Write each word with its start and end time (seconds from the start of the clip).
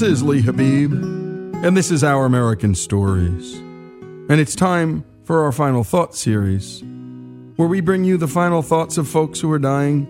This 0.00 0.12
is 0.12 0.22
Lee 0.22 0.40
Habib, 0.40 0.94
and 0.94 1.76
this 1.76 1.90
is 1.90 2.02
Our 2.02 2.24
American 2.24 2.74
Stories. 2.74 3.56
And 3.58 4.40
it's 4.40 4.54
time 4.54 5.04
for 5.24 5.44
our 5.44 5.52
Final 5.52 5.84
Thought 5.84 6.14
series, 6.14 6.82
where 7.56 7.68
we 7.68 7.82
bring 7.82 8.04
you 8.04 8.16
the 8.16 8.26
final 8.26 8.62
thoughts 8.62 8.96
of 8.96 9.06
folks 9.06 9.40
who 9.40 9.52
are 9.52 9.58
dying 9.58 10.08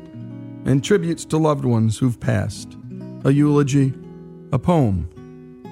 and 0.65 0.85
tributes 0.85 1.25
to 1.25 1.39
loved 1.39 1.65
ones 1.65 1.99
who've 1.99 2.21
passed, 2.21 2.77
a 3.25 3.33
eulogy, 3.33 3.93
a 4.53 4.61
poem, 4.61 5.11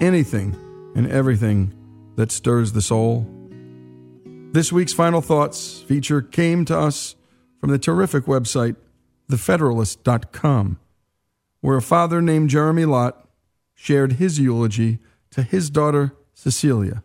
anything 0.00 0.56
and 0.96 1.06
everything 1.06 1.72
that 2.16 2.32
stirs 2.32 2.72
the 2.72 2.82
soul. 2.82 3.24
This 4.50 4.72
week's 4.72 4.92
Final 4.92 5.20
Thoughts 5.20 5.82
feature 5.82 6.22
came 6.22 6.64
to 6.64 6.77
us 6.77 7.14
from 7.60 7.70
the 7.70 7.78
terrific 7.78 8.24
website, 8.24 8.74
thefederalist.com, 9.30 10.80
where 11.60 11.77
a 11.77 11.82
father 11.82 12.20
named 12.20 12.50
Jeremy 12.50 12.84
Lott 12.84 13.27
shared 13.80 14.14
his 14.14 14.41
eulogy 14.41 14.98
to 15.30 15.41
his 15.41 15.70
daughter, 15.70 16.12
Cecilia, 16.34 17.05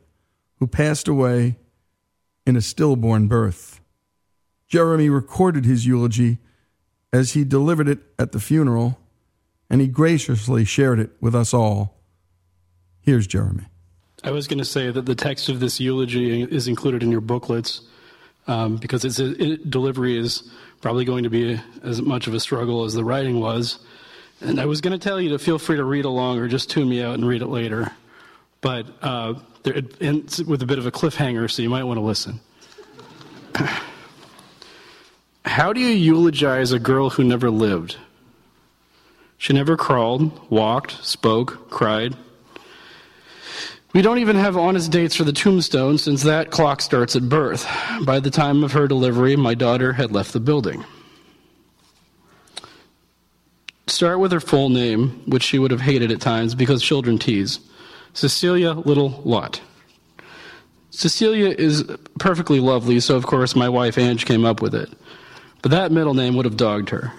who 0.56 0.66
passed 0.66 1.08
away 1.08 1.56
in 2.48 2.56
a 2.56 2.62
stillborn 2.62 3.28
birth. 3.28 3.80
Jeremy 4.68 5.08
recorded 5.08 5.66
his 5.66 5.86
eulogy 5.86 6.40
as 7.14 7.34
he 7.34 7.44
delivered 7.44 7.88
it 7.88 8.00
at 8.18 8.32
the 8.32 8.40
funeral, 8.40 8.98
and 9.70 9.82
he 9.82 9.88
graciously 9.88 10.66
shared 10.66 11.00
it 11.00 11.12
with 11.22 11.36
us 11.36 11.54
all. 11.54 12.02
Here's 13.02 13.28
Jeremy. 13.28 13.66
I 14.24 14.32
was 14.32 14.48
going 14.48 14.58
to 14.58 14.66
say 14.66 14.90
that 14.90 15.06
the 15.06 15.14
text 15.14 15.50
of 15.50 15.60
this 15.60 15.80
eulogy 15.80 16.42
is 16.42 16.68
included 16.68 17.04
in 17.04 17.12
your 17.12 17.22
booklets 17.22 17.82
um, 18.48 18.78
because 18.78 19.06
its 19.06 19.20
it, 19.20 19.70
delivery 19.70 20.18
is 20.18 20.52
probably 20.82 21.06
going 21.06 21.24
to 21.24 21.30
be 21.30 21.62
as 21.84 22.02
much 22.02 22.26
of 22.26 22.34
a 22.34 22.40
struggle 22.40 22.84
as 22.84 22.96
the 22.96 23.06
writing 23.06 23.40
was. 23.40 23.78
And 24.44 24.60
I 24.60 24.66
was 24.66 24.82
going 24.82 24.92
to 24.92 25.00
tell 25.00 25.22
you 25.22 25.30
to 25.30 25.40
feel 25.40 25.58
free 25.58 25.78
to 25.78 25.86
read 25.86 26.04
along 26.04 26.38
or 26.40 26.50
just 26.50 26.70
tune 26.70 26.90
me 26.90 27.02
out 27.02 27.14
and 27.16 27.26
read 27.26 27.42
it 27.42 27.48
later. 27.48 27.92
But 28.60 28.86
uh, 29.02 29.36
there, 29.64 29.74
it 29.74 30.02
ends 30.02 30.44
with 30.44 30.62
a 30.62 30.66
bit 30.66 30.78
of 30.80 30.86
a 30.86 30.92
cliffhanger, 30.92 31.50
so 31.50 31.62
you 31.62 31.70
might 31.70 31.84
want 31.84 31.98
to 31.98 32.02
listen. 32.02 32.42
How 35.46 35.72
do 35.72 35.80
you 35.80 35.88
eulogize 35.88 36.74
a 36.74 36.80
girl 36.80 37.10
who 37.10 37.24
never 37.24 37.50
lived? 37.50 37.96
She 39.38 39.54
never 39.54 39.78
crawled, 39.78 40.50
walked, 40.50 41.04
spoke, 41.06 41.70
cried. 41.70 42.16
We 43.94 44.02
don't 44.02 44.20
even 44.20 44.36
have 44.36 44.58
honest 44.58 44.92
dates 44.92 45.16
for 45.16 45.24
the 45.24 45.34
tombstone 45.34 45.98
since 45.98 46.24
that 46.24 46.50
clock 46.50 46.82
starts 46.82 47.16
at 47.16 47.30
birth. 47.30 47.66
By 48.06 48.20
the 48.20 48.32
time 48.32 48.64
of 48.64 48.72
her 48.74 48.88
delivery, 48.88 49.36
my 49.36 49.54
daughter 49.54 49.94
had 49.94 50.12
left 50.12 50.34
the 50.34 50.40
building. 50.40 50.84
Start 53.88 54.20
with 54.20 54.32
her 54.32 54.40
full 54.40 54.70
name, 54.70 55.22
which 55.26 55.44
she 55.44 55.60
would 55.60 55.72
have 55.72 55.82
hated 55.82 56.12
at 56.12 56.22
times 56.22 56.56
because 56.56 56.82
children 56.82 57.18
tease 57.18 57.60
Cecilia 58.14 58.72
Little 58.72 59.22
Lott. 59.26 59.62
Cecilia 60.90 61.50
is 61.50 61.84
perfectly 62.20 62.60
lovely, 62.60 63.00
so 63.00 63.16
of 63.16 63.26
course 63.26 63.56
my 63.56 63.68
wife 63.68 63.98
Ange 63.98 64.26
came 64.26 64.46
up 64.46 64.62
with 64.62 64.76
it. 64.76 64.90
But 65.62 65.72
that 65.72 65.92
middle 65.92 66.14
name 66.14 66.36
would 66.36 66.46
have 66.46 66.58
dogged 66.58 66.90
her. 66.90 67.12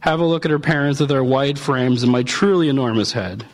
Have 0.00 0.20
a 0.20 0.26
look 0.26 0.44
at 0.44 0.50
her 0.50 0.58
parents 0.58 1.00
with 1.00 1.08
their 1.08 1.24
wide 1.24 1.58
frames 1.58 2.02
and 2.02 2.12
my 2.12 2.22
truly 2.22 2.68
enormous 2.68 3.12
head. 3.12 3.44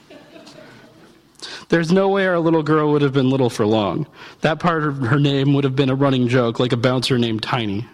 There's 1.68 1.92
no 1.92 2.08
way 2.08 2.26
our 2.26 2.38
little 2.38 2.62
girl 2.62 2.92
would 2.92 3.02
have 3.02 3.12
been 3.12 3.30
little 3.30 3.48
for 3.48 3.64
long. 3.64 4.06
That 4.42 4.60
part 4.60 4.82
of 4.82 4.98
her 4.98 5.18
name 5.18 5.54
would 5.54 5.64
have 5.64 5.76
been 5.76 5.88
a 5.88 5.94
running 5.94 6.28
joke, 6.28 6.58
like 6.60 6.72
a 6.72 6.76
bouncer 6.76 7.18
named 7.18 7.42
Tiny. 7.42 7.86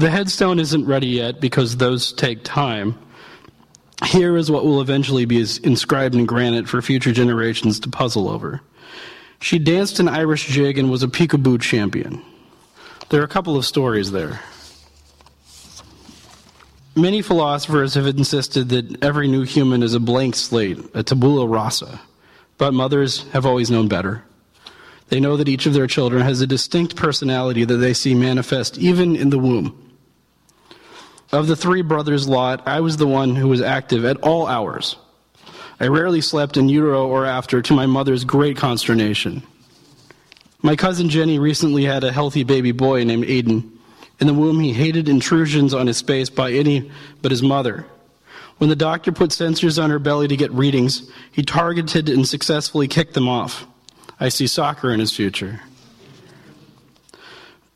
The 0.00 0.08
headstone 0.08 0.58
isn't 0.58 0.86
ready 0.86 1.08
yet 1.08 1.42
because 1.42 1.76
those 1.76 2.14
take 2.14 2.42
time. 2.42 2.98
Here 4.06 4.34
is 4.38 4.50
what 4.50 4.64
will 4.64 4.80
eventually 4.80 5.26
be 5.26 5.44
inscribed 5.62 6.14
in 6.14 6.24
granite 6.24 6.66
for 6.66 6.80
future 6.80 7.12
generations 7.12 7.78
to 7.80 7.90
puzzle 7.90 8.30
over. 8.30 8.62
She 9.42 9.58
danced 9.58 10.00
an 10.00 10.08
Irish 10.08 10.46
jig 10.46 10.78
and 10.78 10.90
was 10.90 11.02
a 11.02 11.06
peekaboo 11.06 11.60
champion. 11.60 12.22
There 13.10 13.20
are 13.20 13.24
a 13.24 13.28
couple 13.28 13.58
of 13.58 13.66
stories 13.66 14.10
there. 14.10 14.40
Many 16.96 17.20
philosophers 17.20 17.92
have 17.92 18.06
insisted 18.06 18.70
that 18.70 19.04
every 19.04 19.28
new 19.28 19.42
human 19.42 19.82
is 19.82 19.92
a 19.92 20.00
blank 20.00 20.34
slate, 20.34 20.78
a 20.94 21.02
tabula 21.02 21.46
rasa, 21.46 22.00
but 22.56 22.72
mothers 22.72 23.28
have 23.32 23.44
always 23.44 23.70
known 23.70 23.86
better. 23.86 24.24
They 25.08 25.20
know 25.20 25.36
that 25.36 25.50
each 25.50 25.66
of 25.66 25.74
their 25.74 25.86
children 25.86 26.22
has 26.22 26.40
a 26.40 26.46
distinct 26.46 26.96
personality 26.96 27.66
that 27.66 27.76
they 27.76 27.92
see 27.92 28.14
manifest 28.14 28.78
even 28.78 29.14
in 29.14 29.28
the 29.28 29.38
womb. 29.38 29.88
Of 31.32 31.46
the 31.46 31.56
three 31.56 31.82
brothers 31.82 32.28
Lott, 32.28 32.66
I 32.66 32.80
was 32.80 32.96
the 32.96 33.06
one 33.06 33.36
who 33.36 33.48
was 33.48 33.60
active 33.60 34.04
at 34.04 34.16
all 34.18 34.46
hours. 34.46 34.96
I 35.78 35.86
rarely 35.86 36.20
slept 36.20 36.56
in 36.56 36.68
utero 36.68 37.06
or 37.06 37.24
after, 37.24 37.62
to 37.62 37.74
my 37.74 37.86
mother's 37.86 38.24
great 38.24 38.56
consternation. 38.56 39.42
My 40.60 40.76
cousin 40.76 41.08
Jenny 41.08 41.38
recently 41.38 41.84
had 41.84 42.04
a 42.04 42.12
healthy 42.12 42.44
baby 42.44 42.72
boy 42.72 43.04
named 43.04 43.24
Aiden. 43.24 43.70
In 44.20 44.26
the 44.26 44.34
womb, 44.34 44.60
he 44.60 44.72
hated 44.72 45.08
intrusions 45.08 45.72
on 45.72 45.86
his 45.86 45.96
space 45.96 46.28
by 46.28 46.52
any 46.52 46.90
but 47.22 47.30
his 47.30 47.42
mother. 47.42 47.86
When 48.58 48.68
the 48.68 48.76
doctor 48.76 49.10
put 49.10 49.30
sensors 49.30 49.82
on 49.82 49.88
her 49.88 49.98
belly 49.98 50.28
to 50.28 50.36
get 50.36 50.52
readings, 50.52 51.10
he 51.32 51.42
targeted 51.42 52.10
and 52.10 52.28
successfully 52.28 52.88
kicked 52.88 53.14
them 53.14 53.28
off. 53.28 53.66
I 54.18 54.28
see 54.28 54.46
soccer 54.46 54.90
in 54.90 55.00
his 55.00 55.16
future. 55.16 55.60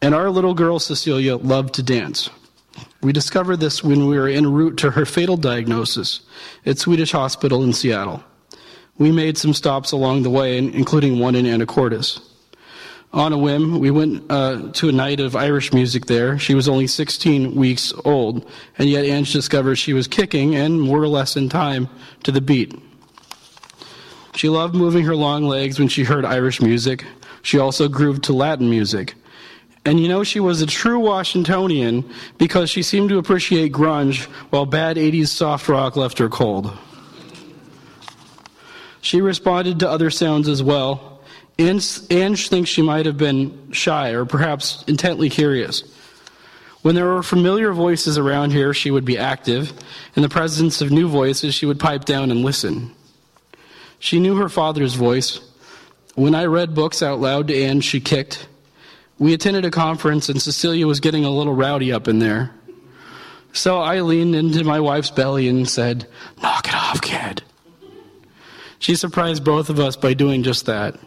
And 0.03 0.15
our 0.15 0.29
little 0.29 0.53
girl, 0.53 0.79
Cecilia, 0.79 1.37
loved 1.37 1.75
to 1.77 1.83
dance. 1.83 2.29
We 3.05 3.13
discovered 3.13 3.59
this 3.59 3.85
when 3.85 4.09
we 4.09 4.19
were 4.19 4.29
en 4.29 4.53
route 4.53 4.77
to 4.79 4.91
her 4.91 5.07
fatal 5.07 5.37
diagnosis 5.37 6.23
at 6.67 6.79
Swedish 6.79 7.13
Hospital 7.13 7.63
in 7.63 7.73
Seattle. 7.73 8.25
We 8.99 9.13
made 9.13 9.39
some 9.39 9.55
stops 9.55 9.93
along 9.93 10.23
the 10.23 10.31
way, 10.31 10.59
including 10.59 11.21
one 11.21 11.37
in 11.37 11.45
Anacortes 11.45 12.21
on 13.15 13.33
a 13.33 13.39
whim, 13.39 13.79
we 13.79 13.93
went 13.93 14.25
uh, 14.29 14.71
to 14.73 14.89
a 14.89 14.93
night 14.93 15.21
of 15.21 15.37
Irish 15.37 15.73
music 15.73 16.07
there. 16.07 16.37
She 16.37 16.55
was 16.55 16.69
only 16.69 16.89
16 16.89 17.55
weeks 17.55 17.93
old, 18.05 18.51
and 18.77 18.89
yet 18.89 19.05
Ange 19.05 19.33
discovered 19.33 19.77
she 19.77 19.93
was 19.93 20.09
kicking 20.09 20.57
and 20.57 20.81
more 20.81 20.99
or 20.99 21.07
less 21.07 21.37
in 21.37 21.49
time 21.49 21.89
to 22.25 22.33
the 22.33 22.41
beat. 22.41 22.77
She 24.35 24.49
loved 24.49 24.75
moving 24.75 25.05
her 25.05 25.15
long 25.15 25.45
legs 25.45 25.79
when 25.79 25.87
she 25.87 26.03
heard 26.03 26.25
Irish 26.25 26.61
music. 26.61 27.05
She 27.43 27.57
also 27.57 27.89
grooved 27.89 28.25
to 28.25 28.33
Latin 28.33 28.69
music. 28.69 29.15
And 29.87 30.01
you 30.01 30.09
know, 30.09 30.25
she 30.25 30.41
was 30.41 30.63
a 30.63 30.67
true 30.67 30.99
Washingtonian 30.99 32.09
because 32.39 32.71
she 32.71 32.83
seemed 32.83 33.11
to 33.11 33.19
appreciate 33.19 33.73
grunge 33.73 34.25
while 34.51 34.65
bad 34.65 34.97
80s 34.97 35.29
soft 35.29 35.69
rock 35.69 35.97
left 35.97 36.19
her 36.19 36.29
cold. 36.29 36.73
She 39.03 39.21
responded 39.21 39.81
to 39.81 39.91
other 39.91 40.11
sounds 40.11 40.49
as 40.49 40.63
well 40.63 41.15
Ange 41.59 42.49
thinks 42.49 42.71
she 42.71 42.83
might 42.83 43.07
have 43.07 43.17
been 43.17 43.73
shy 43.73 44.11
or 44.11 44.25
perhaps 44.25 44.83
intently 44.89 45.31
curious. 45.31 45.83
When 46.83 46.95
there 46.95 47.07
were 47.07 47.23
familiar 47.23 47.73
voices 47.73 48.19
around 48.19 48.51
here, 48.51 48.75
she 48.75 48.91
would 48.91 49.05
be 49.05 49.17
active. 49.17 49.73
In 50.17 50.23
the 50.23 50.29
presence 50.29 50.81
of 50.81 50.91
new 50.91 51.09
voices, 51.09 51.55
she 51.55 51.65
would 51.65 51.81
pipe 51.81 52.05
down 52.05 52.31
and 52.31 52.45
listen. 52.45 52.93
She 53.99 54.21
knew 54.21 54.37
her 54.37 54.49
father's 54.49 54.95
voice. 54.95 55.41
When 56.15 56.35
I 56.35 56.45
read 56.45 56.75
books 56.75 57.03
out 57.03 57.21
loud 57.21 57.49
to 57.49 57.55
Ange, 57.55 57.85
she 57.85 58.01
kicked. 58.01 58.47
We 59.19 59.33
attended 59.33 59.65
a 59.65 59.71
conference, 59.71 60.29
and 60.29 60.41
Cecilia 60.41 60.87
was 60.87 61.01
getting 61.01 61.25
a 61.25 61.31
little 61.31 61.55
rowdy 61.55 61.93
up 61.93 62.09
in 62.09 62.19
there. 62.19 62.51
So 63.53 63.79
I 63.79 64.01
leaned 64.01 64.35
into 64.35 64.65
my 64.65 64.81
wife's 64.81 65.11
belly 65.11 65.49
and 65.49 65.69
said, 65.69 66.07
Knock 66.43 66.67
it 66.67 66.75
off, 66.75 67.01
kid. 67.01 67.43
She 68.81 68.97
surprised 68.97 69.45
both 69.45 69.71
of 69.71 69.79
us 69.79 69.97
by 69.97 70.15
doing 70.15 70.43
just 70.43 70.67
that. 70.67 70.99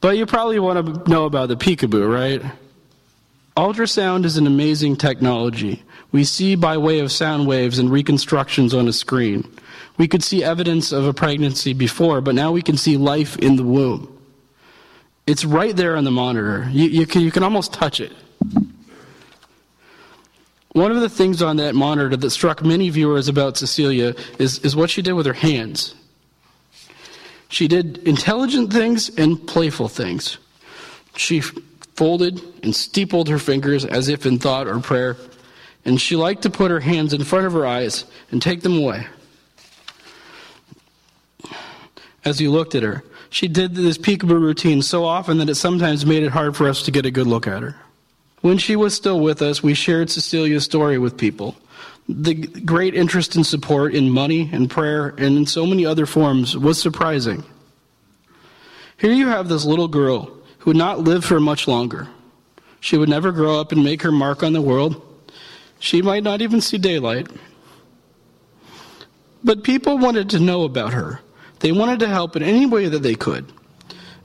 But 0.00 0.16
you 0.16 0.26
probably 0.26 0.58
want 0.58 1.04
to 1.04 1.10
know 1.10 1.24
about 1.24 1.48
the 1.48 1.56
peekaboo, 1.56 2.12
right? 2.12 2.42
Ultrasound 3.56 4.24
is 4.24 4.36
an 4.36 4.46
amazing 4.46 4.96
technology. 4.96 5.82
We 6.10 6.24
see 6.24 6.54
by 6.54 6.76
way 6.76 6.98
of 6.98 7.12
sound 7.12 7.46
waves 7.46 7.78
and 7.78 7.90
reconstructions 7.90 8.74
on 8.74 8.88
a 8.88 8.92
screen. 8.92 9.48
We 9.98 10.08
could 10.08 10.22
see 10.22 10.44
evidence 10.44 10.92
of 10.92 11.06
a 11.06 11.14
pregnancy 11.14 11.72
before, 11.72 12.20
but 12.20 12.34
now 12.34 12.52
we 12.52 12.62
can 12.62 12.76
see 12.76 12.96
life 12.96 13.36
in 13.38 13.56
the 13.56 13.64
womb. 13.64 14.17
It's 15.28 15.44
right 15.44 15.76
there 15.76 15.94
on 15.94 16.04
the 16.04 16.10
monitor. 16.10 16.66
You, 16.70 16.88
you, 16.88 17.06
can, 17.06 17.20
you 17.20 17.30
can 17.30 17.42
almost 17.42 17.70
touch 17.70 18.00
it. 18.00 18.12
One 20.72 20.90
of 20.90 21.02
the 21.02 21.10
things 21.10 21.42
on 21.42 21.58
that 21.58 21.74
monitor 21.74 22.16
that 22.16 22.30
struck 22.30 22.64
many 22.64 22.88
viewers 22.88 23.28
about 23.28 23.58
Cecilia 23.58 24.14
is, 24.38 24.58
is 24.60 24.74
what 24.74 24.88
she 24.88 25.02
did 25.02 25.12
with 25.12 25.26
her 25.26 25.34
hands. 25.34 25.94
She 27.50 27.68
did 27.68 27.98
intelligent 28.08 28.72
things 28.72 29.10
and 29.18 29.46
playful 29.46 29.88
things. 29.88 30.38
She 31.14 31.42
folded 31.42 32.40
and 32.62 32.74
steepled 32.74 33.28
her 33.28 33.38
fingers 33.38 33.84
as 33.84 34.08
if 34.08 34.24
in 34.24 34.38
thought 34.38 34.66
or 34.66 34.80
prayer, 34.80 35.18
and 35.84 36.00
she 36.00 36.16
liked 36.16 36.40
to 36.44 36.50
put 36.50 36.70
her 36.70 36.80
hands 36.80 37.12
in 37.12 37.22
front 37.22 37.44
of 37.44 37.52
her 37.52 37.66
eyes 37.66 38.06
and 38.30 38.40
take 38.40 38.62
them 38.62 38.78
away. 38.78 39.06
As 42.24 42.40
you 42.40 42.50
looked 42.50 42.74
at 42.74 42.82
her, 42.82 43.04
she 43.30 43.48
did 43.48 43.74
this 43.74 43.98
peekaboo 43.98 44.40
routine 44.40 44.82
so 44.82 45.04
often 45.04 45.38
that 45.38 45.48
it 45.48 45.56
sometimes 45.56 46.06
made 46.06 46.22
it 46.22 46.30
hard 46.30 46.56
for 46.56 46.68
us 46.68 46.82
to 46.82 46.90
get 46.90 47.06
a 47.06 47.10
good 47.10 47.26
look 47.26 47.46
at 47.46 47.62
her. 47.62 47.76
When 48.40 48.58
she 48.58 48.76
was 48.76 48.94
still 48.94 49.20
with 49.20 49.42
us, 49.42 49.62
we 49.62 49.74
shared 49.74 50.10
Cecilia's 50.10 50.64
story 50.64 50.98
with 50.98 51.16
people. 51.16 51.56
The 52.08 52.34
great 52.34 52.94
interest 52.94 53.36
and 53.36 53.44
support 53.44 53.94
in 53.94 54.10
money 54.10 54.48
and 54.52 54.70
prayer 54.70 55.08
and 55.18 55.36
in 55.36 55.46
so 55.46 55.66
many 55.66 55.84
other 55.84 56.06
forms 56.06 56.56
was 56.56 56.80
surprising. 56.80 57.44
Here 58.96 59.12
you 59.12 59.28
have 59.28 59.48
this 59.48 59.64
little 59.64 59.88
girl 59.88 60.36
who 60.58 60.70
would 60.70 60.76
not 60.76 61.00
live 61.00 61.24
for 61.24 61.38
much 61.40 61.68
longer. 61.68 62.08
She 62.80 62.96
would 62.96 63.08
never 63.08 63.32
grow 63.32 63.60
up 63.60 63.72
and 63.72 63.84
make 63.84 64.02
her 64.02 64.12
mark 64.12 64.42
on 64.42 64.52
the 64.52 64.62
world. 64.62 65.04
She 65.80 66.00
might 66.00 66.22
not 66.22 66.40
even 66.40 66.60
see 66.60 66.78
daylight. 66.78 67.28
But 69.44 69.62
people 69.62 69.98
wanted 69.98 70.30
to 70.30 70.40
know 70.40 70.62
about 70.62 70.92
her. 70.92 71.20
They 71.60 71.72
wanted 71.72 72.00
to 72.00 72.08
help 72.08 72.36
in 72.36 72.42
any 72.42 72.66
way 72.66 72.88
that 72.88 73.02
they 73.02 73.14
could. 73.14 73.52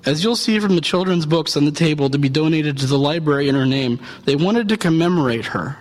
As 0.06 0.24
you'll 0.24 0.36
see 0.36 0.60
from 0.60 0.76
the 0.76 0.82
children's 0.82 1.26
books 1.26 1.56
on 1.56 1.66
the 1.66 1.72
table 1.72 2.10
to 2.10 2.18
be 2.18 2.30
donated 2.30 2.78
to 2.78 2.86
the 2.86 2.98
library 2.98 3.48
in 3.48 3.56
her 3.56 3.66
name, 3.66 4.00
they 4.26 4.36
wanted 4.36 4.70
to 4.70 4.78
commemorate 4.78 5.46
her. 5.46 5.78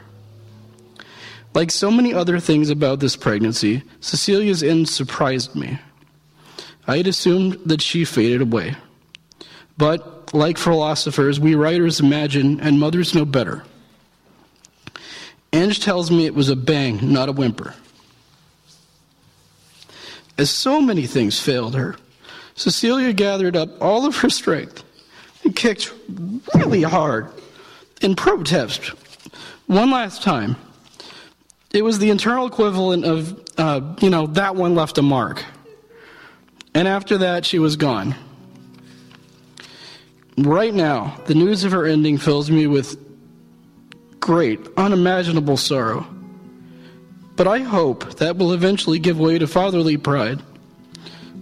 Like 1.55 1.71
so 1.71 1.91
many 1.91 2.15
other 2.15 2.39
things 2.39 2.71
about 2.71 3.01
this 3.01 3.17
pregnancy, 3.17 3.83
Cecilia's 4.01 4.63
end 4.63 4.89
surprised 4.89 5.55
me. 5.55 5.79
I 6.87 6.99
had 6.99 7.07
assumed 7.07 7.59
that 7.67 7.83
she 7.83 8.05
faded 8.05 8.41
away. 8.41 8.77
But, 9.77 10.33
like 10.33 10.57
philosophers, 10.57 11.39
we 11.39 11.55
writers 11.55 12.01
imagine, 12.01 12.61
and 12.61 12.79
mothers 12.79 13.15
know 13.15 13.25
better. 13.25 13.65
Ange 15.53 15.81
tells 15.81 16.11
me 16.11 16.25
it 16.25 16.35
was 16.35 16.49
a 16.49 16.57
bang, 16.57 17.13
not 17.13 17.29
a 17.29 17.33
whimper. 17.33 17.75
As 20.43 20.51
so 20.51 20.81
many 20.81 21.07
things 21.07 21.39
failed 21.39 21.77
her, 21.77 21.95
Cecilia 22.57 23.13
gathered 23.13 23.55
up 23.55 23.81
all 23.81 24.07
of 24.07 24.17
her 24.17 24.29
strength 24.29 24.83
and 25.45 25.55
kicked 25.55 25.95
really 26.57 26.83
hard 26.83 27.29
in 28.01 28.17
protest 28.17 28.89
one 29.69 29.93
last 29.93 30.21
time. 30.25 30.57
It 31.73 31.85
was 31.85 32.01
the 32.01 32.11
internal 32.11 32.49
equivalent 32.49 33.05
of, 33.05 33.41
uh, 33.57 33.95
you 34.01 34.11
know, 34.11 34.27
that 34.27 34.57
one 34.57 34.75
left 34.75 34.99
a 34.99 35.03
mark. 35.03 35.45
And 36.75 36.89
after 36.89 37.19
that, 37.19 37.47
she 37.47 37.61
was 37.61 37.77
gone. 37.77 38.17
Right 40.37 40.75
now, 40.75 41.21
the 41.27 41.37
news 41.37 41.63
of 41.63 41.71
her 41.71 41.87
ending 41.87 42.19
fills 42.19 42.51
me 42.51 42.67
with 42.67 42.97
great, 44.19 44.59
unimaginable 44.77 45.57
sorrow. 45.57 46.05
But 47.37 47.47
I 47.49 47.61
hope 47.61 48.17
that 48.17 48.37
will 48.37 48.53
eventually 48.53 48.99
give 48.99 49.19
way 49.19 49.39
to 49.39 49.47
fatherly 49.47 49.97
pride. 49.97 50.43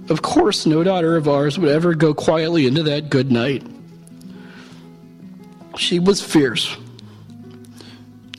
Of 0.08 0.22
course, 0.22 0.66
no 0.66 0.82
daughter 0.82 1.16
of 1.16 1.28
ours 1.28 1.58
would 1.58 1.68
ever 1.70 1.94
go 1.94 2.14
quietly 2.14 2.66
into 2.66 2.82
that 2.84 3.10
good 3.10 3.30
night. 3.30 3.66
She 5.76 5.98
was 5.98 6.20
fierce, 6.20 6.76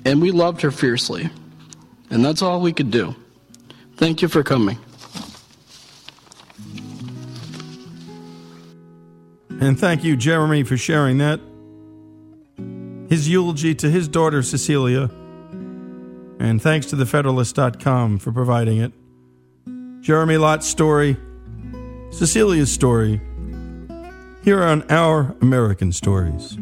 and 0.03 0.21
we 0.21 0.31
loved 0.31 0.62
her 0.62 0.71
fiercely, 0.71 1.30
and 2.09 2.24
that's 2.24 2.42
all 2.42 2.62
we 2.62 2.74
could 2.74 2.92
do. 2.92 3.15
Thank 3.95 4.21
you 4.21 4.27
for 4.27 4.44
coming. 4.44 4.77
And 9.62 9.80
thank 9.80 10.04
you, 10.04 10.18
Jeremy, 10.18 10.63
for 10.63 10.75
sharing 10.75 11.19
that. 11.19 11.39
His 13.09 13.30
eulogy 13.30 13.75
to 13.75 13.89
his 13.89 14.07
daughter, 14.07 14.42
Cecilia. 14.42 15.12
And 16.42 16.60
thanks 16.60 16.88
to 16.88 16.96
thefederalist.com 16.96 18.18
for 18.18 18.32
providing 18.32 18.80
it. 18.80 18.92
Jeremy 20.02 20.38
Lott's 20.38 20.66
story, 20.66 21.16
Cecilia's 22.10 22.72
story, 22.72 23.22
here 24.44 24.64
on 24.64 24.82
Our 24.90 25.36
American 25.40 25.92
Stories. 25.92 26.58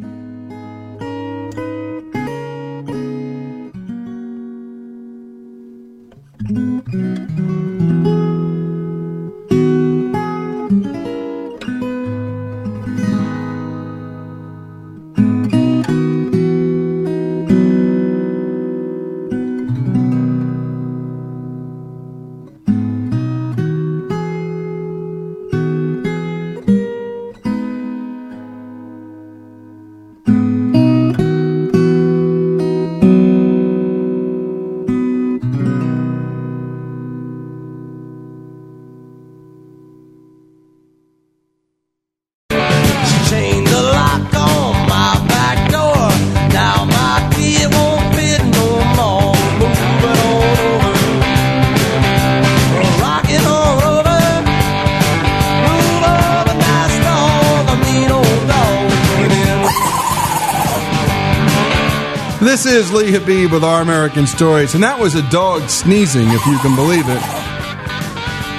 Is 62.80 62.94
Lee 62.94 63.12
Habib 63.12 63.52
with 63.52 63.62
Our 63.62 63.81
American 63.81 64.26
Stories, 64.26 64.74
and 64.74 64.81
that 64.86 64.98
was 64.98 65.14
a 65.14 65.30
dog 65.30 65.68
sneezing, 65.68 66.30
if 66.30 66.46
you 66.46 66.58
can 66.60 66.78
believe 66.78 67.04
it. 67.10 67.22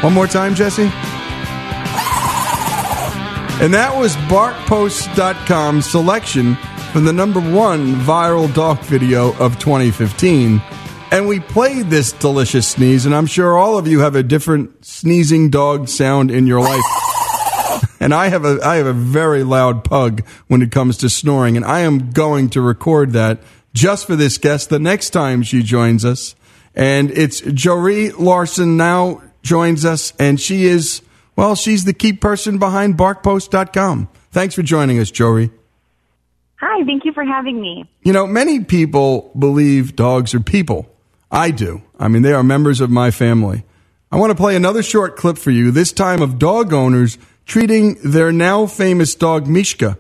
One 0.05 0.13
more 0.13 0.27
time, 0.27 0.55
Jesse. 0.55 0.91
And 3.65 3.73
that 3.73 3.95
was 3.97 4.17
BarkPost.com's 4.29 5.91
selection 5.91 6.57
from 6.93 7.07
the 7.07 7.15
number 7.15 7.41
one 7.41 7.95
viral 7.95 8.53
dog 8.53 8.81
video 8.81 9.35
of 9.39 9.59
2015. 9.59 10.61
And 11.11 11.27
we 11.27 11.41
played 11.41 11.87
this 11.87 12.13
delicious 12.13 12.69
sneeze, 12.69 13.07
and 13.07 13.15
I'm 13.15 13.25
sure 13.25 13.57
all 13.57 13.79
of 13.79 13.89
you 13.89 14.01
have 14.01 14.17
a 14.17 14.23
different 14.23 14.85
sneezing 14.85 15.49
dog 15.49 15.89
sound 15.89 16.31
in 16.31 16.47
your 16.47 16.61
life. 16.61 16.85
And 18.03 18.15
I 18.15 18.29
have 18.29 18.47
a 18.47 18.59
I 18.65 18.77
have 18.77 18.87
a 18.87 18.95
very 18.95 19.45
loud 19.45 19.85
pug 19.85 20.25
when 20.49 20.63
it 20.63 20.73
comes 20.73 20.97
to 20.99 21.11
snoring, 21.11 21.55
and 21.55 21.67
I 21.67 21.81
am 21.81 22.13
going 22.13 22.49
to 22.51 22.63
record 22.63 23.13
that 23.13 23.43
just 23.73 24.07
for 24.07 24.17
this 24.17 24.39
guest 24.39 24.71
the 24.71 24.79
next 24.79 25.11
time 25.11 25.43
she 25.43 25.63
joins 25.63 26.05
us. 26.05 26.35
And 26.75 27.11
it's 27.11 27.41
Jory 27.41 28.11
Larson 28.11 28.77
now 28.77 29.23
joins 29.43 29.85
us, 29.85 30.13
and 30.19 30.41
she 30.41 30.67
is 30.67 31.03
well, 31.37 31.55
she's 31.55 31.85
the 31.85 31.95
key 31.95 32.13
person 32.13 32.59
behind 32.59 32.99
BarkPost.com. 32.99 34.09
Thanks 34.31 34.55
for 34.55 34.63
joining 34.63 34.99
us, 34.99 35.11
Jory. 35.11 35.51
Hi, 36.57 36.85
thank 36.85 37.07
you 37.07 37.15
for 37.15 37.25
having 37.25 37.59
me. 37.61 37.89
You 38.03 38.13
know, 38.13 38.27
many 38.27 38.63
people 38.63 39.33
believe 39.39 39.97
dogs 39.97 40.35
are 40.35 40.41
people. 40.41 40.95
I 41.31 41.51
do. 41.51 41.83
I 41.99 42.09
mean, 42.09 42.21
they 42.21 42.35
are 42.35 42.43
members 42.43 42.83
of 42.83 42.91
my 42.91 43.11
family. 43.11 43.65
I 44.13 44.19
want 44.19 44.33
to 44.33 44.37
play 44.37 44.55
another 44.55 44.83
short 44.83 45.17
clip 45.17 45.39
for 45.39 45.51
you, 45.51 45.71
this 45.71 45.93
time 45.93 46.21
of 46.21 46.39
dog 46.39 46.73
owners 46.75 47.17
treating 47.47 47.95
their 48.05 48.33
now 48.33 48.67
famous 48.67 49.15
dog 49.15 49.47
Mishka 49.47 49.97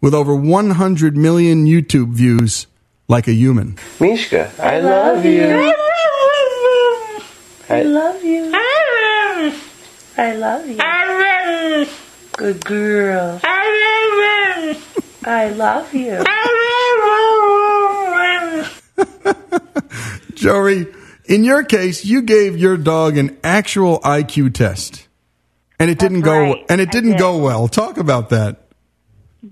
with 0.00 0.14
over 0.14 0.34
100 0.34 1.16
million 1.16 1.66
YouTube 1.66 2.12
views 2.12 2.66
like 3.10 3.26
a 3.26 3.32
human. 3.32 3.76
Mishka, 3.98 4.52
I 4.58 4.78
love 4.78 5.24
you. 5.24 5.74
I 7.68 7.82
love 7.82 8.24
you. 8.24 8.52
I 10.16 10.34
love 10.36 10.66
you. 10.68 10.78
Good 12.36 12.64
girl. 12.64 13.40
I 15.24 15.48
love 15.50 15.92
you. 15.92 16.24
Jory, 20.34 20.86
in 21.26 21.44
your 21.44 21.64
case, 21.64 22.04
you 22.04 22.22
gave 22.22 22.56
your 22.56 22.76
dog 22.76 23.18
an 23.18 23.36
actual 23.42 24.00
IQ 24.00 24.54
test. 24.54 25.08
And 25.78 25.90
it 25.90 25.98
didn't 25.98 26.20
go 26.20 26.38
right. 26.38 26.66
and 26.68 26.80
it 26.80 26.90
didn't 26.90 27.12
did. 27.12 27.18
go 27.18 27.38
well. 27.38 27.66
Talk 27.66 27.98
about 27.98 28.28
that. 28.30 28.68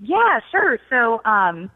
Yeah, 0.03 0.41
sure. 0.51 0.79
So, 0.91 1.21
um, 1.25 1.71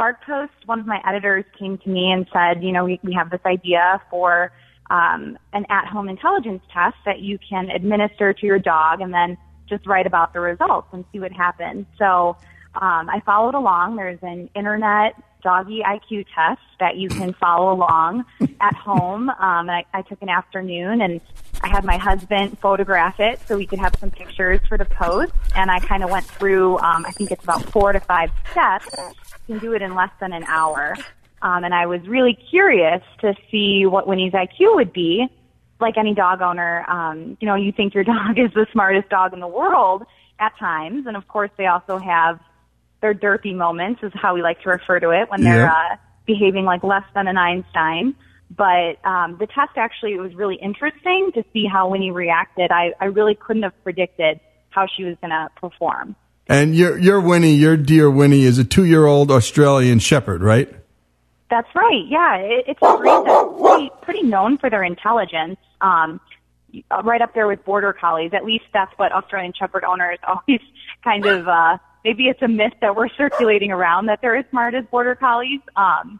BarkPost, 0.00 0.48
one 0.64 0.80
of 0.80 0.86
my 0.86 0.98
editors 1.06 1.44
came 1.58 1.76
to 1.76 1.88
me 1.90 2.10
and 2.10 2.26
said, 2.32 2.64
you 2.64 2.72
know, 2.72 2.86
we, 2.86 2.98
we 3.02 3.12
have 3.12 3.28
this 3.28 3.40
idea 3.44 4.00
for 4.08 4.50
um, 4.88 5.38
an 5.52 5.66
at-home 5.68 6.08
intelligence 6.08 6.62
test 6.72 6.96
that 7.04 7.20
you 7.20 7.38
can 7.38 7.68
administer 7.68 8.32
to 8.32 8.46
your 8.46 8.58
dog 8.58 9.02
and 9.02 9.12
then 9.12 9.36
just 9.68 9.86
write 9.86 10.06
about 10.06 10.32
the 10.32 10.40
results 10.40 10.88
and 10.92 11.04
see 11.12 11.20
what 11.20 11.32
happens. 11.32 11.84
So 11.98 12.36
um, 12.74 13.10
I 13.10 13.20
followed 13.26 13.54
along. 13.54 13.96
There's 13.96 14.18
an 14.22 14.48
internet 14.54 15.22
doggy 15.42 15.82
IQ 15.86 16.26
test 16.34 16.60
that 16.78 16.96
you 16.96 17.08
can 17.08 17.34
follow 17.34 17.72
along 17.72 18.24
at 18.60 18.74
home. 18.74 19.28
Um, 19.28 19.68
and 19.68 19.70
I, 19.70 19.84
I 19.92 20.02
took 20.02 20.22
an 20.22 20.28
afternoon 20.28 21.02
and 21.02 21.20
I 21.62 21.68
had 21.68 21.84
my 21.84 21.98
husband 21.98 22.58
photograph 22.58 23.20
it 23.20 23.40
so 23.46 23.56
we 23.56 23.66
could 23.66 23.78
have 23.78 23.94
some 23.98 24.10
pictures 24.10 24.60
for 24.66 24.78
the 24.78 24.86
post. 24.86 25.32
And 25.54 25.70
I 25.70 25.78
kind 25.80 26.02
of 26.02 26.10
went 26.10 26.26
through, 26.26 26.78
um, 26.78 27.04
I 27.06 27.10
think 27.12 27.30
it's 27.30 27.44
about 27.44 27.62
four 27.70 27.92
to 27.92 28.00
five 28.00 28.30
steps. 28.50 28.88
Can 29.50 29.58
do 29.58 29.72
it 29.72 29.82
in 29.82 29.96
less 29.96 30.10
than 30.20 30.32
an 30.32 30.44
hour. 30.44 30.96
Um, 31.42 31.64
and 31.64 31.74
I 31.74 31.86
was 31.86 32.00
really 32.06 32.38
curious 32.50 33.02
to 33.20 33.34
see 33.50 33.84
what 33.84 34.06
Winnie's 34.06 34.32
IQ 34.32 34.76
would 34.76 34.92
be. 34.92 35.26
Like 35.80 35.96
any 35.98 36.14
dog 36.14 36.40
owner, 36.40 36.84
um, 36.88 37.36
you 37.40 37.46
know, 37.46 37.56
you 37.56 37.72
think 37.72 37.92
your 37.92 38.04
dog 38.14 38.38
is 38.38 38.52
the 38.54 38.66
smartest 38.70 39.08
dog 39.08 39.32
in 39.32 39.40
the 39.40 39.48
world 39.48 40.04
at 40.38 40.56
times. 40.56 41.06
And 41.08 41.16
of 41.16 41.26
course, 41.26 41.50
they 41.58 41.66
also 41.66 41.98
have 41.98 42.38
their 43.00 43.12
derpy 43.12 43.52
moments, 43.52 44.04
is 44.04 44.12
how 44.14 44.34
we 44.34 44.42
like 44.42 44.62
to 44.62 44.68
refer 44.68 45.00
to 45.00 45.10
it, 45.10 45.28
when 45.30 45.42
they're 45.42 45.64
Yep. 45.64 45.72
uh, 45.72 45.96
behaving 46.26 46.64
like 46.64 46.84
less 46.84 47.04
than 47.14 47.26
an 47.26 47.36
Einstein. 47.36 48.14
But 48.56 49.04
um, 49.04 49.36
the 49.40 49.48
test 49.48 49.72
actually 49.76 50.16
was 50.16 50.32
really 50.34 50.56
interesting 50.62 51.32
to 51.34 51.42
see 51.52 51.66
how 51.66 51.88
Winnie 51.88 52.12
reacted. 52.12 52.70
I, 52.70 52.92
I 53.00 53.06
really 53.06 53.34
couldn't 53.34 53.64
have 53.64 53.72
predicted 53.82 54.38
how 54.68 54.86
she 54.86 55.02
was 55.02 55.16
going 55.20 55.30
to 55.30 55.48
perform. 55.56 56.14
And 56.50 56.74
your 56.74 56.98
your 56.98 57.20
Winnie, 57.20 57.54
your 57.54 57.76
dear 57.76 58.10
Winnie, 58.10 58.42
is 58.42 58.58
a 58.58 58.64
two 58.64 58.84
year 58.84 59.06
old 59.06 59.30
Australian 59.30 60.00
Shepherd, 60.00 60.42
right? 60.42 60.68
That's 61.48 61.72
right. 61.76 62.04
Yeah, 62.08 62.38
it, 62.38 62.64
it's 62.66 62.80
a 62.82 62.96
breed 62.96 63.22
that's 63.24 63.60
pretty, 63.60 63.90
pretty 64.02 64.22
known 64.24 64.58
for 64.58 64.68
their 64.68 64.82
intelligence. 64.82 65.58
Um, 65.80 66.20
right 67.04 67.22
up 67.22 67.34
there 67.34 67.46
with 67.46 67.64
border 67.64 67.92
collies. 67.92 68.32
At 68.34 68.44
least 68.44 68.64
that's 68.72 68.92
what 68.98 69.12
Australian 69.12 69.52
Shepherd 69.56 69.84
owners 69.84 70.18
always 70.26 70.60
kind 71.04 71.24
of. 71.24 71.46
Uh, 71.46 71.78
maybe 72.04 72.24
it's 72.24 72.42
a 72.42 72.48
myth 72.48 72.74
that 72.80 72.96
we're 72.96 73.10
circulating 73.10 73.70
around 73.70 74.06
that 74.06 74.20
they're 74.20 74.36
as 74.36 74.44
smart 74.50 74.74
as 74.74 74.84
border 74.86 75.14
collies. 75.14 75.60
Um, 75.76 76.18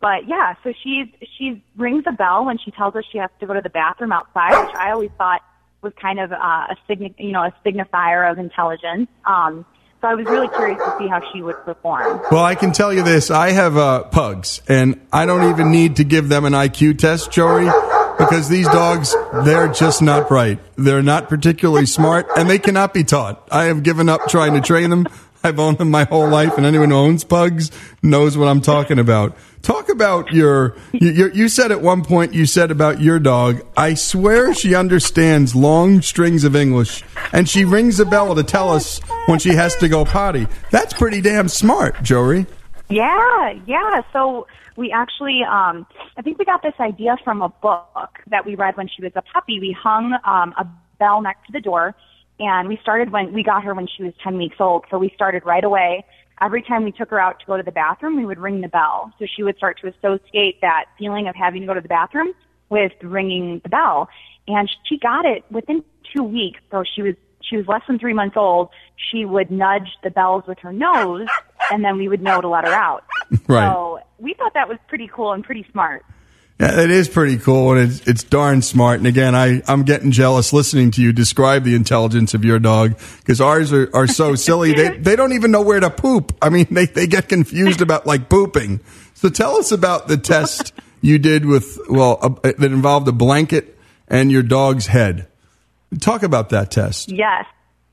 but 0.00 0.26
yeah, 0.26 0.54
so 0.64 0.72
she's 0.82 1.06
she 1.36 1.62
rings 1.76 2.02
a 2.08 2.12
bell 2.12 2.44
when 2.44 2.58
she 2.58 2.72
tells 2.72 2.96
us 2.96 3.04
she 3.12 3.18
has 3.18 3.30
to 3.38 3.46
go 3.46 3.54
to 3.54 3.60
the 3.60 3.70
bathroom 3.70 4.10
outside, 4.10 4.60
which 4.66 4.74
I 4.74 4.90
always 4.90 5.10
thought 5.16 5.42
was 5.82 5.92
kind 6.00 6.18
of 6.18 6.32
uh, 6.32 6.36
a 6.36 6.76
signi- 6.88 7.14
you 7.18 7.32
know 7.32 7.42
a 7.42 7.54
signifier 7.64 8.30
of 8.30 8.38
intelligence. 8.38 9.08
Um, 9.24 9.64
so 10.00 10.06
I 10.06 10.14
was 10.14 10.26
really 10.26 10.48
curious 10.48 10.78
to 10.78 10.96
see 10.98 11.08
how 11.08 11.20
she 11.32 11.42
would 11.42 11.56
perform. 11.64 12.20
Well, 12.30 12.44
I 12.44 12.54
can 12.54 12.72
tell 12.72 12.92
you 12.92 13.02
this: 13.02 13.30
I 13.30 13.50
have 13.50 13.76
uh, 13.76 14.04
pugs, 14.04 14.62
and 14.68 15.00
I 15.12 15.26
don't 15.26 15.50
even 15.50 15.70
need 15.70 15.96
to 15.96 16.04
give 16.04 16.28
them 16.28 16.44
an 16.44 16.52
IQ 16.52 16.98
test, 16.98 17.32
Jory, 17.32 17.68
because 18.18 18.48
these 18.48 18.66
dogs 18.66 19.14
they're 19.44 19.68
just 19.68 20.00
not 20.02 20.28
bright. 20.28 20.60
They're 20.76 21.02
not 21.02 21.28
particularly 21.28 21.86
smart, 21.86 22.26
and 22.36 22.48
they 22.48 22.58
cannot 22.58 22.94
be 22.94 23.04
taught. 23.04 23.48
I 23.50 23.64
have 23.64 23.82
given 23.82 24.08
up 24.08 24.28
trying 24.28 24.54
to 24.54 24.60
train 24.60 24.90
them. 24.90 25.06
I've 25.42 25.58
owned 25.58 25.78
them 25.78 25.90
my 25.90 26.04
whole 26.04 26.28
life, 26.28 26.56
and 26.56 26.66
anyone 26.66 26.90
who 26.90 26.96
owns 26.96 27.24
pugs 27.24 27.70
knows 28.02 28.36
what 28.36 28.48
I'm 28.48 28.60
talking 28.60 28.98
about. 28.98 29.36
Talk 29.62 29.88
about 29.88 30.32
your, 30.32 30.76
you, 30.92 31.30
you 31.32 31.48
said 31.48 31.72
at 31.72 31.80
one 31.80 32.04
point, 32.04 32.32
you 32.32 32.46
said 32.46 32.70
about 32.70 33.00
your 33.00 33.18
dog, 33.18 33.60
I 33.76 33.94
swear 33.94 34.54
she 34.54 34.74
understands 34.74 35.54
long 35.54 36.00
strings 36.00 36.44
of 36.44 36.54
English, 36.54 37.02
and 37.32 37.48
she 37.48 37.64
rings 37.64 37.98
a 38.00 38.04
bell 38.04 38.34
to 38.34 38.42
tell 38.42 38.70
us 38.70 39.00
when 39.26 39.38
she 39.38 39.50
has 39.50 39.74
to 39.76 39.88
go 39.88 40.04
potty. 40.04 40.46
That's 40.70 40.92
pretty 40.92 41.20
damn 41.20 41.48
smart, 41.48 42.02
Jory. 42.02 42.46
Yeah, 42.88 43.58
yeah. 43.66 44.02
So 44.12 44.46
we 44.76 44.92
actually, 44.92 45.42
um, 45.42 45.86
I 46.16 46.22
think 46.22 46.38
we 46.38 46.44
got 46.44 46.62
this 46.62 46.74
idea 46.80 47.16
from 47.24 47.42
a 47.42 47.48
book 47.48 48.18
that 48.28 48.46
we 48.46 48.54
read 48.54 48.76
when 48.76 48.88
she 48.88 49.02
was 49.02 49.12
a 49.16 49.22
puppy. 49.22 49.60
We 49.60 49.76
hung 49.78 50.14
um, 50.24 50.54
a 50.56 50.66
bell 50.98 51.20
next 51.20 51.46
to 51.46 51.52
the 51.52 51.60
door, 51.60 51.94
and 52.38 52.68
we 52.68 52.78
started 52.82 53.10
when 53.10 53.32
we 53.32 53.42
got 53.42 53.64
her 53.64 53.74
when 53.74 53.86
she 53.86 54.02
was 54.02 54.12
10 54.22 54.36
weeks 54.36 54.56
old. 54.60 54.84
So 54.90 54.98
we 54.98 55.10
started 55.14 55.44
right 55.44 55.64
away. 55.64 56.04
Every 56.40 56.62
time 56.62 56.84
we 56.84 56.92
took 56.92 57.10
her 57.10 57.20
out 57.20 57.40
to 57.40 57.46
go 57.46 57.56
to 57.56 57.62
the 57.62 57.72
bathroom, 57.72 58.16
we 58.16 58.24
would 58.24 58.38
ring 58.38 58.60
the 58.60 58.68
bell. 58.68 59.12
So 59.18 59.26
she 59.26 59.42
would 59.42 59.56
start 59.56 59.80
to 59.80 59.88
associate 59.88 60.60
that 60.60 60.86
feeling 60.98 61.26
of 61.26 61.34
having 61.34 61.62
to 61.62 61.66
go 61.66 61.74
to 61.74 61.80
the 61.80 61.88
bathroom 61.88 62.32
with 62.68 62.92
ringing 63.02 63.60
the 63.62 63.68
bell. 63.68 64.08
And 64.46 64.70
she 64.88 64.98
got 64.98 65.24
it 65.24 65.44
within 65.50 65.84
two 66.14 66.22
weeks. 66.22 66.60
So 66.70 66.84
she 66.94 67.02
was 67.02 67.14
she 67.40 67.56
was 67.56 67.66
less 67.66 67.82
than 67.86 67.98
three 67.98 68.12
months 68.12 68.36
old. 68.36 68.68
She 69.10 69.24
would 69.24 69.50
nudge 69.50 69.88
the 70.02 70.10
bells 70.10 70.44
with 70.46 70.58
her 70.60 70.72
nose, 70.72 71.26
and 71.70 71.84
then 71.84 71.96
we 71.96 72.08
would 72.08 72.20
know 72.20 72.40
to 72.40 72.48
let 72.48 72.64
her 72.64 72.72
out. 72.72 73.04
Right. 73.46 73.70
So 73.70 74.00
we 74.18 74.32
thought 74.32 74.54
that 74.54 74.70
was 74.70 74.78
pretty 74.88 75.06
cool 75.12 75.32
and 75.32 75.44
pretty 75.44 75.66
smart. 75.70 76.02
Yeah, 76.60 76.80
it 76.80 76.90
is 76.90 77.08
pretty 77.08 77.38
cool, 77.38 77.72
and 77.72 77.88
it's 77.88 78.06
it's 78.08 78.24
darn 78.24 78.62
smart. 78.62 78.98
And 78.98 79.06
again, 79.06 79.36
I 79.36 79.62
I'm 79.68 79.84
getting 79.84 80.10
jealous 80.10 80.52
listening 80.52 80.90
to 80.92 81.02
you 81.02 81.12
describe 81.12 81.62
the 81.62 81.76
intelligence 81.76 82.34
of 82.34 82.44
your 82.44 82.58
dog 82.58 82.98
because 83.18 83.40
ours 83.40 83.72
are, 83.72 83.88
are 83.94 84.08
so 84.08 84.34
silly. 84.34 84.72
They 84.72 84.96
they 84.96 85.14
don't 85.14 85.32
even 85.32 85.52
know 85.52 85.62
where 85.62 85.78
to 85.78 85.88
poop. 85.88 86.36
I 86.42 86.48
mean, 86.48 86.66
they 86.70 86.86
they 86.86 87.06
get 87.06 87.28
confused 87.28 87.80
about 87.80 88.06
like 88.06 88.28
pooping. 88.28 88.80
So 89.14 89.28
tell 89.28 89.56
us 89.56 89.70
about 89.70 90.08
the 90.08 90.16
test 90.16 90.72
you 91.00 91.18
did 91.18 91.44
with 91.44 91.78
well 91.88 92.18
a, 92.42 92.52
that 92.52 92.72
involved 92.72 93.06
a 93.06 93.12
blanket 93.12 93.78
and 94.08 94.32
your 94.32 94.42
dog's 94.42 94.86
head. 94.86 95.28
Talk 96.00 96.24
about 96.24 96.50
that 96.50 96.70
test. 96.70 97.10
Yes. 97.10 97.46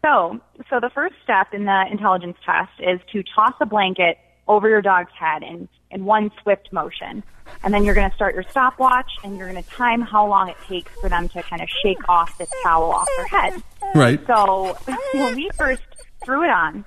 So, 0.03 0.39
so 0.69 0.79
the 0.79 0.89
first 0.93 1.15
step 1.23 1.53
in 1.53 1.65
the 1.65 1.85
intelligence 1.89 2.37
test 2.45 2.71
is 2.79 2.99
to 3.11 3.23
toss 3.23 3.53
a 3.59 3.65
blanket 3.65 4.17
over 4.47 4.69
your 4.69 4.81
dog's 4.81 5.11
head 5.17 5.43
in, 5.43 5.67
in 5.91 6.05
one 6.05 6.31
swift 6.41 6.71
motion. 6.71 7.23
And 7.63 7.73
then 7.73 7.83
you're 7.83 7.95
going 7.95 8.09
to 8.09 8.15
start 8.15 8.33
your 8.33 8.43
stopwatch 8.49 9.11
and 9.23 9.37
you're 9.37 9.49
going 9.49 9.61
to 9.61 9.69
time 9.69 10.01
how 10.01 10.27
long 10.27 10.49
it 10.49 10.57
takes 10.67 10.91
for 10.99 11.09
them 11.09 11.29
to 11.29 11.43
kind 11.43 11.61
of 11.61 11.69
shake 11.83 12.09
off 12.09 12.37
this 12.37 12.49
towel 12.63 12.91
off 12.91 13.07
their 13.17 13.27
head. 13.27 13.63
Right. 13.93 14.19
So 14.27 14.77
when 15.13 15.35
we 15.35 15.49
first 15.55 15.83
threw 16.23 16.43
it 16.43 16.49
on, 16.49 16.85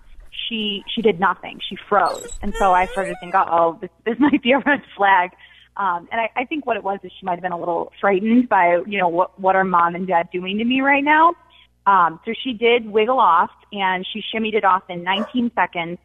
she 0.48 0.82
she 0.94 1.02
did 1.02 1.20
nothing. 1.20 1.60
She 1.68 1.76
froze, 1.88 2.38
and 2.42 2.54
so 2.54 2.72
I 2.72 2.86
started 2.86 3.10
to 3.10 3.16
think, 3.20 3.34
oh, 3.34 3.78
this 3.80 3.90
this 4.04 4.16
might 4.18 4.42
be 4.42 4.52
a 4.52 4.58
red 4.58 4.82
flag. 4.96 5.30
Um, 5.76 6.08
and 6.10 6.20
I, 6.20 6.30
I 6.34 6.44
think 6.44 6.66
what 6.66 6.76
it 6.76 6.82
was 6.82 6.98
is 7.04 7.12
she 7.18 7.24
might 7.24 7.34
have 7.34 7.42
been 7.42 7.52
a 7.52 7.58
little 7.58 7.92
frightened 8.00 8.48
by 8.48 8.80
you 8.86 8.98
know 8.98 9.08
what 9.08 9.38
what 9.38 9.56
are 9.56 9.64
mom 9.64 9.94
and 9.94 10.06
dad 10.06 10.28
doing 10.32 10.58
to 10.58 10.64
me 10.64 10.80
right 10.80 11.04
now. 11.04 11.34
Um, 11.86 12.20
so 12.24 12.34
she 12.44 12.52
did 12.52 12.86
wiggle 12.86 13.18
off, 13.18 13.50
and 13.72 14.06
she 14.12 14.22
shimmied 14.34 14.54
it 14.54 14.64
off 14.64 14.82
in 14.88 15.02
19 15.04 15.52
seconds. 15.54 15.98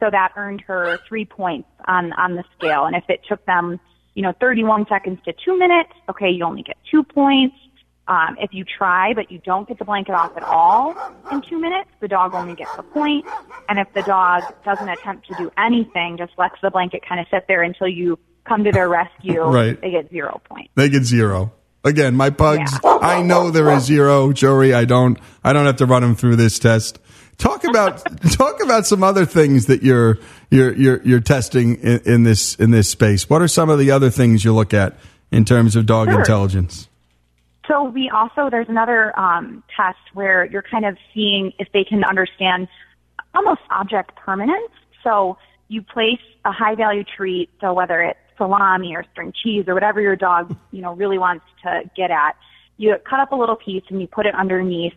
So 0.00 0.08
that 0.10 0.32
earned 0.36 0.62
her 0.62 0.98
three 1.06 1.24
points 1.26 1.68
on 1.86 2.12
on 2.14 2.34
the 2.36 2.44
scale. 2.58 2.86
And 2.86 2.96
if 2.96 3.04
it 3.08 3.20
took 3.28 3.44
them, 3.46 3.78
you 4.14 4.22
know, 4.22 4.32
31 4.40 4.86
seconds 4.88 5.18
to 5.26 5.32
two 5.44 5.58
minutes, 5.58 5.90
okay, 6.08 6.30
you 6.30 6.44
only 6.44 6.62
get 6.62 6.76
two 6.90 7.02
points. 7.04 7.54
Um, 8.08 8.36
if 8.40 8.50
you 8.52 8.64
try 8.64 9.12
but 9.14 9.30
you 9.30 9.38
don't 9.44 9.68
get 9.68 9.78
the 9.78 9.84
blanket 9.84 10.12
off 10.12 10.36
at 10.36 10.42
all 10.42 10.96
in 11.30 11.42
two 11.42 11.60
minutes, 11.60 11.90
the 12.00 12.08
dog 12.08 12.34
only 12.34 12.54
gets 12.56 12.70
a 12.76 12.82
point. 12.82 13.24
And 13.68 13.78
if 13.78 13.86
the 13.94 14.02
dog 14.02 14.42
doesn't 14.64 14.88
attempt 14.88 15.28
to 15.28 15.34
do 15.36 15.50
anything, 15.56 16.16
just 16.18 16.32
lets 16.36 16.56
the 16.60 16.70
blanket 16.70 17.02
kind 17.08 17.20
of 17.20 17.26
sit 17.30 17.44
there 17.46 17.62
until 17.62 17.86
you 17.86 18.18
come 18.48 18.64
to 18.64 18.72
their 18.72 18.88
rescue, 18.88 19.42
Right. 19.44 19.80
they 19.80 19.92
get 19.92 20.10
zero 20.10 20.40
points. 20.48 20.70
They 20.74 20.88
get 20.88 21.04
zero. 21.04 21.52
Again, 21.84 22.16
my 22.16 22.30
pugs. 22.30 22.72
Yeah. 22.82 22.98
I 23.00 23.22
know 23.22 23.50
there 23.50 23.70
is 23.76 23.84
zero, 23.84 24.32
Jory. 24.32 24.74
I 24.74 24.84
don't. 24.84 25.18
I 25.44 25.52
don't 25.54 25.64
have 25.66 25.76
to 25.76 25.86
run 25.86 26.02
them 26.02 26.14
through 26.16 26.36
this 26.36 26.58
test. 26.58 26.98
Talk 27.40 27.64
about 27.64 28.04
talk 28.32 28.62
about 28.62 28.86
some 28.86 29.02
other 29.02 29.24
things 29.24 29.66
that 29.66 29.82
you're 29.82 30.18
you're 30.50 30.74
you're, 30.74 31.02
you're 31.02 31.20
testing 31.20 31.76
in, 31.76 32.00
in 32.04 32.22
this 32.22 32.54
in 32.56 32.70
this 32.70 32.88
space. 32.88 33.28
What 33.30 33.40
are 33.40 33.48
some 33.48 33.70
of 33.70 33.78
the 33.78 33.90
other 33.90 34.10
things 34.10 34.44
you 34.44 34.54
look 34.54 34.74
at 34.74 34.96
in 35.32 35.44
terms 35.44 35.74
of 35.74 35.86
dog 35.86 36.08
Sure. 36.10 36.18
intelligence? 36.18 36.88
So 37.66 37.84
we 37.84 38.10
also 38.10 38.50
there's 38.50 38.68
another 38.68 39.18
um, 39.18 39.62
test 39.74 39.98
where 40.12 40.44
you're 40.44 40.64
kind 40.70 40.84
of 40.84 40.98
seeing 41.14 41.52
if 41.58 41.68
they 41.72 41.82
can 41.82 42.04
understand 42.04 42.68
almost 43.34 43.62
object 43.70 44.16
permanence. 44.16 44.72
So 45.02 45.38
you 45.68 45.80
place 45.80 46.20
a 46.44 46.52
high 46.52 46.74
value 46.74 47.04
treat, 47.04 47.48
so 47.60 47.72
whether 47.72 48.02
it's 48.02 48.18
salami 48.36 48.94
or 48.94 49.04
string 49.12 49.32
cheese 49.42 49.64
or 49.66 49.74
whatever 49.74 50.00
your 50.00 50.16
dog 50.16 50.54
you 50.72 50.82
know 50.82 50.94
really 50.94 51.16
wants 51.16 51.44
to 51.62 51.88
get 51.96 52.10
at, 52.10 52.36
you 52.76 52.94
cut 53.08 53.20
up 53.20 53.32
a 53.32 53.36
little 53.36 53.56
piece 53.56 53.84
and 53.88 53.98
you 54.00 54.06
put 54.06 54.26
it 54.26 54.34
underneath 54.34 54.94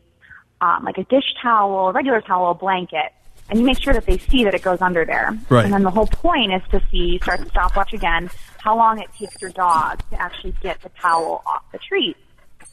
um, 0.63 0.85
like 0.85 0.97
a 0.97 1.03
dish 1.03 1.25
towel, 1.41 1.89
a 1.89 1.91
regular 1.91 2.21
towel, 2.21 2.51
a 2.51 2.53
blanket, 2.53 3.11
and 3.49 3.59
you 3.59 3.65
make 3.65 3.81
sure 3.81 3.93
that 3.93 4.05
they 4.05 4.17
see 4.17 4.45
that 4.45 4.55
it 4.55 4.61
goes 4.61 4.81
under 4.81 5.03
there. 5.03 5.37
Right. 5.49 5.65
And 5.65 5.73
then 5.73 5.83
the 5.83 5.91
whole 5.91 6.07
point 6.07 6.53
is 6.53 6.61
to 6.71 6.81
see, 6.89 7.19
start 7.21 7.41
the 7.41 7.49
stopwatch 7.49 7.93
again, 7.93 8.29
how 8.59 8.77
long 8.77 8.99
it 8.99 9.09
takes 9.19 9.41
your 9.41 9.51
dog 9.51 10.01
to 10.11 10.21
actually 10.21 10.55
get 10.61 10.81
the 10.81 10.89
towel 11.01 11.43
off 11.45 11.63
the 11.73 11.79
treat. 11.79 12.15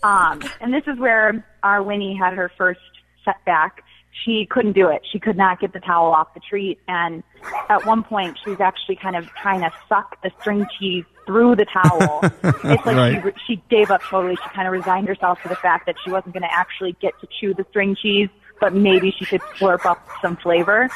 Um, 0.04 0.40
and 0.60 0.72
this 0.72 0.84
is 0.86 0.98
where 0.98 1.44
our 1.64 1.82
Winnie 1.82 2.16
had 2.16 2.34
her 2.34 2.50
first 2.56 2.80
setback. 3.24 3.82
She 4.24 4.46
couldn't 4.48 4.72
do 4.72 4.88
it. 4.88 5.02
She 5.10 5.18
could 5.18 5.36
not 5.36 5.60
get 5.60 5.72
the 5.72 5.80
towel 5.80 6.12
off 6.12 6.32
the 6.34 6.40
treat. 6.40 6.78
And 6.86 7.24
at 7.68 7.84
one 7.86 8.04
point, 8.04 8.38
she 8.44 8.50
was 8.50 8.60
actually 8.60 8.96
kind 8.96 9.16
of 9.16 9.26
trying 9.34 9.60
to 9.62 9.72
suck 9.88 10.22
the 10.22 10.30
string 10.40 10.66
cheese 10.78 11.04
through 11.30 11.54
the 11.54 11.64
towel. 11.66 12.20
it's 12.42 12.84
like 12.84 12.96
Right. 12.96 13.22
she, 13.46 13.54
she 13.54 13.62
gave 13.70 13.90
up 13.92 14.02
totally. 14.02 14.34
She 14.34 14.48
kind 14.52 14.66
of 14.66 14.72
resigned 14.72 15.06
herself 15.06 15.40
to 15.42 15.48
the 15.48 15.54
fact 15.54 15.86
that 15.86 15.94
she 16.04 16.10
wasn't 16.10 16.34
going 16.34 16.42
to 16.42 16.52
actually 16.52 16.96
get 17.00 17.12
to 17.20 17.28
chew 17.40 17.54
the 17.54 17.64
string 17.70 17.94
cheese, 17.94 18.28
but 18.60 18.74
maybe 18.74 19.12
she 19.16 19.24
could 19.24 19.40
slurp 19.58 19.86
up 19.86 20.04
some 20.20 20.36
flavor. 20.36 20.88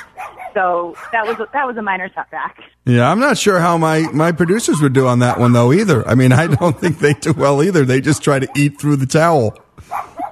So 0.55 0.97
that 1.12 1.25
was 1.26 1.37
that 1.53 1.67
was 1.67 1.76
a 1.76 1.83
minor 1.83 2.11
setback. 2.14 2.61
Yeah, 2.85 3.09
I'm 3.11 3.21
not 3.21 3.38
sure 3.38 3.61
how 3.61 3.79
my 3.79 4.00
my 4.12 4.33
producers 4.33 4.81
would 4.83 4.93
do 4.93 5.07
on 5.07 5.21
that 5.21 5.38
one 5.38 5.53
though 5.53 5.73
either. 5.73 6.07
I 6.09 6.14
mean, 6.17 6.33
I 6.33 6.49
don't 6.49 6.79
think 6.81 6.99
they 6.99 7.14
do 7.14 7.33
well 7.33 7.62
either. 7.62 7.85
They 7.85 8.00
just 8.00 8.23
try 8.25 8.41
to 8.41 8.49
eat 8.57 8.81
through 8.81 8.97
the 8.97 9.07
towel. 9.07 9.57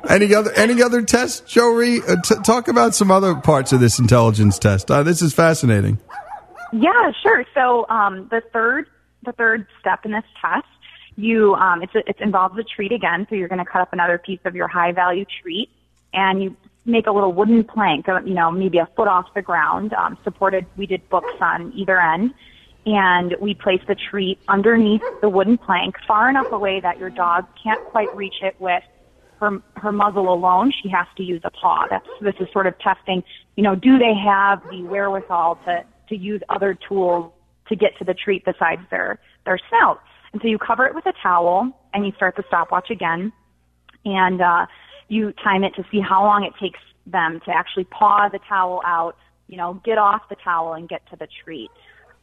Any 0.08 0.34
other 0.34 0.50
any 0.54 0.82
other 0.82 1.02
tests, 1.02 1.40
Jory? 1.52 2.00
Uh, 2.02 2.16
t- 2.24 2.34
talk 2.44 2.66
about 2.66 2.94
some 2.94 3.10
other 3.12 3.36
parts 3.36 3.72
of 3.72 3.78
this 3.78 4.00
intelligence 4.00 4.58
test. 4.58 4.90
Uh, 4.90 5.04
this 5.04 5.22
is 5.22 5.32
fascinating. 5.32 5.98
Yeah, 6.72 7.12
sure. 7.22 7.44
So 7.54 7.86
um, 7.88 8.28
the 8.30 8.42
third 8.52 8.86
the 9.24 9.32
third 9.32 9.66
step 9.80 10.04
in 10.04 10.12
this 10.12 10.24
test, 10.40 10.66
you 11.16 11.54
um, 11.54 11.82
it's 11.82 11.94
a, 11.94 11.98
it 12.08 12.16
involves 12.20 12.58
a 12.58 12.62
treat 12.62 12.92
again. 12.92 13.26
So 13.28 13.34
you're 13.34 13.48
going 13.48 13.64
to 13.64 13.70
cut 13.70 13.82
up 13.82 13.92
another 13.92 14.18
piece 14.18 14.40
of 14.44 14.54
your 14.54 14.68
high 14.68 14.92
value 14.92 15.24
treat, 15.42 15.70
and 16.12 16.42
you 16.42 16.56
make 16.84 17.06
a 17.06 17.12
little 17.12 17.32
wooden 17.32 17.64
plank, 17.64 18.06
you 18.24 18.34
know, 18.34 18.50
maybe 18.50 18.78
a 18.78 18.88
foot 18.96 19.08
off 19.08 19.26
the 19.34 19.42
ground, 19.42 19.92
um, 19.92 20.18
supported. 20.24 20.66
We 20.76 20.86
did 20.86 21.08
books 21.08 21.34
on 21.40 21.72
either 21.76 22.00
end, 22.00 22.34
and 22.86 23.36
we 23.40 23.54
place 23.54 23.80
the 23.86 23.94
treat 23.94 24.38
underneath 24.48 25.02
the 25.20 25.28
wooden 25.28 25.58
plank, 25.58 25.96
far 26.06 26.28
enough 26.28 26.50
away 26.50 26.80
that 26.80 26.98
your 26.98 27.10
dog 27.10 27.46
can't 27.62 27.84
quite 27.86 28.14
reach 28.16 28.42
it 28.42 28.56
with 28.58 28.82
her 29.38 29.62
her 29.76 29.92
muzzle 29.92 30.32
alone. 30.32 30.72
She 30.82 30.88
has 30.88 31.06
to 31.16 31.22
use 31.22 31.42
a 31.44 31.50
paw. 31.50 31.86
That's 31.90 32.06
this 32.20 32.34
is 32.40 32.48
sort 32.52 32.66
of 32.66 32.78
testing. 32.78 33.22
You 33.56 33.64
know, 33.64 33.74
do 33.74 33.98
they 33.98 34.14
have 34.14 34.62
the 34.70 34.82
wherewithal 34.82 35.58
to 35.66 35.84
to 36.08 36.16
use 36.16 36.40
other 36.48 36.74
tools 36.88 37.32
to 37.72 37.76
get 37.76 37.96
to 37.98 38.04
the 38.04 38.14
treat 38.14 38.44
besides 38.44 38.82
their 38.90 39.18
their 39.44 39.58
snout? 39.68 40.00
And 40.32 40.40
so 40.40 40.48
you 40.48 40.58
cover 40.58 40.86
it 40.86 40.94
with 40.94 41.06
a 41.06 41.12
towel 41.22 41.70
and 41.92 42.06
you 42.06 42.12
start 42.16 42.36
the 42.36 42.44
stopwatch 42.48 42.90
again, 42.90 43.32
and 44.04 44.40
uh, 44.40 44.66
you 45.08 45.32
time 45.32 45.64
it 45.64 45.74
to 45.76 45.84
see 45.90 46.00
how 46.00 46.24
long 46.24 46.44
it 46.44 46.52
takes 46.60 46.80
them 47.06 47.40
to 47.44 47.50
actually 47.50 47.84
paw 47.84 48.28
the 48.28 48.40
towel 48.48 48.82
out. 48.84 49.16
You 49.48 49.56
know, 49.58 49.80
get 49.84 49.98
off 49.98 50.22
the 50.30 50.36
towel 50.36 50.72
and 50.74 50.88
get 50.88 51.02
to 51.10 51.16
the 51.16 51.28
treat. 51.44 51.70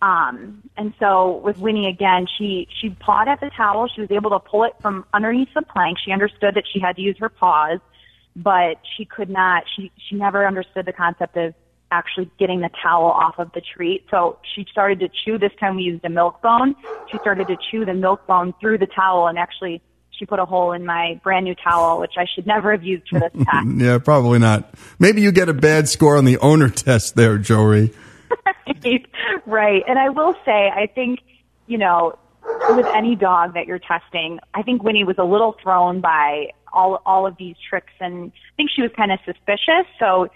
Um, 0.02 0.64
and 0.78 0.94
so 1.00 1.42
with 1.44 1.58
Winnie 1.58 1.88
again, 1.88 2.26
she 2.38 2.68
she 2.80 2.90
pawed 2.90 3.28
at 3.28 3.40
the 3.42 3.52
towel. 3.56 3.88
She 3.94 4.02
was 4.02 4.12
able 4.12 4.30
to 4.32 4.40
pull 4.40 4.64
it 4.64 4.74
from 4.82 5.06
underneath 5.14 5.50
the 5.54 5.62
plank. 5.62 5.98
She 6.04 6.12
understood 6.12 6.56
that 6.56 6.64
she 6.72 6.80
had 6.80 6.96
to 6.96 7.02
use 7.02 7.18
her 7.20 7.30
paws, 7.30 7.80
but 8.36 8.78
she 8.96 9.06
could 9.06 9.30
not. 9.30 9.64
She 9.76 9.92
she 9.98 10.16
never 10.16 10.48
understood 10.48 10.86
the 10.86 10.94
concept 10.94 11.36
of 11.36 11.54
actually 11.92 12.30
getting 12.40 12.62
the 12.62 12.70
towel 12.82 13.06
off 13.06 13.36
of 13.40 13.52
the 13.54 13.62
treat. 13.62 14.06
So 14.12 14.38
she 14.56 14.66
started 14.72 15.00
to 15.00 15.10
chew. 15.10 15.38
This 15.38 15.52
time 15.60 15.76
we 15.76 15.84
used 15.84 16.06
a 16.06 16.10
milk 16.10 16.42
bone. 16.42 16.76
She 17.12 17.18
started 17.20 17.48
to 17.48 17.58
chew 17.72 17.86
the 17.86 17.94
milk 17.94 18.26
bone 18.28 18.54
through 18.60 18.78
the 18.78 18.88
towel, 18.88 19.28
and 19.28 19.38
actually 19.38 19.82
she 20.12 20.26
put 20.26 20.40
a 20.40 20.46
hole 20.46 20.74
in 20.74 20.86
my 20.86 21.20
brand 21.24 21.46
new 21.46 21.56
towel, 21.56 22.00
which 22.00 22.14
I 22.18 22.26
should 22.34 22.46
never 22.46 22.72
have 22.72 22.84
used 22.84 23.08
for 23.10 23.20
this 23.20 23.32
test. 23.52 23.68
yeah, 23.78 23.98
probably 23.98 24.40
not. 24.40 24.74
Maybe 25.00 25.22
you 25.22 25.32
get 25.32 25.50
a 25.50 25.54
bad 25.54 25.88
score 25.90 26.18
on 26.18 26.26
the 26.26 26.38
owner 26.40 26.70
test 26.70 27.16
there, 27.16 27.38
Jory. 27.38 27.94
right. 29.46 29.84
And 29.88 29.98
I 29.98 30.10
will 30.10 30.36
say, 30.46 30.70
I 30.70 30.88
think, 30.94 31.20
you 31.68 31.78
know, 31.78 32.18
with 32.70 32.86
any 32.88 33.16
dog 33.16 33.54
that 33.54 33.66
you're 33.66 33.80
testing, 33.80 34.40
I 34.54 34.62
think 34.62 34.84
Winnie 34.84 35.04
was 35.04 35.18
a 35.18 35.24
little 35.24 35.56
thrown 35.62 36.02
by 36.02 36.50
all 36.72 37.02
all 37.06 37.26
of 37.26 37.36
these 37.38 37.56
tricks, 37.68 37.94
and 38.00 38.32
I 38.32 38.52
think 38.56 38.70
she 38.76 38.82
was 38.82 38.92
kind 38.96 39.12
of 39.12 39.20
suspicious. 39.26 39.86
So 40.00 40.30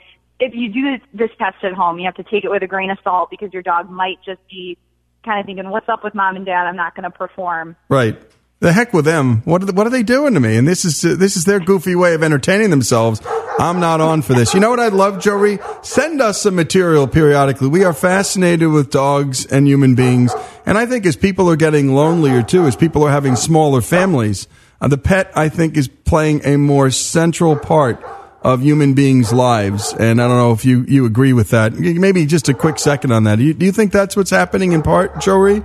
if 0.43 0.53
you 0.53 0.69
do 0.69 0.97
this 1.13 1.29
test 1.37 1.63
at 1.63 1.73
home, 1.73 1.99
you 1.99 2.05
have 2.05 2.15
to 2.15 2.23
take 2.23 2.43
it 2.43 2.49
with 2.49 2.63
a 2.63 2.67
grain 2.67 2.91
of 2.91 2.97
salt 3.03 3.29
because 3.29 3.53
your 3.53 3.61
dog 3.61 3.89
might 3.89 4.17
just 4.25 4.41
be 4.49 4.77
kind 5.23 5.39
of 5.39 5.45
thinking, 5.45 5.69
"What's 5.69 5.87
up 5.87 6.03
with 6.03 6.13
mom 6.13 6.35
and 6.35 6.45
dad? 6.45 6.67
I'm 6.67 6.75
not 6.75 6.95
going 6.95 7.03
to 7.03 7.11
perform." 7.11 7.75
Right. 7.87 8.19
The 8.59 8.71
heck 8.71 8.93
with 8.93 9.03
them. 9.03 9.41
What 9.43 9.61
are, 9.61 9.65
they, 9.65 9.73
what 9.73 9.87
are 9.87 9.89
they 9.89 10.03
doing 10.03 10.35
to 10.35 10.39
me? 10.39 10.55
And 10.55 10.65
this 10.65 10.85
is 10.85 11.01
this 11.01 11.35
is 11.35 11.45
their 11.45 11.59
goofy 11.59 11.95
way 11.95 12.13
of 12.13 12.23
entertaining 12.23 12.69
themselves. 12.69 13.21
I'm 13.59 13.79
not 13.79 14.01
on 14.01 14.21
for 14.21 14.33
this. 14.33 14.53
You 14.53 14.59
know 14.59 14.69
what 14.69 14.79
I'd 14.79 14.93
love, 14.93 15.21
Joey? 15.21 15.59
Send 15.81 16.21
us 16.21 16.41
some 16.41 16.55
material 16.55 17.07
periodically. 17.07 17.67
We 17.67 17.83
are 17.83 17.93
fascinated 17.93 18.69
with 18.69 18.89
dogs 18.89 19.45
and 19.45 19.67
human 19.67 19.95
beings. 19.95 20.33
And 20.65 20.77
I 20.77 20.85
think 20.85 21.05
as 21.05 21.15
people 21.15 21.49
are 21.49 21.55
getting 21.55 21.93
lonelier 21.93 22.41
too, 22.41 22.65
as 22.65 22.75
people 22.75 23.03
are 23.03 23.11
having 23.11 23.35
smaller 23.35 23.81
families, 23.81 24.47
uh, 24.81 24.87
the 24.87 24.97
pet, 24.97 25.31
I 25.35 25.49
think, 25.49 25.77
is 25.77 25.87
playing 25.87 26.45
a 26.45 26.57
more 26.57 26.89
central 26.89 27.57
part 27.57 28.03
of 28.43 28.61
human 28.61 28.93
beings' 28.93 29.31
lives. 29.31 29.93
And 29.93 30.21
I 30.21 30.27
don't 30.27 30.37
know 30.37 30.51
if 30.51 30.65
you, 30.65 30.83
you 30.87 31.05
agree 31.05 31.33
with 31.33 31.49
that. 31.51 31.73
Maybe 31.73 32.25
just 32.25 32.49
a 32.49 32.53
quick 32.53 32.77
second 32.77 33.11
on 33.11 33.23
that. 33.23 33.37
Do 33.37 33.43
you, 33.43 33.53
do 33.53 33.65
you 33.65 33.71
think 33.71 33.91
that's 33.91 34.15
what's 34.15 34.31
happening 34.31 34.73
in 34.73 34.81
part, 34.81 35.21
Joey? 35.21 35.63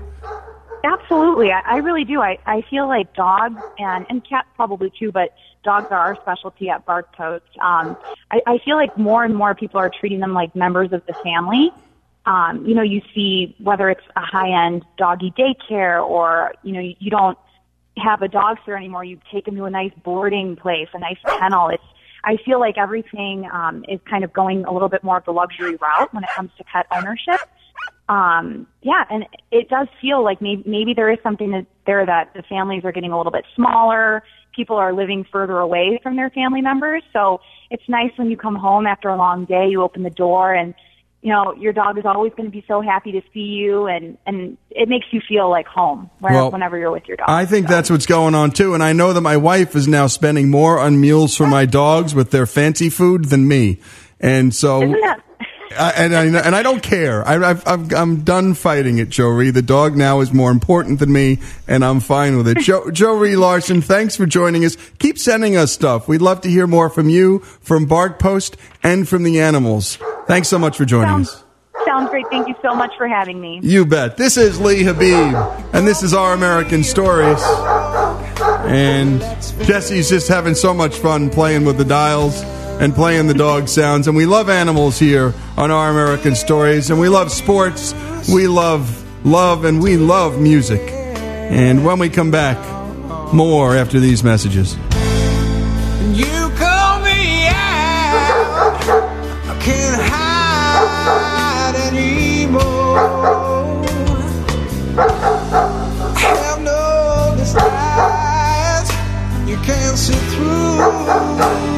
Absolutely. 0.85 1.51
I, 1.51 1.61
I 1.64 1.77
really 1.79 2.05
do. 2.05 2.21
I, 2.21 2.38
I 2.47 2.62
feel 2.71 2.87
like 2.87 3.12
dogs 3.14 3.61
and, 3.79 4.07
and 4.09 4.27
cats 4.27 4.49
probably 4.55 4.93
too, 4.97 5.11
but 5.11 5.35
dogs 5.64 5.88
are 5.91 5.99
our 5.99 6.17
specialty 6.23 6.71
at 6.71 6.87
Bark 6.87 7.12
Post. 7.17 7.45
Um, 7.61 7.97
I, 8.31 8.41
I 8.47 8.59
feel 8.64 8.77
like 8.77 8.97
more 8.97 9.25
and 9.25 9.35
more 9.35 9.57
people 9.57 9.81
are 9.81 9.91
treating 9.91 10.21
them 10.21 10.33
like 10.33 10.55
members 10.55 10.93
of 10.93 11.05
the 11.07 11.14
family. 11.14 11.73
Um, 12.27 12.64
you 12.64 12.75
know, 12.75 12.83
you 12.83 13.03
see 13.12 13.57
whether 13.59 13.91
it's 13.91 14.05
a 14.14 14.21
high-end 14.21 14.85
doggy 14.97 15.33
daycare 15.33 16.01
or, 16.07 16.55
you 16.62 16.73
know, 16.73 16.81
you, 16.81 16.95
you 17.01 17.11
don't 17.11 17.38
have 17.97 18.23
a 18.23 18.29
dog 18.29 18.59
sitter 18.61 18.77
anymore. 18.77 19.03
You 19.03 19.19
take 19.33 19.47
them 19.47 19.57
to 19.57 19.64
a 19.64 19.71
nice 19.71 19.93
boarding 20.05 20.55
place, 20.55 20.88
a 20.95 20.99
nice 21.01 21.19
kennel. 21.27 21.71
It's, 21.71 21.83
I 22.29 22.37
feel 22.45 22.61
like 22.61 22.77
everything 22.77 23.49
um, 23.51 23.87
is 23.88 24.01
kind 24.09 24.23
of 24.23 24.35
going 24.35 24.67
a 24.67 24.73
little 24.73 24.91
bit 24.91 25.03
more 25.03 25.17
of 25.17 25.25
the 25.25 25.31
luxury 25.33 25.77
route 25.77 26.12
when 26.12 26.23
it 26.25 26.29
comes 26.37 26.51
to 26.59 26.64
pet 26.64 26.85
ownership. 26.95 27.41
Um, 28.11 28.67
yeah, 28.83 29.05
and 29.11 29.25
it 29.51 29.71
does 29.71 29.88
feel 29.99 30.23
like 30.23 30.43
maybe, 30.43 30.62
maybe 30.67 30.93
there 30.93 31.11
is 31.11 31.19
something 31.23 31.53
that 31.53 31.64
there 31.87 32.05
that 32.05 32.35
the 32.35 32.43
families 32.43 32.85
are 32.85 32.93
getting 32.93 33.12
a 33.12 33.17
little 33.17 33.33
bit 33.33 33.47
smaller. 33.57 34.23
People 34.55 34.77
are 34.77 34.93
living 34.93 35.25
further 35.33 35.59
away 35.59 36.01
from 36.03 36.17
their 36.17 36.29
family 36.29 36.61
members. 36.61 37.03
So 37.14 37.41
it's 37.71 37.88
nice 37.88 38.11
when 38.17 38.31
you 38.31 38.37
come 38.37 38.57
home 38.57 38.87
after 38.87 39.09
a 39.09 39.17
long 39.17 39.47
day, 39.47 39.67
you 39.71 39.83
open 39.83 40.03
the 40.03 40.11
door 40.11 40.53
and 40.53 40.75
you 41.20 41.33
know, 41.33 41.52
your 41.54 41.72
dog 41.72 41.98
is 41.98 42.04
always 42.04 42.33
going 42.35 42.48
to 42.48 42.52
be 42.52 42.64
so 42.68 42.81
happy 42.81 43.12
to 43.12 43.22
see 43.35 43.40
you 43.40 43.87
and, 43.87 44.16
and 44.24 44.57
it 44.70 44.88
makes 44.88 45.07
you 45.11 45.20
feel 45.28 45.50
like 45.50 45.66
home 45.66 46.11
well, 46.20 46.50
whenever 46.50 46.78
you're 46.78 46.92
with 46.92 47.09
your 47.09 47.16
dog. 47.16 47.26
I 47.28 47.44
think 47.44 47.66
so. 47.66 47.74
that's 47.74 47.90
what's 47.90 48.07
going 48.07 48.35
on 48.35 48.52
too. 48.52 48.74
And 48.74 48.83
I 48.83 48.92
know 48.92 49.12
that 49.12 49.20
my 49.20 49.37
wife 49.37 49.74
is 49.74 49.88
now 49.88 50.07
spending 50.07 50.50
more 50.50 50.78
on 50.78 51.00
meals 51.00 51.37
for 51.37 51.46
my 51.46 51.66
dogs 51.66 52.14
with 52.14 52.31
their 52.31 52.46
fancy 52.46 52.88
food 52.88 53.26
than 53.26 53.48
me. 53.48 53.81
And 54.20 54.54
so 54.54 54.81
that 54.81 55.22
I, 55.76 55.90
and 55.96 56.14
I 56.14 56.24
and 56.24 56.57
I 56.57 56.62
don't 56.62 56.83
care. 56.83 57.26
I, 57.26 57.50
I've, 57.50 57.66
I've, 57.66 57.92
I'm 57.92 58.22
done 58.22 58.54
fighting 58.54 58.98
it, 58.98 59.11
Jory. 59.11 59.50
The 59.50 59.62
dog 59.62 59.96
now 59.96 60.20
is 60.20 60.33
more 60.33 60.50
important 60.50 60.98
than 60.98 61.12
me, 61.12 61.38
and 61.66 61.85
I'm 61.85 62.00
fine 62.00 62.37
with 62.37 62.48
it. 62.48 62.59
Jo, 62.59 62.90
Jory 62.90 63.37
Larson, 63.37 63.83
thanks 63.83 64.16
for 64.16 64.26
joining 64.26 64.64
us. 64.64 64.76
Keep 64.98 65.18
sending 65.18 65.57
us 65.57 65.72
stuff. 65.72 66.09
We'd 66.09 66.22
love 66.22 66.40
to 66.42 66.48
hear 66.48 66.66
more 66.66 66.88
from 66.88 67.09
you, 67.09 67.40
from 67.61 67.87
Bark 67.87 68.18
Post, 68.18 68.57
and 68.83 69.09
from 69.09 69.22
the 69.22 69.40
animals. 69.40 69.98
Thanks 70.29 70.47
so 70.49 70.59
much 70.59 70.77
for 70.77 70.85
joining 70.85 71.09
sounds, 71.09 71.29
us. 71.31 71.45
Sounds 71.87 72.11
great. 72.11 72.27
Thank 72.29 72.49
you 72.49 72.55
so 72.61 72.75
much 72.75 72.95
for 72.99 73.09
having 73.09 73.41
me. 73.41 73.61
You 73.62 73.87
bet. 73.87 74.19
This 74.19 74.37
is 74.37 74.61
Lee 74.61 74.83
Habib, 74.83 75.35
and 75.73 75.87
this 75.87 76.03
is 76.03 76.12
Our 76.12 76.35
American 76.35 76.85
Stories. 76.85 77.43
And 78.69 79.21
Jesse's 79.64 80.11
just 80.11 80.29
having 80.29 80.55
so 80.55 80.75
much 80.75 80.99
fun 80.99 81.31
playing 81.31 81.64
with 81.64 81.79
the 81.79 81.85
dials 81.87 82.43
and 82.79 82.95
playing 82.95 83.27
the 83.27 83.33
dog 83.33 83.69
sounds. 83.69 84.07
And 84.07 84.14
we 84.14 84.27
love 84.27 84.51
animals 84.51 84.99
here 84.99 85.33
on 85.57 85.71
Our 85.71 85.91
American 85.91 86.35
Stories. 86.35 86.91
And 86.91 87.01
we 87.01 87.09
love 87.09 87.33
sports. 87.33 87.95
We 88.31 88.49
love 88.49 89.03
love 89.25 89.64
and 89.64 89.83
we 89.83 89.97
love 89.97 90.38
music. 90.38 90.83
And 90.91 91.87
when 91.87 91.99
we 91.99 92.11
come 92.11 92.31
back, 92.31 92.59
more 93.33 93.75
after 93.75 93.99
these 93.99 94.23
messages. 94.23 94.77
Have. 107.69 109.49
You 109.49 109.57
can't 109.59 109.99
see 109.99 110.15
through. 110.35 111.78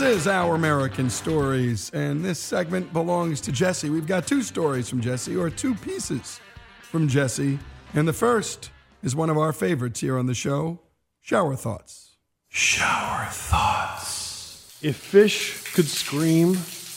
This 0.00 0.20
is 0.20 0.26
Our 0.26 0.54
American 0.54 1.10
Stories, 1.10 1.90
and 1.90 2.24
this 2.24 2.38
segment 2.38 2.90
belongs 2.90 3.38
to 3.42 3.52
Jesse. 3.52 3.90
We've 3.90 4.06
got 4.06 4.26
two 4.26 4.40
stories 4.40 4.88
from 4.88 5.02
Jesse, 5.02 5.36
or 5.36 5.50
two 5.50 5.74
pieces 5.74 6.40
from 6.80 7.06
Jesse. 7.06 7.58
And 7.92 8.08
the 8.08 8.14
first 8.14 8.70
is 9.02 9.14
one 9.14 9.28
of 9.28 9.36
our 9.36 9.52
favorites 9.52 10.00
here 10.00 10.16
on 10.16 10.24
the 10.24 10.32
show 10.32 10.80
Shower 11.20 11.54
Thoughts. 11.54 12.16
Shower 12.48 13.26
Thoughts. 13.30 14.78
If 14.80 14.96
fish 14.96 15.70
could 15.74 15.86
scream, 15.86 16.56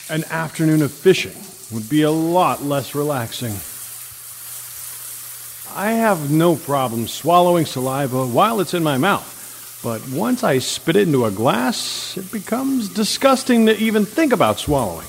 an 0.09 0.23
afternoon 0.31 0.81
of 0.81 0.93
fishing 0.93 1.35
would 1.75 1.89
be 1.89 2.03
a 2.03 2.11
lot 2.11 2.63
less 2.63 2.95
relaxing. 2.95 3.51
I 5.77 5.91
have 5.91 6.31
no 6.31 6.55
problem 6.55 7.09
swallowing 7.09 7.65
saliva 7.65 8.25
while 8.25 8.61
it's 8.61 8.73
in 8.73 8.81
my 8.81 8.97
mouth. 8.97 9.42
But 9.83 10.07
once 10.09 10.45
I 10.45 10.59
spit 10.59 10.95
it 10.95 11.07
into 11.07 11.25
a 11.25 11.31
glass, 11.31 12.15
it 12.15 12.31
becomes 12.31 12.87
disgusting 12.87 13.65
to 13.65 13.77
even 13.77 14.05
think 14.05 14.31
about 14.31 14.57
swallowing. 14.57 15.07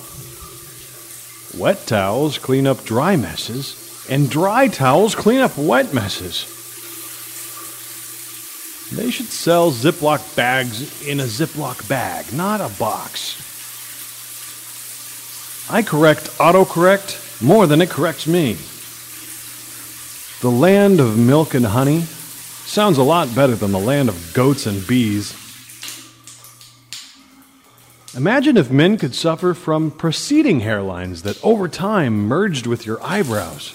Wet 1.57 1.87
towels 1.87 2.39
clean 2.39 2.67
up 2.67 2.85
dry 2.85 3.15
messes, 3.15 4.05
and 4.11 4.29
dry 4.29 4.67
towels 4.67 5.15
clean 5.15 5.41
up 5.41 5.57
wet 5.57 5.95
messes. 5.95 6.51
They 8.91 9.13
should 9.13 9.27
sell 9.27 9.71
Ziploc 9.71 10.35
bags 10.35 11.07
in 11.07 11.21
a 11.21 11.25
Ziploc 11.25 11.89
bag, 11.89 12.33
not 12.33 12.61
a 12.61 12.69
box. 12.77 13.41
I 15.71 15.83
correct 15.83 16.25
autocorrect 16.39 17.41
more 17.41 17.69
than 17.69 17.81
it 17.81 17.91
corrects 17.91 18.27
me. 18.27 18.57
The 20.41 20.51
land 20.51 20.99
of 20.99 21.17
milk 21.17 21.55
and 21.55 21.67
honey 21.67 22.07
Sounds 22.67 22.99
a 22.99 23.03
lot 23.03 23.35
better 23.35 23.55
than 23.55 23.73
the 23.73 23.79
land 23.79 24.09
of 24.09 24.33
goats 24.35 24.67
and 24.67 24.87
bees. 24.87 25.33
Imagine 28.17 28.57
if 28.57 28.71
men 28.71 28.97
could 28.97 29.15
suffer 29.15 29.55
from 29.55 29.91
preceding 29.91 30.61
hairlines 30.61 31.23
that 31.23 31.43
over 31.45 31.69
time 31.69 32.27
merged 32.27 32.67
with 32.67 32.87
your 32.87 33.03
eyebrows. 33.03 33.73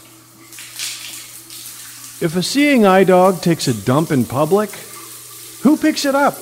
If 2.21 2.35
a 2.35 2.43
seeing 2.43 2.85
eye 2.85 3.03
dog 3.03 3.41
takes 3.41 3.67
a 3.67 3.73
dump 3.73 4.11
in 4.11 4.25
public, 4.25 4.69
who 5.61 5.77
picks 5.77 6.05
it 6.05 6.15
up? 6.15 6.35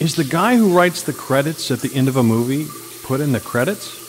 Is 0.00 0.16
the 0.16 0.24
guy 0.28 0.56
who 0.56 0.76
writes 0.76 1.02
the 1.02 1.12
credits 1.12 1.70
at 1.70 1.80
the 1.80 1.94
end 1.94 2.08
of 2.08 2.16
a 2.16 2.22
movie 2.22 2.66
put 3.04 3.20
in 3.20 3.32
the 3.32 3.40
credits? 3.40 4.02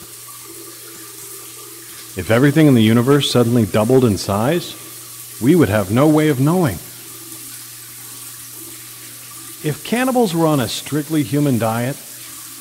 If 2.18 2.30
everything 2.30 2.66
in 2.66 2.74
the 2.74 2.82
universe 2.82 3.30
suddenly 3.30 3.64
doubled 3.64 4.04
in 4.04 4.18
size, 4.18 4.85
we 5.42 5.54
would 5.54 5.68
have 5.68 5.90
no 5.90 6.08
way 6.08 6.28
of 6.28 6.40
knowing. 6.40 6.76
If 9.66 9.82
cannibals 9.84 10.34
were 10.34 10.46
on 10.46 10.60
a 10.60 10.68
strictly 10.68 11.22
human 11.22 11.58
diet, 11.58 11.96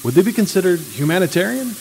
would 0.03 0.13
they 0.13 0.23
be 0.23 0.33
considered 0.33 0.79
humanitarian? 0.79 1.75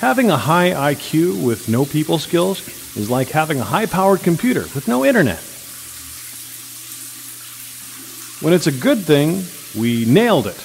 Having 0.00 0.30
a 0.30 0.36
high 0.36 0.94
IQ 0.94 1.44
with 1.44 1.68
no 1.68 1.84
people 1.84 2.18
skills 2.18 2.66
is 2.96 3.10
like 3.10 3.30
having 3.30 3.58
a 3.58 3.64
high 3.64 3.86
powered 3.86 4.20
computer 4.20 4.60
with 4.74 4.86
no 4.86 5.04
internet. 5.04 5.40
When 8.40 8.54
it's 8.54 8.68
a 8.68 8.72
good 8.72 9.00
thing, 9.00 9.42
we 9.76 10.04
nailed 10.04 10.46
it. 10.46 10.56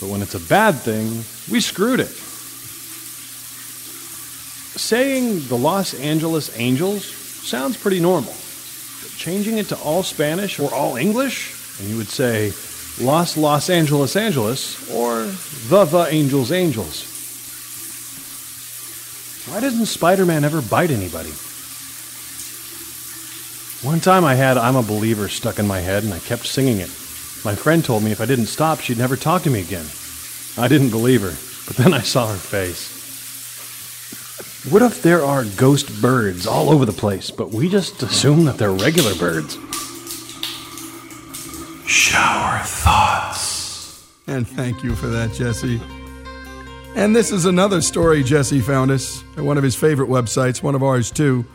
But 0.00 0.10
when 0.10 0.22
it's 0.22 0.36
a 0.36 0.40
bad 0.40 0.76
thing, 0.76 1.24
we 1.50 1.60
screwed 1.60 1.98
it. 1.98 2.14
Saying 4.78 5.48
the 5.48 5.56
Los 5.56 5.94
Angeles 5.94 6.56
Angels 6.56 7.17
sounds 7.48 7.76
pretty 7.76 7.98
normal. 7.98 8.32
But 8.32 9.10
changing 9.16 9.58
it 9.58 9.68
to 9.68 9.78
all 9.78 10.02
Spanish 10.02 10.58
or 10.58 10.72
all 10.72 10.96
English, 10.96 11.80
and 11.80 11.88
you 11.88 11.96
would 11.96 12.08
say 12.08 12.52
Los 13.00 13.36
Los 13.36 13.70
Angeles 13.70 14.16
Angeles 14.16 14.90
or 14.90 15.24
the 15.68 15.84
The 15.84 16.06
Angels 16.10 16.52
Angels. 16.52 17.04
Why 19.48 19.60
doesn't 19.60 19.86
Spider 19.86 20.26
Man 20.26 20.44
ever 20.44 20.60
bite 20.60 20.90
anybody? 20.90 21.30
One 23.86 24.00
time 24.00 24.24
I 24.24 24.34
had 24.34 24.58
I'm 24.58 24.76
a 24.76 24.82
Believer 24.82 25.28
stuck 25.28 25.58
in 25.58 25.66
my 25.66 25.80
head 25.80 26.04
and 26.04 26.12
I 26.12 26.18
kept 26.18 26.46
singing 26.46 26.78
it. 26.78 26.90
My 27.44 27.54
friend 27.54 27.82
told 27.82 28.02
me 28.02 28.10
if 28.10 28.20
I 28.20 28.26
didn't 28.26 28.46
stop, 28.46 28.80
she'd 28.80 28.98
never 28.98 29.16
talk 29.16 29.42
to 29.44 29.50
me 29.50 29.60
again. 29.60 29.86
I 30.58 30.68
didn't 30.68 30.90
believe 30.90 31.22
her, 31.22 31.34
but 31.66 31.76
then 31.76 31.94
I 31.94 32.00
saw 32.00 32.26
her 32.26 32.36
face. 32.36 32.97
What 34.64 34.82
if 34.82 35.02
there 35.02 35.22
are 35.24 35.44
ghost 35.56 36.02
birds 36.02 36.44
all 36.44 36.68
over 36.68 36.84
the 36.84 36.92
place, 36.92 37.30
but 37.30 37.50
we 37.52 37.68
just 37.68 38.02
assume 38.02 38.44
that 38.44 38.58
they're 38.58 38.72
regular 38.72 39.14
birds? 39.14 39.56
Shower 41.88 42.58
thoughts. 42.64 44.04
And 44.26 44.46
thank 44.46 44.82
you 44.82 44.96
for 44.96 45.06
that, 45.06 45.32
Jesse. 45.32 45.80
And 46.96 47.14
this 47.14 47.30
is 47.30 47.44
another 47.44 47.80
story 47.80 48.24
Jesse 48.24 48.60
found 48.60 48.90
us 48.90 49.22
at 49.36 49.44
one 49.44 49.58
of 49.58 49.62
his 49.62 49.76
favorite 49.76 50.10
websites, 50.10 50.60
one 50.60 50.74
of 50.74 50.82
ours 50.82 51.12
too, 51.12 51.46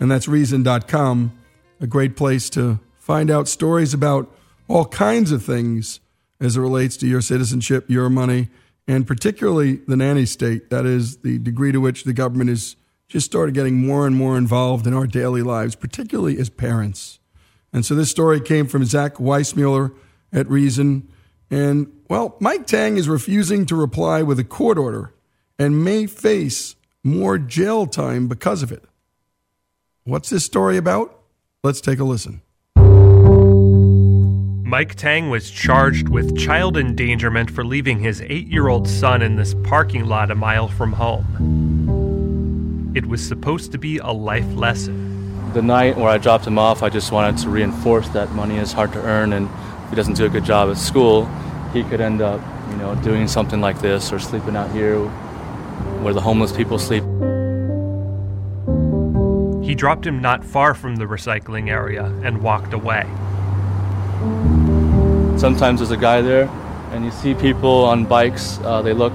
and 0.00 0.10
that's 0.10 0.26
reason.com, 0.26 1.32
a 1.80 1.86
great 1.86 2.16
place 2.16 2.50
to 2.50 2.80
find 2.98 3.30
out 3.30 3.46
stories 3.46 3.94
about 3.94 4.34
all 4.66 4.84
kinds 4.84 5.30
of 5.30 5.44
things 5.44 6.00
as 6.40 6.56
it 6.56 6.60
relates 6.60 6.96
to 6.96 7.06
your 7.06 7.20
citizenship, 7.20 7.88
your 7.88 8.10
money, 8.10 8.48
and 8.88 9.06
particularly 9.06 9.76
the 9.86 9.96
nanny 9.96 10.24
state. 10.24 10.70
That 10.70 10.86
is 10.86 11.18
the 11.18 11.38
degree 11.38 11.70
to 11.70 11.78
which 11.78 12.04
the 12.04 12.14
government 12.14 12.50
is 12.50 12.74
just 13.08 13.26
started 13.26 13.54
getting 13.54 13.86
more 13.86 14.06
and 14.06 14.16
more 14.16 14.36
involved 14.36 14.86
in 14.86 14.94
our 14.94 15.06
daily 15.06 15.42
lives, 15.42 15.74
particularly 15.74 16.38
as 16.38 16.48
parents. 16.50 17.20
And 17.72 17.84
so 17.84 17.94
this 17.94 18.10
story 18.10 18.40
came 18.40 18.66
from 18.66 18.84
Zach 18.84 19.14
Weissmuller 19.16 19.94
at 20.32 20.48
Reason. 20.48 21.08
And, 21.50 21.92
well, 22.08 22.36
Mike 22.40 22.66
Tang 22.66 22.96
is 22.96 23.08
refusing 23.08 23.66
to 23.66 23.76
reply 23.76 24.22
with 24.22 24.38
a 24.38 24.44
court 24.44 24.78
order 24.78 25.14
and 25.58 25.84
may 25.84 26.06
face 26.06 26.76
more 27.04 27.38
jail 27.38 27.86
time 27.86 28.26
because 28.26 28.62
of 28.62 28.72
it. 28.72 28.84
What's 30.04 30.30
this 30.30 30.44
story 30.44 30.76
about? 30.76 31.14
Let's 31.62 31.80
take 31.80 31.98
a 31.98 32.04
listen. 32.04 32.42
Mike 34.68 34.94
Tang 34.96 35.30
was 35.30 35.50
charged 35.50 36.10
with 36.10 36.36
child 36.36 36.76
endangerment 36.76 37.50
for 37.50 37.64
leaving 37.64 38.00
his 38.00 38.20
eight 38.26 38.48
year 38.48 38.68
old 38.68 38.86
son 38.86 39.22
in 39.22 39.36
this 39.36 39.54
parking 39.64 40.04
lot 40.04 40.30
a 40.30 40.34
mile 40.34 40.68
from 40.68 40.92
home. 40.92 42.92
It 42.94 43.06
was 43.06 43.26
supposed 43.26 43.72
to 43.72 43.78
be 43.78 43.96
a 43.96 44.10
life 44.10 44.44
lesson. 44.52 45.50
The 45.54 45.62
night 45.62 45.96
where 45.96 46.10
I 46.10 46.18
dropped 46.18 46.46
him 46.46 46.58
off, 46.58 46.82
I 46.82 46.90
just 46.90 47.12
wanted 47.12 47.38
to 47.44 47.48
reinforce 47.48 48.10
that 48.10 48.32
money 48.32 48.58
is 48.58 48.74
hard 48.74 48.92
to 48.92 49.00
earn, 49.00 49.32
and 49.32 49.48
if 49.84 49.88
he 49.88 49.96
doesn't 49.96 50.18
do 50.18 50.26
a 50.26 50.28
good 50.28 50.44
job 50.44 50.70
at 50.70 50.76
school, 50.76 51.24
he 51.72 51.82
could 51.84 52.02
end 52.02 52.20
up, 52.20 52.38
you 52.68 52.76
know, 52.76 52.94
doing 52.96 53.26
something 53.26 53.62
like 53.62 53.80
this 53.80 54.12
or 54.12 54.18
sleeping 54.18 54.54
out 54.54 54.70
here 54.72 54.98
where 56.02 56.12
the 56.12 56.20
homeless 56.20 56.52
people 56.52 56.78
sleep. 56.78 57.04
He 59.66 59.74
dropped 59.74 60.06
him 60.06 60.20
not 60.20 60.44
far 60.44 60.74
from 60.74 60.96
the 60.96 61.06
recycling 61.06 61.70
area 61.70 62.04
and 62.22 62.42
walked 62.42 62.74
away. 62.74 63.06
Sometimes 65.38 65.78
there's 65.78 65.92
a 65.92 65.96
guy 65.96 66.20
there, 66.20 66.48
and 66.90 67.04
you 67.04 67.12
see 67.12 67.32
people 67.32 67.84
on 67.84 68.04
bikes. 68.04 68.58
Uh, 68.64 68.82
they 68.82 68.92
look 68.92 69.14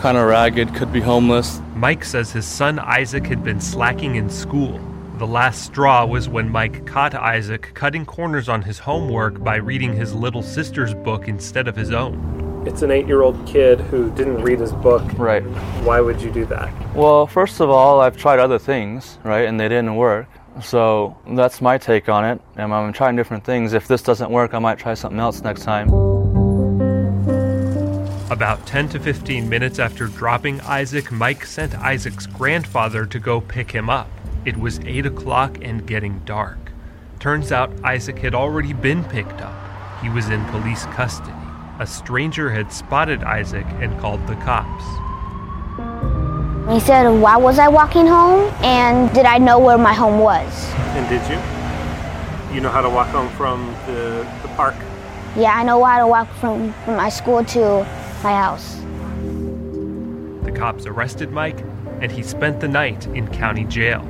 kind 0.00 0.18
of 0.18 0.26
ragged, 0.26 0.74
could 0.74 0.92
be 0.92 1.00
homeless. 1.00 1.60
Mike 1.76 2.04
says 2.04 2.32
his 2.32 2.44
son 2.44 2.80
Isaac 2.80 3.26
had 3.26 3.44
been 3.44 3.60
slacking 3.60 4.16
in 4.16 4.28
school. 4.28 4.80
The 5.18 5.26
last 5.26 5.62
straw 5.64 6.04
was 6.04 6.28
when 6.28 6.50
Mike 6.50 6.84
caught 6.84 7.14
Isaac 7.14 7.70
cutting 7.74 8.04
corners 8.04 8.48
on 8.48 8.62
his 8.62 8.80
homework 8.80 9.42
by 9.44 9.54
reading 9.54 9.92
his 9.92 10.12
little 10.12 10.42
sister's 10.42 10.94
book 10.94 11.28
instead 11.28 11.68
of 11.68 11.76
his 11.76 11.92
own. 11.92 12.64
It's 12.66 12.82
an 12.82 12.90
eight 12.90 13.06
year 13.06 13.22
old 13.22 13.46
kid 13.46 13.80
who 13.80 14.10
didn't 14.10 14.42
read 14.42 14.58
his 14.58 14.72
book. 14.72 15.04
Right. 15.16 15.44
Why 15.84 16.00
would 16.00 16.20
you 16.20 16.32
do 16.32 16.44
that? 16.46 16.72
Well, 16.92 17.28
first 17.28 17.60
of 17.60 17.70
all, 17.70 18.00
I've 18.00 18.16
tried 18.16 18.40
other 18.40 18.58
things, 18.58 19.18
right, 19.22 19.44
and 19.46 19.60
they 19.60 19.68
didn't 19.68 19.94
work. 19.94 20.26
So 20.62 21.16
that's 21.28 21.60
my 21.60 21.78
take 21.78 22.08
on 22.08 22.24
it. 22.24 22.40
And 22.56 22.72
I'm 22.72 22.92
trying 22.92 23.16
different 23.16 23.44
things. 23.44 23.72
If 23.72 23.88
this 23.88 24.02
doesn't 24.02 24.30
work, 24.30 24.54
I 24.54 24.58
might 24.58 24.78
try 24.78 24.94
something 24.94 25.20
else 25.20 25.42
next 25.42 25.62
time. 25.62 25.88
About 28.30 28.66
10 28.66 28.88
to 28.90 28.98
15 28.98 29.48
minutes 29.48 29.78
after 29.78 30.06
dropping 30.08 30.60
Isaac, 30.62 31.12
Mike 31.12 31.46
sent 31.46 31.74
Isaac's 31.76 32.26
grandfather 32.26 33.06
to 33.06 33.18
go 33.18 33.40
pick 33.40 33.70
him 33.70 33.88
up. 33.88 34.10
It 34.44 34.56
was 34.56 34.80
8 34.80 35.06
o'clock 35.06 35.58
and 35.62 35.86
getting 35.86 36.20
dark. 36.20 36.58
Turns 37.20 37.52
out 37.52 37.72
Isaac 37.84 38.18
had 38.18 38.34
already 38.34 38.72
been 38.72 39.04
picked 39.04 39.40
up. 39.40 39.54
He 40.02 40.08
was 40.08 40.28
in 40.28 40.44
police 40.46 40.84
custody. 40.86 41.32
A 41.78 41.86
stranger 41.86 42.50
had 42.50 42.72
spotted 42.72 43.22
Isaac 43.22 43.66
and 43.80 43.98
called 44.00 44.26
the 44.26 44.36
cops. 44.36 44.84
He 46.70 46.80
said, 46.80 47.08
Why 47.08 47.36
was 47.36 47.60
I 47.60 47.68
walking 47.68 48.08
home? 48.08 48.52
And 48.60 49.12
did 49.14 49.24
I 49.24 49.38
know 49.38 49.60
where 49.60 49.78
my 49.78 49.92
home 49.92 50.18
was? 50.18 50.72
And 50.96 51.08
did 51.08 51.22
you? 51.30 51.36
You 52.52 52.60
know 52.60 52.70
how 52.70 52.80
to 52.80 52.90
walk 52.90 53.06
home 53.08 53.28
from 53.36 53.72
the, 53.86 54.26
the 54.42 54.48
park? 54.56 54.74
Yeah, 55.36 55.52
I 55.54 55.62
know 55.62 55.84
how 55.84 56.00
to 56.00 56.08
walk 56.08 56.28
from, 56.34 56.72
from 56.84 56.96
my 56.96 57.08
school 57.08 57.44
to 57.44 57.86
my 58.24 58.32
house. 58.32 58.80
The 60.44 60.50
cops 60.50 60.86
arrested 60.86 61.30
Mike, 61.30 61.60
and 62.00 62.10
he 62.10 62.24
spent 62.24 62.58
the 62.60 62.68
night 62.68 63.06
in 63.08 63.28
county 63.28 63.64
jail. 63.64 64.04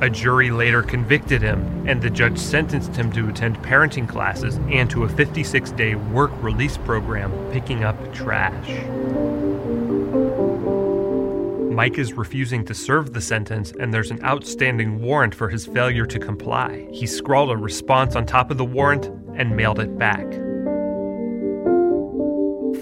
A 0.00 0.08
jury 0.08 0.52
later 0.52 0.84
convicted 0.84 1.42
him, 1.42 1.88
and 1.88 2.00
the 2.00 2.10
judge 2.10 2.38
sentenced 2.38 2.94
him 2.94 3.10
to 3.10 3.28
attend 3.28 3.58
parenting 3.64 4.08
classes 4.08 4.58
and 4.70 4.88
to 4.90 5.02
a 5.02 5.08
56 5.08 5.72
day 5.72 5.96
work 5.96 6.30
release 6.44 6.76
program 6.76 7.32
picking 7.50 7.82
up 7.82 7.96
trash. 8.14 8.68
Mike 11.78 11.96
is 11.96 12.14
refusing 12.14 12.64
to 12.64 12.74
serve 12.74 13.12
the 13.12 13.20
sentence, 13.20 13.72
and 13.78 13.94
there's 13.94 14.10
an 14.10 14.20
outstanding 14.24 15.00
warrant 15.00 15.32
for 15.32 15.48
his 15.48 15.64
failure 15.64 16.04
to 16.04 16.18
comply. 16.18 16.88
He 16.90 17.06
scrawled 17.06 17.52
a 17.52 17.56
response 17.56 18.16
on 18.16 18.26
top 18.26 18.50
of 18.50 18.58
the 18.58 18.64
warrant 18.64 19.06
and 19.36 19.56
mailed 19.56 19.78
it 19.78 19.96
back. 19.96 20.26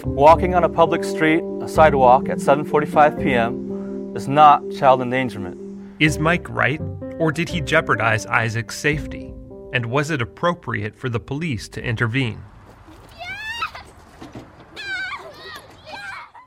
Walking 0.06 0.54
on 0.54 0.64
a 0.64 0.68
public 0.70 1.04
street, 1.04 1.44
a 1.61 1.68
sidewalk 1.68 2.30
at 2.30 2.38
7:45 2.38 3.22
p.m. 3.22 4.16
is 4.16 4.28
not 4.28 4.62
child 4.70 5.02
endangerment. 5.02 5.59
Is 6.00 6.18
Mike 6.18 6.48
right, 6.48 6.80
or 7.18 7.30
did 7.30 7.50
he 7.50 7.61
jeopardize 7.61 8.24
Isaac's 8.24 8.78
safety? 8.78 9.35
And 9.74 9.90
was 9.90 10.11
it 10.11 10.22
appropriate 10.22 10.96
for 10.96 11.11
the 11.11 11.20
police 11.20 11.68
to 11.68 11.85
intervene? 11.85 12.42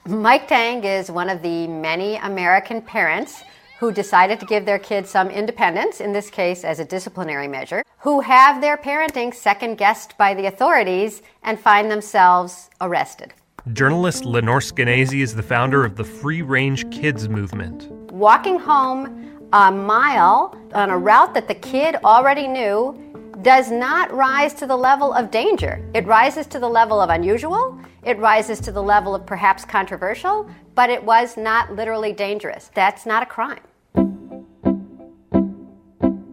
Mike 0.09 0.47
Tang 0.47 0.83
is 0.83 1.11
one 1.11 1.29
of 1.29 1.43
the 1.43 1.67
many 1.67 2.15
American 2.15 2.81
parents 2.81 3.43
who 3.79 3.91
decided 3.91 4.39
to 4.39 4.45
give 4.47 4.65
their 4.65 4.79
kids 4.79 5.07
some 5.07 5.29
independence, 5.29 6.01
in 6.01 6.11
this 6.13 6.31
case 6.31 6.63
as 6.63 6.79
a 6.79 6.85
disciplinary 6.85 7.47
measure, 7.47 7.83
who 7.99 8.19
have 8.19 8.59
their 8.59 8.75
parenting 8.75 9.31
second 9.31 9.77
guessed 9.77 10.17
by 10.17 10.33
the 10.33 10.47
authorities 10.47 11.21
and 11.43 11.59
find 11.59 11.91
themselves 11.91 12.71
arrested. 12.81 13.35
Journalist 13.71 14.25
Lenore 14.25 14.61
Skenazy 14.61 15.21
is 15.21 15.35
the 15.35 15.43
founder 15.43 15.85
of 15.85 15.95
the 15.95 16.03
Free 16.03 16.41
Range 16.41 16.89
Kids 16.89 17.29
movement. 17.29 17.87
Walking 18.11 18.57
home 18.57 19.47
a 19.53 19.71
mile 19.71 20.57
on 20.73 20.89
a 20.89 20.97
route 20.97 21.35
that 21.35 21.47
the 21.47 21.55
kid 21.55 21.97
already 22.03 22.47
knew 22.47 23.08
does 23.41 23.71
not 23.71 24.11
rise 24.13 24.53
to 24.55 24.67
the 24.67 24.75
level 24.75 25.13
of 25.13 25.31
danger. 25.31 25.83
It 25.93 26.05
rises 26.05 26.45
to 26.47 26.59
the 26.59 26.67
level 26.67 26.99
of 26.99 27.09
unusual, 27.09 27.79
it 28.03 28.17
rises 28.17 28.59
to 28.61 28.71
the 28.71 28.83
level 28.83 29.15
of 29.15 29.25
perhaps 29.25 29.65
controversial, 29.65 30.49
but 30.75 30.89
it 30.89 31.03
was 31.03 31.37
not 31.37 31.73
literally 31.73 32.13
dangerous. 32.13 32.71
That's 32.73 33.05
not 33.05 33.23
a 33.23 33.25
crime. 33.25 33.61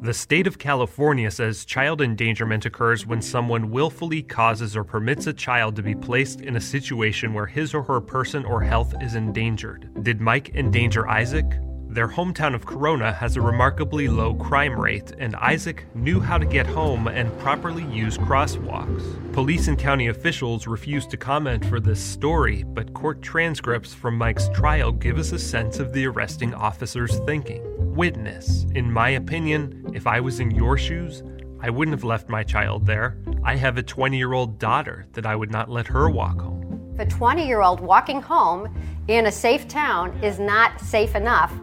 The 0.06 0.14
state 0.14 0.46
of 0.46 0.58
California 0.58 1.32
says 1.32 1.64
child 1.64 2.00
endangerment 2.00 2.64
occurs 2.64 3.04
when 3.04 3.20
someone 3.20 3.72
willfully 3.72 4.22
causes 4.22 4.76
or 4.76 4.84
permits 4.84 5.26
a 5.26 5.32
child 5.32 5.74
to 5.74 5.82
be 5.82 5.96
placed 5.96 6.42
in 6.42 6.54
a 6.54 6.60
situation 6.60 7.34
where 7.34 7.46
his 7.46 7.74
or 7.74 7.82
her 7.82 8.00
person 8.00 8.44
or 8.44 8.62
health 8.62 8.94
is 9.00 9.16
endangered. 9.16 9.90
Did 10.04 10.20
Mike 10.20 10.54
endanger 10.54 11.08
Isaac? 11.08 11.46
Their 11.96 12.08
hometown 12.08 12.54
of 12.54 12.66
Corona 12.66 13.10
has 13.10 13.38
a 13.38 13.40
remarkably 13.40 14.06
low 14.06 14.34
crime 14.34 14.78
rate, 14.78 15.12
and 15.18 15.34
Isaac 15.36 15.86
knew 15.94 16.20
how 16.20 16.36
to 16.36 16.44
get 16.44 16.66
home 16.66 17.08
and 17.08 17.34
properly 17.38 17.84
use 17.84 18.18
crosswalks. 18.18 19.32
Police 19.32 19.68
and 19.68 19.78
county 19.78 20.08
officials 20.08 20.66
refused 20.66 21.08
to 21.12 21.16
comment 21.16 21.64
for 21.64 21.80
this 21.80 21.98
story, 21.98 22.64
but 22.64 22.92
court 22.92 23.22
transcripts 23.22 23.94
from 23.94 24.18
Mike's 24.18 24.50
trial 24.50 24.92
give 24.92 25.16
us 25.16 25.32
a 25.32 25.38
sense 25.38 25.78
of 25.78 25.94
the 25.94 26.06
arresting 26.06 26.52
officer's 26.52 27.18
thinking. 27.20 27.62
Witness, 27.94 28.66
in 28.74 28.92
my 28.92 29.08
opinion, 29.08 29.90
if 29.94 30.06
I 30.06 30.20
was 30.20 30.38
in 30.38 30.50
your 30.50 30.76
shoes, 30.76 31.22
I 31.62 31.70
wouldn't 31.70 31.96
have 31.96 32.04
left 32.04 32.28
my 32.28 32.42
child 32.42 32.84
there. 32.84 33.16
I 33.42 33.56
have 33.56 33.78
a 33.78 33.82
20 33.82 34.18
year 34.18 34.34
old 34.34 34.58
daughter 34.58 35.06
that 35.14 35.24
I 35.24 35.34
would 35.34 35.50
not 35.50 35.70
let 35.70 35.86
her 35.86 36.10
walk 36.10 36.42
home. 36.42 36.92
If 36.92 37.08
a 37.08 37.10
20 37.10 37.46
year 37.46 37.62
old 37.62 37.80
walking 37.80 38.20
home 38.20 38.68
in 39.08 39.24
a 39.24 39.32
safe 39.32 39.66
town 39.66 40.22
is 40.22 40.38
not 40.38 40.78
safe 40.78 41.14
enough, 41.14 41.58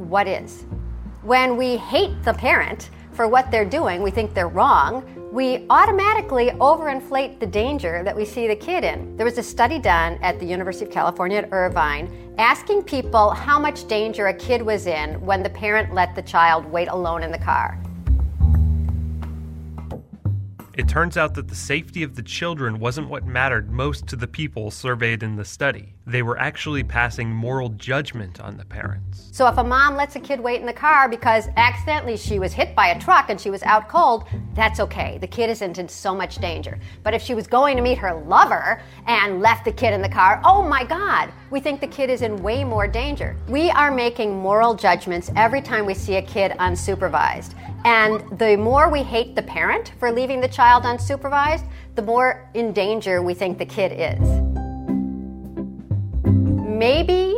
what 0.00 0.26
is? 0.26 0.64
When 1.22 1.56
we 1.56 1.76
hate 1.76 2.22
the 2.22 2.32
parent 2.32 2.90
for 3.12 3.28
what 3.28 3.50
they're 3.50 3.64
doing, 3.64 4.02
we 4.02 4.10
think 4.10 4.32
they're 4.32 4.48
wrong, 4.48 5.04
we 5.30 5.66
automatically 5.70 6.50
overinflate 6.58 7.38
the 7.38 7.46
danger 7.46 8.02
that 8.02 8.16
we 8.16 8.24
see 8.24 8.48
the 8.48 8.56
kid 8.56 8.82
in. 8.82 9.16
There 9.16 9.26
was 9.26 9.38
a 9.38 9.42
study 9.42 9.78
done 9.78 10.18
at 10.22 10.40
the 10.40 10.46
University 10.46 10.86
of 10.86 10.90
California 10.90 11.38
at 11.38 11.52
Irvine 11.52 12.34
asking 12.38 12.82
people 12.82 13.30
how 13.30 13.58
much 13.58 13.86
danger 13.86 14.28
a 14.28 14.34
kid 14.34 14.62
was 14.62 14.86
in 14.86 15.20
when 15.20 15.42
the 15.42 15.50
parent 15.50 15.94
let 15.94 16.14
the 16.14 16.22
child 16.22 16.64
wait 16.64 16.88
alone 16.88 17.22
in 17.22 17.30
the 17.30 17.38
car. 17.38 17.80
It 20.76 20.88
turns 20.88 21.16
out 21.16 21.34
that 21.34 21.46
the 21.46 21.54
safety 21.54 22.02
of 22.02 22.16
the 22.16 22.22
children 22.22 22.80
wasn't 22.80 23.08
what 23.08 23.26
mattered 23.26 23.70
most 23.70 24.06
to 24.08 24.16
the 24.16 24.26
people 24.26 24.70
surveyed 24.70 25.22
in 25.22 25.36
the 25.36 25.44
study. 25.44 25.94
They 26.06 26.22
were 26.22 26.38
actually 26.38 26.82
passing 26.82 27.30
moral 27.30 27.68
judgment 27.68 28.40
on 28.40 28.56
the 28.56 28.64
parents. 28.64 29.28
So 29.32 29.46
if 29.46 29.58
a 29.58 29.64
mom 29.64 29.96
lets 29.96 30.16
a 30.16 30.20
kid 30.20 30.40
wait 30.40 30.60
in 30.60 30.66
the 30.66 30.72
car 30.72 31.08
because 31.08 31.48
accidentally 31.56 32.16
she 32.16 32.38
was 32.38 32.52
hit 32.52 32.74
by 32.74 32.88
a 32.88 32.98
truck 32.98 33.28
and 33.28 33.40
she 33.40 33.50
was 33.50 33.62
out 33.62 33.88
cold, 33.88 34.24
that's 34.54 34.80
okay. 34.80 35.18
The 35.18 35.26
kid 35.26 35.50
isn't 35.50 35.78
in 35.78 35.88
so 35.88 36.14
much 36.14 36.36
danger. 36.36 36.80
But 37.02 37.14
if 37.14 37.22
she 37.22 37.34
was 37.34 37.46
going 37.46 37.76
to 37.76 37.82
meet 37.82 37.98
her 37.98 38.14
lover 38.26 38.82
and 39.06 39.40
left 39.40 39.64
the 39.64 39.72
kid 39.72 39.92
in 39.92 40.02
the 40.02 40.08
car, 40.08 40.40
oh 40.44 40.66
my 40.66 40.84
God, 40.84 41.32
we 41.50 41.60
think 41.60 41.80
the 41.80 41.86
kid 41.86 42.10
is 42.10 42.22
in 42.22 42.42
way 42.42 42.64
more 42.64 42.88
danger. 42.88 43.36
We 43.46 43.70
are 43.70 43.90
making 43.90 44.36
moral 44.36 44.74
judgments 44.74 45.30
every 45.36 45.60
time 45.60 45.86
we 45.86 45.94
see 45.94 46.16
a 46.16 46.22
kid 46.22 46.52
unsupervised. 46.52 47.54
And 47.84 48.38
the 48.38 48.56
more 48.56 48.90
we 48.90 49.02
hate 49.02 49.36
the 49.36 49.42
parent 49.42 49.92
for 49.98 50.10
leaving 50.10 50.40
the 50.40 50.48
child 50.48 50.84
unsupervised, 50.84 51.68
the 51.94 52.02
more 52.02 52.48
in 52.54 52.72
danger 52.72 53.22
we 53.22 53.34
think 53.34 53.58
the 53.58 53.66
kid 53.66 53.92
is. 53.92 54.59
Maybe 56.80 57.36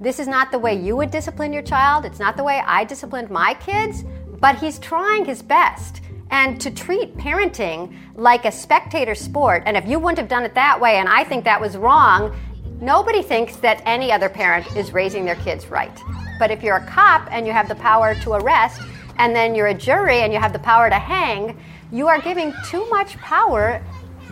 this 0.00 0.20
is 0.20 0.28
not 0.28 0.52
the 0.52 0.58
way 0.60 0.80
you 0.80 0.94
would 0.94 1.10
discipline 1.10 1.52
your 1.52 1.64
child, 1.64 2.04
it's 2.04 2.20
not 2.20 2.36
the 2.36 2.44
way 2.44 2.62
I 2.64 2.84
disciplined 2.84 3.28
my 3.28 3.54
kids, 3.54 4.04
but 4.38 4.54
he's 4.54 4.78
trying 4.78 5.24
his 5.24 5.42
best. 5.42 6.00
And 6.30 6.60
to 6.60 6.70
treat 6.70 7.16
parenting 7.16 7.92
like 8.14 8.44
a 8.44 8.52
spectator 8.52 9.16
sport, 9.16 9.64
and 9.66 9.76
if 9.76 9.84
you 9.84 9.98
wouldn't 9.98 10.18
have 10.18 10.28
done 10.28 10.44
it 10.44 10.54
that 10.54 10.80
way 10.80 10.98
and 10.98 11.08
I 11.08 11.24
think 11.24 11.42
that 11.42 11.60
was 11.60 11.76
wrong, 11.76 12.38
nobody 12.80 13.20
thinks 13.20 13.56
that 13.56 13.82
any 13.84 14.12
other 14.12 14.28
parent 14.28 14.64
is 14.76 14.92
raising 14.92 15.24
their 15.24 15.34
kids 15.34 15.66
right. 15.66 16.00
But 16.38 16.52
if 16.52 16.62
you're 16.62 16.76
a 16.76 16.86
cop 16.86 17.26
and 17.32 17.48
you 17.48 17.52
have 17.52 17.66
the 17.66 17.74
power 17.74 18.14
to 18.14 18.34
arrest, 18.34 18.80
and 19.16 19.34
then 19.34 19.56
you're 19.56 19.66
a 19.66 19.74
jury 19.74 20.20
and 20.20 20.32
you 20.32 20.38
have 20.38 20.52
the 20.52 20.60
power 20.60 20.88
to 20.88 21.00
hang, 21.00 21.60
you 21.90 22.06
are 22.06 22.20
giving 22.20 22.54
too 22.64 22.88
much 22.90 23.16
power 23.16 23.84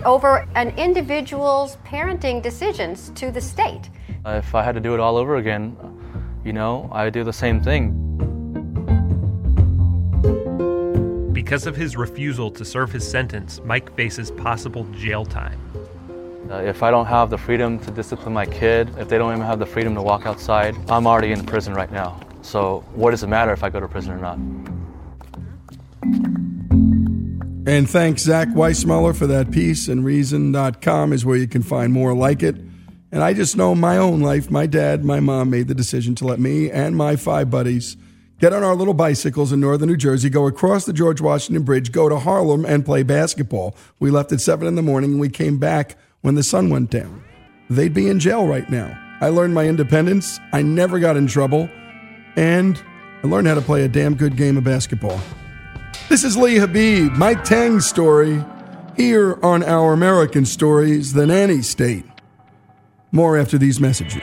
over 0.04 0.46
an 0.54 0.70
individual's 0.78 1.78
parenting 1.84 2.40
decisions 2.40 3.10
to 3.16 3.32
the 3.32 3.40
state. 3.40 3.90
If 4.28 4.56
I 4.56 4.64
had 4.64 4.74
to 4.74 4.80
do 4.80 4.92
it 4.92 4.98
all 4.98 5.16
over 5.16 5.36
again, 5.36 5.76
you 6.44 6.52
know, 6.52 6.90
I'd 6.92 7.12
do 7.12 7.22
the 7.22 7.32
same 7.32 7.60
thing. 7.60 8.02
Because 11.32 11.64
of 11.64 11.76
his 11.76 11.96
refusal 11.96 12.50
to 12.50 12.64
serve 12.64 12.90
his 12.90 13.08
sentence, 13.08 13.60
Mike 13.64 13.94
faces 13.94 14.32
possible 14.32 14.82
jail 14.86 15.24
time. 15.24 15.60
Uh, 16.50 16.56
if 16.56 16.82
I 16.82 16.90
don't 16.90 17.06
have 17.06 17.30
the 17.30 17.38
freedom 17.38 17.78
to 17.80 17.90
discipline 17.92 18.34
my 18.34 18.46
kid, 18.46 18.92
if 18.98 19.08
they 19.08 19.16
don't 19.16 19.32
even 19.32 19.46
have 19.46 19.60
the 19.60 19.66
freedom 19.66 19.94
to 19.94 20.02
walk 20.02 20.26
outside, 20.26 20.74
I'm 20.90 21.06
already 21.06 21.30
in 21.30 21.46
prison 21.46 21.72
right 21.74 21.90
now. 21.92 22.20
So, 22.42 22.84
what 22.94 23.12
does 23.12 23.22
it 23.22 23.28
matter 23.28 23.52
if 23.52 23.62
I 23.62 23.70
go 23.70 23.78
to 23.78 23.86
prison 23.86 24.12
or 24.12 24.18
not? 24.18 24.38
And 27.68 27.88
thanks 27.88 28.22
Zach 28.22 28.48
Weissmuller 28.48 29.14
for 29.14 29.28
that 29.28 29.52
piece, 29.52 29.86
and 29.86 30.04
Reason.com 30.04 31.12
is 31.12 31.24
where 31.24 31.36
you 31.36 31.48
can 31.48 31.62
find 31.62 31.92
more 31.92 32.12
like 32.12 32.42
it. 32.42 32.65
And 33.16 33.24
I 33.24 33.32
just 33.32 33.56
know 33.56 33.74
my 33.74 33.96
own 33.96 34.20
life, 34.20 34.50
my 34.50 34.66
dad, 34.66 35.02
my 35.02 35.20
mom 35.20 35.48
made 35.48 35.68
the 35.68 35.74
decision 35.74 36.14
to 36.16 36.26
let 36.26 36.38
me 36.38 36.70
and 36.70 36.94
my 36.94 37.16
five 37.16 37.48
buddies 37.48 37.96
get 38.40 38.52
on 38.52 38.62
our 38.62 38.74
little 38.74 38.92
bicycles 38.92 39.52
in 39.52 39.60
northern 39.60 39.88
New 39.88 39.96
Jersey, 39.96 40.28
go 40.28 40.46
across 40.46 40.84
the 40.84 40.92
George 40.92 41.22
Washington 41.22 41.62
Bridge, 41.62 41.92
go 41.92 42.10
to 42.10 42.18
Harlem, 42.18 42.66
and 42.66 42.84
play 42.84 43.02
basketball. 43.02 43.74
We 43.98 44.10
left 44.10 44.32
at 44.32 44.42
7 44.42 44.68
in 44.68 44.74
the 44.74 44.82
morning 44.82 45.12
and 45.12 45.20
we 45.20 45.30
came 45.30 45.56
back 45.56 45.96
when 46.20 46.34
the 46.34 46.42
sun 46.42 46.68
went 46.68 46.90
down. 46.90 47.24
They'd 47.70 47.94
be 47.94 48.10
in 48.10 48.20
jail 48.20 48.46
right 48.46 48.68
now. 48.68 48.94
I 49.22 49.30
learned 49.30 49.54
my 49.54 49.64
independence. 49.64 50.38
I 50.52 50.60
never 50.60 50.98
got 50.98 51.16
in 51.16 51.26
trouble. 51.26 51.70
And 52.36 52.78
I 53.24 53.28
learned 53.28 53.48
how 53.48 53.54
to 53.54 53.62
play 53.62 53.84
a 53.86 53.88
damn 53.88 54.14
good 54.14 54.36
game 54.36 54.58
of 54.58 54.64
basketball. 54.64 55.18
This 56.10 56.22
is 56.22 56.36
Lee 56.36 56.56
Habib, 56.56 57.12
Mike 57.12 57.44
Tang's 57.44 57.86
story, 57.86 58.44
here 58.94 59.38
on 59.42 59.62
Our 59.62 59.94
American 59.94 60.44
Stories, 60.44 61.14
the 61.14 61.26
Nanny 61.26 61.62
State. 61.62 62.04
More 63.12 63.38
after 63.38 63.58
these 63.58 63.80
messages. 63.80 64.22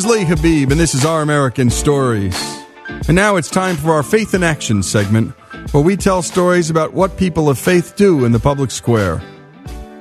Is 0.00 0.06
Lee 0.06 0.24
Habib, 0.24 0.70
and 0.70 0.80
this 0.80 0.94
is 0.94 1.04
Our 1.04 1.20
American 1.20 1.68
Stories. 1.68 2.34
And 3.06 3.14
now 3.14 3.36
it's 3.36 3.50
time 3.50 3.76
for 3.76 3.92
our 3.92 4.02
Faith 4.02 4.32
in 4.32 4.42
Action 4.42 4.82
segment, 4.82 5.34
where 5.72 5.82
we 5.82 5.94
tell 5.94 6.22
stories 6.22 6.70
about 6.70 6.94
what 6.94 7.18
people 7.18 7.50
of 7.50 7.58
faith 7.58 7.96
do 7.96 8.24
in 8.24 8.32
the 8.32 8.38
public 8.38 8.70
square. 8.70 9.20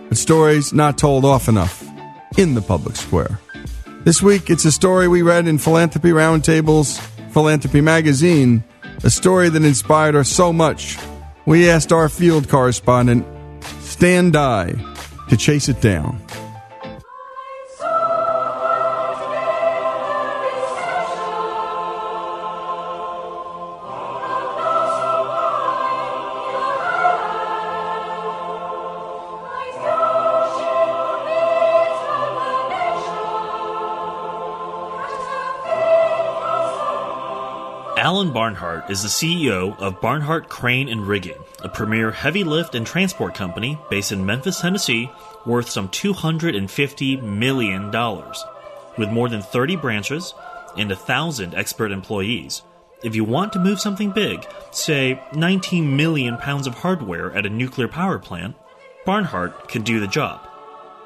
But 0.08 0.18
stories 0.18 0.72
not 0.72 0.98
told 0.98 1.26
often 1.26 1.56
enough 1.56 1.86
in 2.38 2.56
the 2.56 2.62
public 2.62 2.96
square. 2.96 3.42
This 4.06 4.22
week, 4.22 4.50
it's 4.50 4.64
a 4.64 4.72
story 4.72 5.10
we 5.10 5.22
read 5.22 5.48
in 5.48 5.58
Philanthropy 5.58 6.12
Roundtable's 6.12 6.98
Philanthropy 7.34 7.82
Magazine, 7.82 8.64
a 9.04 9.10
story 9.10 9.50
that 9.50 9.66
inspired 9.66 10.16
us 10.16 10.30
so 10.30 10.54
much. 10.54 10.98
We 11.46 11.70
asked 11.70 11.92
our 11.92 12.08
field 12.08 12.48
correspondent, 12.48 13.26
Stan 13.82 14.32
Dye, 14.32 14.76
to 15.28 15.36
chase 15.36 15.68
it 15.68 15.82
down. 15.82 16.22
Barnhart 38.30 38.90
is 38.90 39.04
the 39.04 39.10
CEO 39.10 39.78
of 39.80 40.02
Barnhart 40.02 40.50
Crane 40.50 40.90
and 40.90 41.08
Rigging, 41.08 41.38
a 41.64 41.70
premier 41.70 42.12
heavy 42.12 42.44
lift 42.44 42.76
and 42.76 42.86
transport 42.86 43.36
company 43.36 43.80
based 43.90 44.12
in 44.12 44.26
Memphis, 44.26 44.62
Tennessee, 44.62 45.12
worth 45.46 45.70
some 45.70 45.90
$250 45.90 47.22
million. 47.22 47.92
With 48.98 49.10
more 49.10 49.30
than 49.30 49.42
30 49.42 49.76
branches 49.78 50.34
and 50.78 50.92
a 50.92 50.96
thousand 50.96 51.56
expert 51.56 51.92
employees, 51.92 52.62
if 53.04 53.16
you 53.16 53.24
want 53.24 53.54
to 53.54 53.60
move 53.60 53.80
something 53.80 54.12
big, 54.12 54.46
say 54.72 55.22
19 55.34 55.96
million 55.96 56.38
pounds 56.38 56.68
of 56.68 56.76
hardware 56.76 57.32
at 57.36 57.46
a 57.46 57.50
nuclear 57.50 57.88
power 57.88 58.20
plant, 58.20 58.56
Barnhart 59.06 59.70
can 59.70 59.82
do 59.82 60.00
the 60.00 60.08
job. 60.08 60.48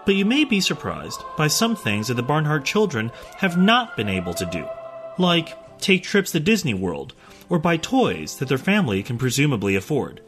But 0.06 0.16
you 0.16 0.26
may 0.26 0.44
be 0.44 0.60
surprised 0.60 1.22
by 1.38 1.48
some 1.48 1.76
things 1.76 2.08
that 2.08 2.16
the 2.16 2.24
Barnhart 2.24 2.66
children 2.66 3.12
have 3.38 3.58
not 3.58 3.96
been 3.96 4.10
able 4.10 4.34
to 4.34 4.46
do, 4.46 4.68
like 5.18 5.56
take 5.84 6.04
trips 6.04 6.32
to 6.32 6.40
Disney 6.40 6.74
World, 6.74 7.14
or 7.50 7.60
buy 7.60 7.78
toys 7.78 8.38
that 8.38 8.48
their 8.48 8.58
family 8.58 9.04
can 9.04 9.18
presumably 9.18 9.76
afford. 9.76 10.22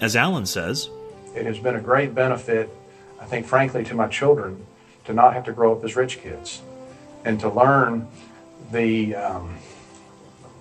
As 0.00 0.16
Alan 0.16 0.46
says, 0.46 0.88
It 1.36 1.46
has 1.46 1.58
been 1.58 1.76
a 1.76 1.80
great 1.80 2.14
benefit, 2.14 2.70
I 3.20 3.26
think, 3.26 3.46
frankly, 3.46 3.84
to 3.84 3.94
my 3.94 4.08
children 4.08 4.66
to 5.04 5.12
not 5.12 5.34
have 5.34 5.44
to 5.44 5.52
grow 5.52 5.76
up 5.76 5.84
as 5.84 5.94
rich 5.94 6.18
kids 6.18 6.62
and 7.24 7.38
to 7.40 7.48
learn 7.48 8.08
the 8.72 9.14
um, 9.14 9.56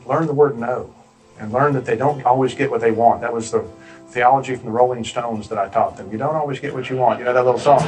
learn 0.06 0.28
the 0.28 0.34
word 0.34 0.58
no 0.58 0.94
and 1.40 1.52
learn 1.52 1.74
that 1.74 1.86
they 1.86 1.96
don't 1.96 2.24
always 2.26 2.54
get 2.54 2.70
what 2.70 2.82
they 2.82 2.92
want. 2.92 3.22
That 3.22 3.34
was 3.34 3.52
the 3.52 3.66
theology 4.08 4.56
from 4.56 4.66
the 4.66 4.72
Rolling 4.72 5.04
Stones 5.04 5.50
that 5.50 5.58
I 5.58 5.70
taught 5.70 5.98
them. 5.98 6.12
You 6.12 6.18
don't 6.18 6.36
always 6.36 6.60
get 6.60 6.74
what 6.74 6.90
you 6.90 6.98
want. 6.98 7.20
You 7.20 7.26
know 7.26 7.34
that 7.34 7.46
little 7.46 7.60
song. 7.60 7.82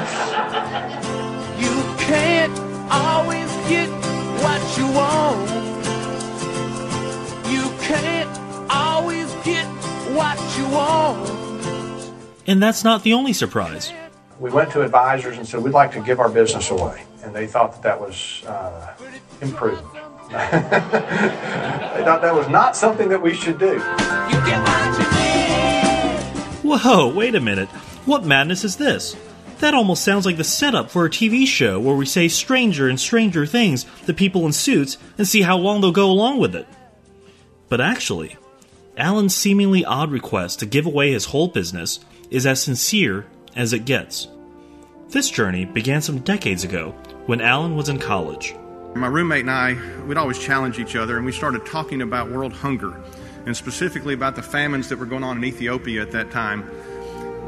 You 1.60 1.74
can't 2.00 2.58
always 2.92 3.50
get 3.68 3.90
what 4.42 4.78
you 4.78 4.88
want. 4.92 5.25
Want. 10.76 12.14
and 12.48 12.62
that's 12.62 12.84
not 12.84 13.04
the 13.04 13.14
only 13.14 13.34
surprise. 13.34 13.92
We 14.40 14.52
went 14.52 14.72
to 14.72 14.82
advisors 14.82 15.38
and 15.38 15.48
said 15.48 15.64
we'd 15.64 15.74
like 15.74 15.94
to 15.94 16.02
give 16.02 16.20
our 16.20 16.30
business 16.30 16.70
away, 16.70 17.04
and 17.24 17.34
they 17.34 17.48
thought 17.48 17.74
that 17.74 17.84
that 17.84 18.02
was 18.02 18.44
uh, 18.46 18.94
imprudent. 19.42 19.88
they 20.30 20.38
thought 22.04 22.22
that 22.22 22.34
was 22.34 22.50
not 22.50 22.76
something 22.76 23.10
that 23.10 23.22
we 23.22 23.34
should 23.34 23.58
do. 23.58 23.80
Whoa, 26.68 27.14
wait 27.14 27.36
a 27.36 27.40
minute. 27.40 27.70
What 28.06 28.26
madness 28.26 28.64
is 28.64 28.78
this? 28.78 29.16
That 29.60 29.74
almost 29.74 30.04
sounds 30.04 30.26
like 30.26 30.38
the 30.38 30.44
setup 30.44 30.90
for 30.90 31.06
a 31.06 31.10
TV 31.10 31.48
show 31.48 31.80
where 31.80 31.96
we 31.96 32.06
say 32.06 32.28
stranger 32.28 32.90
and 32.90 33.00
stranger 33.00 33.46
things 33.46 33.86
to 34.06 34.14
people 34.14 34.46
in 34.46 34.52
suits 34.52 34.98
and 35.18 35.28
see 35.28 35.44
how 35.44 35.58
long 35.58 35.80
they'll 35.80 35.92
go 35.92 36.12
along 36.12 36.40
with 36.40 36.56
it. 36.56 36.68
But 37.70 37.82
actually, 37.82 38.36
Alan's 38.98 39.36
seemingly 39.36 39.84
odd 39.84 40.10
request 40.10 40.60
to 40.60 40.66
give 40.66 40.86
away 40.86 41.12
his 41.12 41.26
whole 41.26 41.50
business 41.50 42.00
is 42.30 42.46
as 42.46 42.64
sincere 42.64 43.26
as 43.54 43.74
it 43.74 43.84
gets. 43.84 44.30
This 45.10 45.30
journey 45.30 45.66
began 45.66 46.02
some 46.02 46.20
decades 46.20 46.64
ago 46.64 46.92
when 47.26 47.42
Alan 47.42 47.76
was 47.76 47.90
in 47.90 48.00
college. 48.00 48.56
My 48.96 49.08
roommate 49.08 49.42
and 49.42 49.52
I, 49.52 49.76
we'd 50.06 50.18
always 50.18 50.40
challenge 50.40 50.80
each 50.80 50.96
other, 50.96 51.18
and 51.18 51.26
we 51.26 51.34
started 51.34 51.66
talking 51.66 52.02
about 52.02 52.32
world 52.32 52.54
hunger, 52.54 52.96
and 53.46 53.56
specifically 53.56 54.14
about 54.14 54.38
the 54.38 54.42
famines 54.42 54.88
that 54.88 54.98
were 54.98 55.06
going 55.06 55.24
on 55.24 55.38
in 55.38 55.44
Ethiopia 55.44 56.02
at 56.02 56.12
that 56.12 56.32
time. 56.32 56.70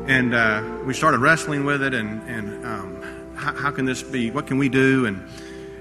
And 0.07 0.33
uh, 0.33 0.63
we 0.85 0.93
started 0.93 1.19
wrestling 1.19 1.63
with 1.63 1.81
it, 1.81 1.93
and, 1.93 2.21
and 2.29 2.65
um, 2.65 3.35
how, 3.35 3.53
how 3.55 3.71
can 3.71 3.85
this 3.85 4.03
be? 4.03 4.31
What 4.31 4.47
can 4.47 4.57
we 4.57 4.67
do? 4.67 5.05
And, 5.05 5.25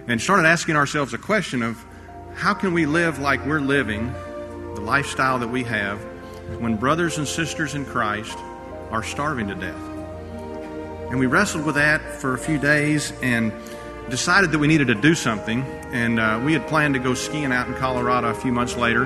and 0.07 0.21
started 0.21 0.47
asking 0.47 0.77
ourselves 0.77 1.13
a 1.13 1.19
question 1.19 1.63
of 1.63 1.85
how 2.37 2.55
can 2.55 2.73
we 2.73 2.87
live 2.87 3.19
like 3.19 3.45
we're 3.45 3.61
living, 3.61 4.15
lifestyle 4.87 5.39
that 5.41 5.49
we 5.49 5.65
have, 5.65 5.99
when 6.61 6.77
brothers 6.77 7.19
and 7.19 7.27
sisters 7.27 7.75
in 7.75 7.85
Christ 7.85 8.39
are 8.91 9.03
starving 9.03 9.49
to 9.49 9.55
death? 9.55 9.81
And 11.11 11.19
we 11.19 11.27
wrestled 11.27 11.67
with 11.67 11.75
that 11.75 12.01
for 12.21 12.35
a 12.35 12.39
few 12.39 12.59
days 12.59 13.13
and 13.21 13.53
decided 14.09 14.53
that 14.53 14.59
we 14.59 14.69
needed 14.69 14.87
to 14.87 14.95
do 14.95 15.15
something. 15.15 15.63
And 15.93 16.19
uh, 16.19 16.41
we 16.45 16.53
had 16.53 16.67
planned 16.67 16.95
to 16.95 17.01
go 17.01 17.15
skiing 17.15 17.53
out 17.53 17.69
in 17.69 17.75
Colorado 17.75 18.29
a 18.29 18.35
few 18.35 18.53
months 18.53 18.77
later. 18.77 19.05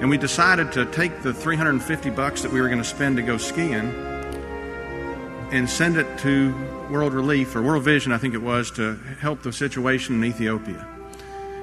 And 0.00 0.10
we 0.10 0.18
decided 0.18 0.72
to 0.72 0.86
take 0.86 1.22
the 1.22 1.32
350 1.32 2.10
bucks 2.10 2.42
that 2.42 2.50
we 2.50 2.60
were 2.60 2.68
going 2.68 2.82
to 2.82 2.84
spend 2.84 3.16
to 3.16 3.22
go 3.22 3.36
skiing 3.36 3.92
and 5.50 5.70
send 5.70 5.96
it 5.96 6.18
to 6.18 6.52
World 6.90 7.14
Relief 7.14 7.54
or 7.54 7.62
World 7.62 7.84
Vision, 7.84 8.10
I 8.12 8.18
think 8.18 8.34
it 8.34 8.42
was, 8.42 8.70
to 8.72 8.96
help 9.20 9.42
the 9.42 9.52
situation 9.52 10.16
in 10.16 10.24
Ethiopia. 10.24 10.86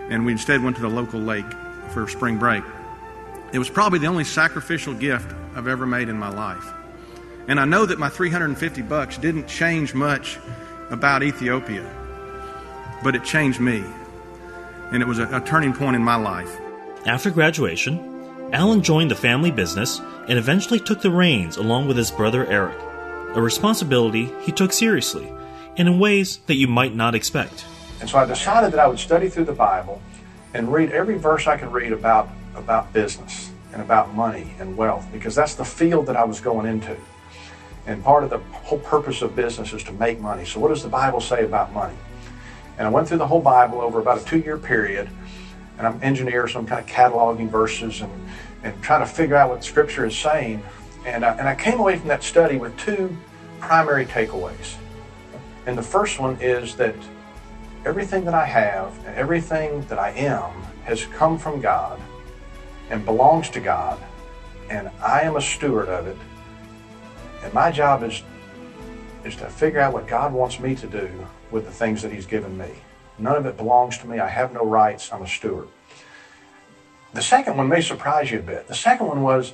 And 0.10 0.26
we 0.26 0.32
instead 0.32 0.64
went 0.64 0.78
to 0.78 0.82
the 0.82 0.90
local 0.90 1.20
lake 1.20 1.46
for 1.90 2.08
spring 2.08 2.38
break. 2.38 2.64
It 3.54 3.60
was 3.60 3.70
probably 3.70 4.00
the 4.00 4.08
only 4.08 4.24
sacrificial 4.24 4.94
gift 4.94 5.34
I've 5.56 5.68
ever 5.68 5.86
made 5.86 6.10
in 6.10 6.18
my 6.18 6.30
life. 6.30 6.66
And 7.48 7.60
I 7.60 7.66
know 7.66 7.86
that 7.86 8.00
my 8.00 8.10
350 8.10 8.82
bucks 8.84 9.18
didn't 9.18 9.48
change 9.48 9.94
much 9.94 10.40
about 10.90 11.24
Ethiopia, 11.24 11.86
but 13.04 13.16
it 13.16 13.24
changed 13.24 13.60
me. 13.60 13.84
And 14.92 15.02
it 15.02 15.08
was 15.08 15.20
a, 15.20 15.36
a 15.36 15.42
turning 15.42 15.74
point 15.74 15.96
in 15.96 16.04
my 16.04 16.16
life. 16.16 16.58
After 17.06 17.30
graduation, 17.30 18.00
Alan 18.54 18.82
joined 18.84 19.12
the 19.12 19.16
family 19.16 19.52
business 19.52 20.00
and 20.28 20.38
eventually 20.38 20.80
took 20.80 21.02
the 21.02 21.12
reins 21.12 21.58
along 21.58 21.88
with 21.88 21.98
his 21.98 22.12
brother 22.12 22.46
Eric, 22.46 22.78
a 23.36 23.42
responsibility 23.42 24.32
he 24.42 24.52
took 24.52 24.72
seriously 24.72 25.32
and 25.78 25.88
in 25.88 26.00
ways 26.00 26.38
that 26.48 26.56
you 26.56 26.68
might 26.68 26.96
not 26.96 27.16
expect. 27.16 27.66
And 28.00 28.10
so 28.10 28.18
I 28.18 28.26
decided 28.26 28.72
that 28.74 28.80
I 28.80 28.88
would 28.88 29.00
study 29.00 29.30
through 29.30 29.46
the 29.46 29.54
Bible 29.54 30.02
and 30.54 30.72
read 30.72 30.92
every 30.92 31.18
verse 31.18 31.48
I 31.48 31.58
could 31.58 31.72
read 31.72 31.94
about, 31.94 32.30
about 32.56 32.92
business 32.94 33.52
and 33.74 33.82
about 33.82 34.14
money 34.14 34.54
and 34.60 34.76
wealth 34.76 35.08
because 35.12 35.36
that's 35.36 35.56
the 35.56 35.66
field 35.66 36.06
that 36.08 36.16
I 36.16 36.24
was 36.24 36.40
going 36.40 36.66
into. 36.66 36.98
And 37.86 38.04
part 38.04 38.24
of 38.24 38.30
the 38.30 38.38
whole 38.38 38.80
purpose 38.80 39.22
of 39.22 39.36
business 39.36 39.74
is 39.74 39.84
to 39.84 39.92
make 39.94 40.20
money. 40.20 40.46
So, 40.46 40.60
what 40.60 40.70
does 40.70 40.84
the 40.84 40.90
Bible 40.90 41.20
say 41.20 41.44
about 41.44 41.74
money? 41.74 41.96
And 42.78 42.88
I 42.88 42.90
went 42.92 43.08
through 43.08 43.18
the 43.18 43.28
whole 43.28 43.42
Bible 43.42 43.82
over 43.82 44.00
about 44.00 44.22
a 44.22 44.26
two 44.26 44.40
year 44.40 44.58
period. 44.58 45.10
And 45.78 45.88
I'm 45.88 45.96
an 45.96 46.04
engineer, 46.04 46.48
so 46.48 46.60
I'm 46.60 46.68
kind 46.68 46.82
of 46.82 46.88
cataloging 46.88 47.50
verses 47.50 48.02
and, 48.02 48.12
and 48.64 48.80
trying 48.84 49.00
to 49.00 49.12
figure 49.12 49.36
out 49.36 49.50
what 49.50 49.64
Scripture 49.64 50.06
is 50.06 50.16
saying. 50.16 50.64
And 51.06 51.26
I, 51.26 51.36
and 51.38 51.48
I 51.48 51.56
came 51.56 51.80
away 51.80 51.98
from 51.98 52.08
that 52.10 52.24
study 52.24 52.58
with 52.58 52.78
two 52.78 53.18
primary 53.60 54.06
takeaways. 54.06 54.76
And 55.66 55.78
the 55.78 55.84
first 55.84 56.20
one 56.20 56.38
is 56.40 56.76
that 56.76 56.96
everything 57.84 58.26
that 58.26 58.36
I 58.36 58.46
have 58.46 58.96
and 59.08 59.16
everything 59.16 59.82
that 59.86 59.98
I 59.98 60.12
am 60.12 60.52
has 60.84 61.06
come 61.06 61.38
from 61.38 61.62
God 61.62 62.00
and 62.92 63.06
belongs 63.06 63.50
to 63.50 63.60
God, 63.62 63.98
and 64.70 64.92
I 65.02 65.22
am 65.22 65.38
a 65.38 65.42
steward 65.42 65.88
of 65.88 66.06
it. 66.08 66.18
And 67.42 67.52
my 67.54 67.72
job 67.72 68.04
is, 68.04 68.22
is 69.24 69.36
to 69.38 69.50
figure 69.50 69.80
out 69.80 69.94
what 69.94 70.08
God 70.08 70.34
wants 70.34 70.60
me 70.60 70.76
to 70.76 70.88
do 70.88 71.10
with 71.50 71.66
the 71.66 71.72
things 71.72 72.02
that 72.02 72.12
He's 72.12 72.26
given 72.26 72.56
me. 72.58 72.70
None 73.18 73.38
of 73.38 73.46
it 73.46 73.56
belongs 73.56 73.98
to 74.00 74.08
me. 74.08 74.20
I 74.20 74.28
have 74.28 74.54
no 74.54 74.66
rights. 74.66 75.12
I'm 75.12 75.22
a 75.22 75.28
steward. 75.28 75.70
The 77.14 77.22
second 77.22 77.58
one 77.58 77.70
may 77.70 77.82
surprise 77.82 78.30
you 78.30 78.40
a 78.40 78.44
bit. 78.44 78.68
The 78.68 78.76
second 78.76 79.08
one 79.08 79.22
was 79.24 79.54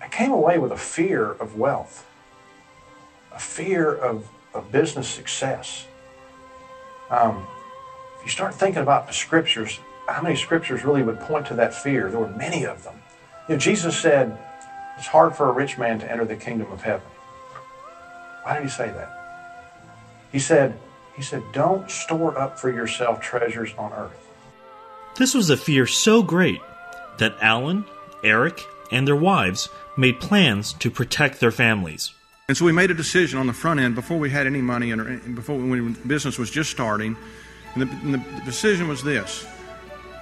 I 0.00 0.08
came 0.08 0.32
away 0.32 0.58
with 0.58 0.72
a 0.72 0.76
fear 0.76 1.32
of 1.32 1.56
wealth, 1.56 2.06
a 3.32 3.38
fear 3.38 3.94
of, 3.94 4.28
of 4.54 4.72
business 4.72 5.08
success. 5.08 5.86
Um, 7.10 7.46
if 8.18 8.24
you 8.24 8.30
start 8.30 8.54
thinking 8.54 8.82
about 8.82 9.06
the 9.06 9.12
scriptures, 9.12 9.78
how 10.08 10.22
many 10.22 10.36
scriptures 10.36 10.84
really 10.84 11.02
would 11.02 11.20
point 11.20 11.46
to 11.46 11.54
that 11.54 11.74
fear? 11.74 12.10
There 12.10 12.20
were 12.20 12.28
many 12.28 12.64
of 12.64 12.82
them. 12.84 12.94
You 13.48 13.54
know, 13.54 13.58
Jesus 13.58 13.96
said, 13.96 14.36
It's 14.98 15.06
hard 15.06 15.34
for 15.34 15.48
a 15.48 15.52
rich 15.52 15.78
man 15.78 15.98
to 16.00 16.10
enter 16.10 16.24
the 16.24 16.36
kingdom 16.36 16.70
of 16.72 16.82
heaven. 16.82 17.06
Why 18.42 18.54
did 18.54 18.64
he 18.64 18.68
say 18.68 18.88
that? 18.88 19.18
He 20.32 20.38
said, 20.38 20.78
he 21.14 21.22
said, 21.22 21.42
don't 21.52 21.90
store 21.90 22.36
up 22.38 22.58
for 22.58 22.70
yourself 22.70 23.20
treasures 23.20 23.72
on 23.76 23.92
earth. 23.92 24.30
This 25.16 25.34
was 25.34 25.50
a 25.50 25.56
fear 25.56 25.86
so 25.86 26.22
great 26.22 26.60
that 27.18 27.36
Alan, 27.40 27.84
Eric, 28.24 28.62
and 28.90 29.06
their 29.06 29.16
wives 29.16 29.68
made 29.96 30.20
plans 30.20 30.72
to 30.74 30.90
protect 30.90 31.38
their 31.38 31.50
families. 31.50 32.14
And 32.48 32.56
so 32.56 32.64
we 32.64 32.72
made 32.72 32.90
a 32.90 32.94
decision 32.94 33.38
on 33.38 33.46
the 33.46 33.52
front 33.52 33.78
end 33.78 33.94
before 33.94 34.18
we 34.18 34.30
had 34.30 34.46
any 34.46 34.62
money 34.62 34.90
and 34.90 35.34
before 35.34 35.56
when 35.56 35.92
business 36.06 36.38
was 36.38 36.50
just 36.50 36.70
starting. 36.70 37.16
And 37.74 37.82
the, 37.82 37.96
and 37.96 38.14
the 38.14 38.44
decision 38.44 38.88
was 38.88 39.02
this 39.02 39.46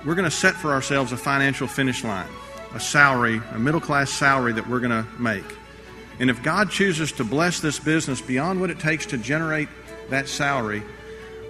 we're 0.05 0.15
going 0.15 0.29
to 0.29 0.35
set 0.35 0.55
for 0.55 0.73
ourselves 0.73 1.13
a 1.13 1.17
financial 1.17 1.67
finish 1.67 2.05
line, 2.05 2.29
a 2.75 2.81
salary, 2.81 3.41
a 3.53 3.59
middle 3.59 3.81
class 3.81 4.11
salary 4.11 4.53
that 4.55 4.67
we're 4.67 4.81
going 4.81 4.91
to 4.91 5.07
make. 5.19 5.45
And 6.19 6.31
if 6.31 6.43
God 6.43 6.71
chooses 6.71 7.13
to 7.13 7.25
bless 7.25 7.61
this 7.61 7.79
business 7.79 8.21
beyond 8.21 8.61
what 8.61 8.71
it 8.71 8.79
takes 8.79 9.07
to 9.07 9.19
generate 9.19 9.69
that 10.11 10.29
salary, 10.29 10.83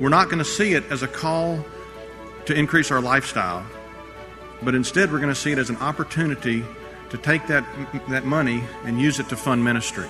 we're 0.01 0.09
not 0.09 0.26
going 0.26 0.38
to 0.38 0.44
see 0.44 0.74
it 0.74 0.84
as 0.90 1.03
a 1.03 1.09
call 1.09 1.64
to 2.46 2.55
increase 2.55 2.90
our 2.90 3.01
lifestyle, 3.01 3.64
but 4.62 4.74
instead 4.74 5.12
we're 5.12 5.18
going 5.18 5.32
to 5.32 5.40
see 5.40 5.53
it 5.53 5.59
as 5.59 5.70
an 5.70 5.76
opportunity 5.76 6.64
to 7.11 7.18
take 7.18 7.46
that, 7.48 7.64
that 8.09 8.24
money 8.24 8.62
and 8.84 9.01
use 9.01 9.18
it 9.18 9.28
to 9.28 9.36
fund 9.36 9.62
ministry. 9.62 10.09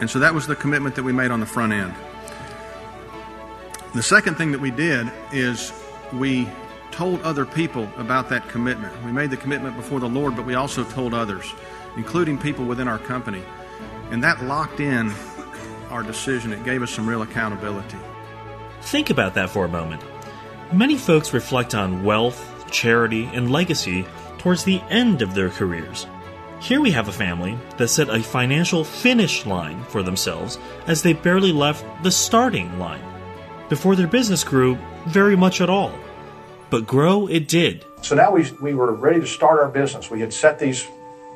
And 0.00 0.10
so 0.10 0.18
that 0.18 0.34
was 0.34 0.46
the 0.46 0.56
commitment 0.56 0.96
that 0.96 1.02
we 1.02 1.12
made 1.12 1.30
on 1.30 1.40
the 1.40 1.46
front 1.46 1.72
end. 1.72 1.94
The 3.94 4.02
second 4.02 4.36
thing 4.36 4.52
that 4.52 4.60
we 4.60 4.70
did 4.70 5.10
is 5.32 5.72
we 6.12 6.48
told 6.94 7.20
other 7.22 7.44
people 7.44 7.90
about 7.96 8.28
that 8.28 8.48
commitment. 8.48 8.94
We 9.04 9.10
made 9.10 9.30
the 9.30 9.36
commitment 9.36 9.76
before 9.76 9.98
the 9.98 10.08
Lord, 10.08 10.36
but 10.36 10.46
we 10.46 10.54
also 10.54 10.84
told 10.84 11.12
others, 11.12 11.52
including 11.96 12.38
people 12.38 12.64
within 12.64 12.86
our 12.86 13.00
company. 13.00 13.42
And 14.12 14.22
that 14.22 14.44
locked 14.44 14.78
in 14.78 15.12
our 15.90 16.04
decision. 16.04 16.52
It 16.52 16.64
gave 16.64 16.82
us 16.82 16.92
some 16.92 17.08
real 17.08 17.22
accountability. 17.22 17.98
Think 18.82 19.10
about 19.10 19.34
that 19.34 19.50
for 19.50 19.64
a 19.64 19.68
moment. 19.68 20.02
Many 20.72 20.96
folks 20.96 21.34
reflect 21.34 21.74
on 21.74 22.04
wealth, 22.04 22.70
charity, 22.70 23.28
and 23.32 23.50
legacy 23.50 24.06
towards 24.38 24.62
the 24.62 24.80
end 24.88 25.20
of 25.20 25.34
their 25.34 25.50
careers. 25.50 26.06
Here 26.60 26.80
we 26.80 26.92
have 26.92 27.08
a 27.08 27.12
family 27.12 27.58
that 27.76 27.88
set 27.88 28.08
a 28.08 28.22
financial 28.22 28.84
finish 28.84 29.46
line 29.46 29.82
for 29.84 30.04
themselves 30.04 30.58
as 30.86 31.02
they 31.02 31.12
barely 31.12 31.50
left 31.50 31.84
the 32.04 32.10
starting 32.12 32.78
line. 32.78 33.04
Before 33.68 33.96
their 33.96 34.06
business 34.06 34.44
grew 34.44 34.78
very 35.06 35.36
much 35.36 35.60
at 35.60 35.68
all. 35.68 35.92
But 36.74 36.88
grow 36.88 37.28
it 37.28 37.46
did. 37.46 37.84
So 38.02 38.16
now 38.16 38.32
we, 38.32 38.50
we 38.60 38.74
were 38.74 38.92
ready 38.92 39.20
to 39.20 39.28
start 39.28 39.60
our 39.60 39.68
business. 39.68 40.10
We 40.10 40.18
had 40.18 40.32
set 40.32 40.58
these 40.58 40.84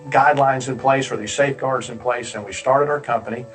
guidelines 0.09 0.67
in 0.67 0.77
place 0.77 1.13
or 1.13 1.17
these 1.17 1.33
safeguards 1.33 1.91
in 1.91 1.99
place, 2.01 2.35
and 2.35 2.45
we 2.45 2.53
started 2.53 2.91
our 2.91 2.99
company. 2.99 3.47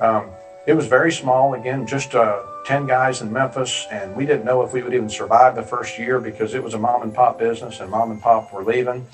Um, 0.00 0.30
it 0.68 0.74
was 0.74 0.86
very 0.86 1.10
small, 1.10 1.54
again, 1.54 1.84
just 1.84 2.14
uh, 2.14 2.44
10 2.66 2.86
guys 2.86 3.22
in 3.22 3.32
Memphis, 3.32 3.88
and 3.90 4.14
we 4.14 4.24
didn't 4.24 4.44
know 4.44 4.62
if 4.62 4.72
we 4.72 4.84
would 4.84 4.94
even 4.94 5.10
survive 5.10 5.56
the 5.56 5.64
first 5.64 5.98
year 5.98 6.20
because 6.20 6.54
it 6.54 6.62
was 6.62 6.74
a 6.74 6.78
mom 6.78 7.02
and 7.02 7.12
pop 7.12 7.40
business, 7.40 7.80
and 7.80 7.90
mom 7.90 8.12
and 8.12 8.22
pop 8.22 8.52
were 8.52 8.62
leaving. 8.62 9.04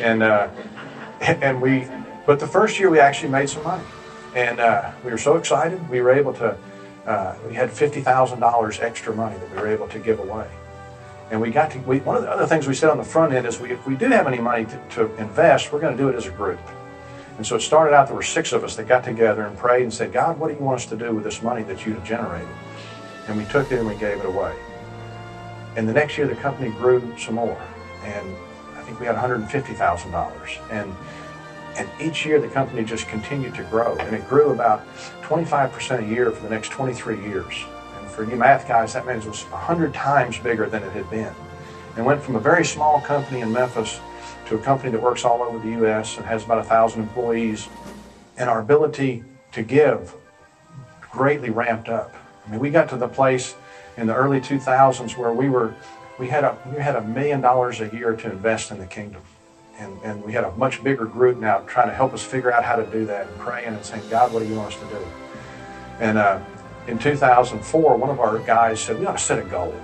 And, 0.00 0.24
uh, 0.24 0.48
and 1.20 1.62
we, 1.62 1.86
but 2.26 2.40
the 2.40 2.48
first 2.48 2.80
year 2.80 2.90
we 2.90 2.98
actually 2.98 3.30
made 3.30 3.48
some 3.48 3.62
money. 3.62 3.84
And 4.34 4.58
uh, 4.58 4.90
we 5.04 5.12
were 5.12 5.18
so 5.18 5.36
excited, 5.36 5.88
we 5.88 6.00
were 6.00 6.10
able 6.10 6.32
to, 6.32 6.58
uh, 7.06 7.36
we 7.46 7.54
had 7.54 7.70
$50,000 7.70 8.82
extra 8.82 9.14
money 9.14 9.38
that 9.38 9.50
we 9.52 9.56
were 9.58 9.68
able 9.68 9.86
to 9.86 10.00
give 10.00 10.18
away. 10.18 10.48
And 11.34 11.42
we 11.42 11.50
got 11.50 11.72
to, 11.72 11.80
we, 11.80 11.98
one 11.98 12.14
of 12.14 12.22
the 12.22 12.30
other 12.30 12.46
things 12.46 12.68
we 12.68 12.74
said 12.74 12.90
on 12.90 12.96
the 12.96 13.02
front 13.02 13.32
end 13.32 13.44
is 13.44 13.58
we, 13.58 13.72
if 13.72 13.84
we 13.88 13.96
do 13.96 14.06
have 14.06 14.28
any 14.28 14.38
money 14.38 14.66
to, 14.66 14.80
to 14.90 15.16
invest, 15.16 15.72
we're 15.72 15.80
going 15.80 15.96
to 15.96 16.00
do 16.00 16.08
it 16.08 16.14
as 16.14 16.28
a 16.28 16.30
group. 16.30 16.60
And 17.38 17.44
so 17.44 17.56
it 17.56 17.60
started 17.62 17.92
out, 17.92 18.06
there 18.06 18.14
were 18.14 18.22
six 18.22 18.52
of 18.52 18.62
us 18.62 18.76
that 18.76 18.86
got 18.86 19.02
together 19.02 19.42
and 19.42 19.58
prayed 19.58 19.82
and 19.82 19.92
said, 19.92 20.12
God, 20.12 20.38
what 20.38 20.46
do 20.46 20.54
you 20.54 20.60
want 20.60 20.76
us 20.76 20.86
to 20.86 20.96
do 20.96 21.12
with 21.12 21.24
this 21.24 21.42
money 21.42 21.64
that 21.64 21.84
you 21.84 21.94
have 21.94 22.04
generated? 22.04 22.46
And 23.26 23.36
we 23.36 23.44
took 23.46 23.72
it 23.72 23.80
and 23.80 23.88
we 23.88 23.96
gave 23.96 24.18
it 24.18 24.26
away. 24.26 24.54
And 25.74 25.88
the 25.88 25.92
next 25.92 26.16
year, 26.16 26.28
the 26.28 26.36
company 26.36 26.70
grew 26.70 27.02
some 27.18 27.34
more. 27.34 27.60
And 28.04 28.36
I 28.76 28.82
think 28.82 29.00
we 29.00 29.06
had 29.06 29.16
$150,000. 29.16 30.70
And, 30.70 30.94
and 31.76 31.88
each 32.00 32.24
year, 32.24 32.40
the 32.40 32.46
company 32.46 32.84
just 32.84 33.08
continued 33.08 33.56
to 33.56 33.64
grow. 33.64 33.96
And 33.96 34.14
it 34.14 34.28
grew 34.28 34.52
about 34.52 34.86
25% 35.22 36.04
a 36.04 36.06
year 36.06 36.30
for 36.30 36.44
the 36.44 36.50
next 36.50 36.68
23 36.68 37.20
years. 37.22 37.64
For 38.14 38.22
you 38.22 38.36
math 38.36 38.68
guys, 38.68 38.92
that 38.92 39.06
means 39.06 39.26
it 39.26 39.28
was 39.28 39.42
100 39.42 39.92
times 39.92 40.38
bigger 40.38 40.68
than 40.68 40.84
it 40.84 40.92
had 40.92 41.10
been. 41.10 41.34
And 41.96 42.06
went 42.06 42.22
from 42.22 42.36
a 42.36 42.40
very 42.40 42.64
small 42.64 43.00
company 43.00 43.40
in 43.40 43.52
Memphis 43.52 43.98
to 44.46 44.54
a 44.54 44.58
company 44.58 44.92
that 44.92 45.02
works 45.02 45.24
all 45.24 45.42
over 45.42 45.58
the 45.58 45.70
U.S. 45.78 46.16
and 46.16 46.24
has 46.24 46.44
about 46.44 46.58
a 46.58 46.64
thousand 46.64 47.02
employees, 47.02 47.68
and 48.36 48.48
our 48.48 48.60
ability 48.60 49.24
to 49.52 49.62
give 49.62 50.14
greatly 51.00 51.50
ramped 51.50 51.88
up. 51.88 52.14
I 52.46 52.50
mean, 52.50 52.60
we 52.60 52.70
got 52.70 52.88
to 52.90 52.96
the 52.96 53.08
place 53.08 53.56
in 53.96 54.06
the 54.06 54.14
early 54.14 54.40
2000s 54.40 55.16
where 55.16 55.32
we 55.32 55.48
were, 55.48 55.74
we 56.18 56.28
had 56.28 56.44
a 56.44 56.56
we 56.72 56.80
had 56.80 56.94
a 56.94 57.02
million 57.02 57.40
dollars 57.40 57.80
a 57.80 57.88
year 57.88 58.14
to 58.14 58.30
invest 58.30 58.70
in 58.70 58.78
the 58.78 58.86
kingdom, 58.86 59.22
and 59.78 59.98
and 60.04 60.22
we 60.22 60.32
had 60.32 60.44
a 60.44 60.52
much 60.52 60.84
bigger 60.84 61.04
group 61.04 61.38
now 61.38 61.58
trying 61.60 61.88
to 61.88 61.94
help 61.94 62.12
us 62.12 62.22
figure 62.22 62.52
out 62.52 62.62
how 62.62 62.76
to 62.76 62.86
do 62.86 63.06
that 63.06 63.26
and 63.26 63.38
praying 63.38 63.74
and 63.74 63.84
saying, 63.84 64.02
God, 64.08 64.32
what 64.32 64.40
do 64.40 64.48
you 64.48 64.54
want 64.54 64.72
us 64.72 64.80
to 64.80 64.86
do? 64.86 65.06
And 66.00 66.18
uh, 66.18 66.40
in 66.86 66.98
2004, 66.98 67.96
one 67.96 68.10
of 68.10 68.20
our 68.20 68.38
guys 68.40 68.80
said, 68.80 68.98
we 68.98 69.06
ought 69.06 69.18
to 69.18 69.22
set 69.22 69.38
a 69.38 69.44
goal. 69.44 69.74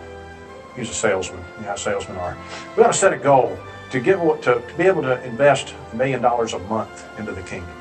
He's 0.76 0.90
a 0.90 0.94
salesman. 0.94 1.42
You 1.56 1.62
know 1.62 1.68
how 1.68 1.76
salesmen 1.76 2.16
are. 2.18 2.36
We 2.76 2.82
ought 2.82 2.92
to 2.92 2.98
set 2.98 3.12
a 3.12 3.18
goal 3.18 3.58
to 3.90 4.00
get 4.00 4.16
to, 4.42 4.62
to 4.66 4.74
be 4.76 4.84
able 4.84 5.02
to 5.02 5.22
invest 5.24 5.74
a 5.92 5.96
million 5.96 6.22
dollars 6.22 6.52
a 6.52 6.58
month 6.60 7.06
into 7.18 7.32
the 7.32 7.42
kingdom. 7.42 7.74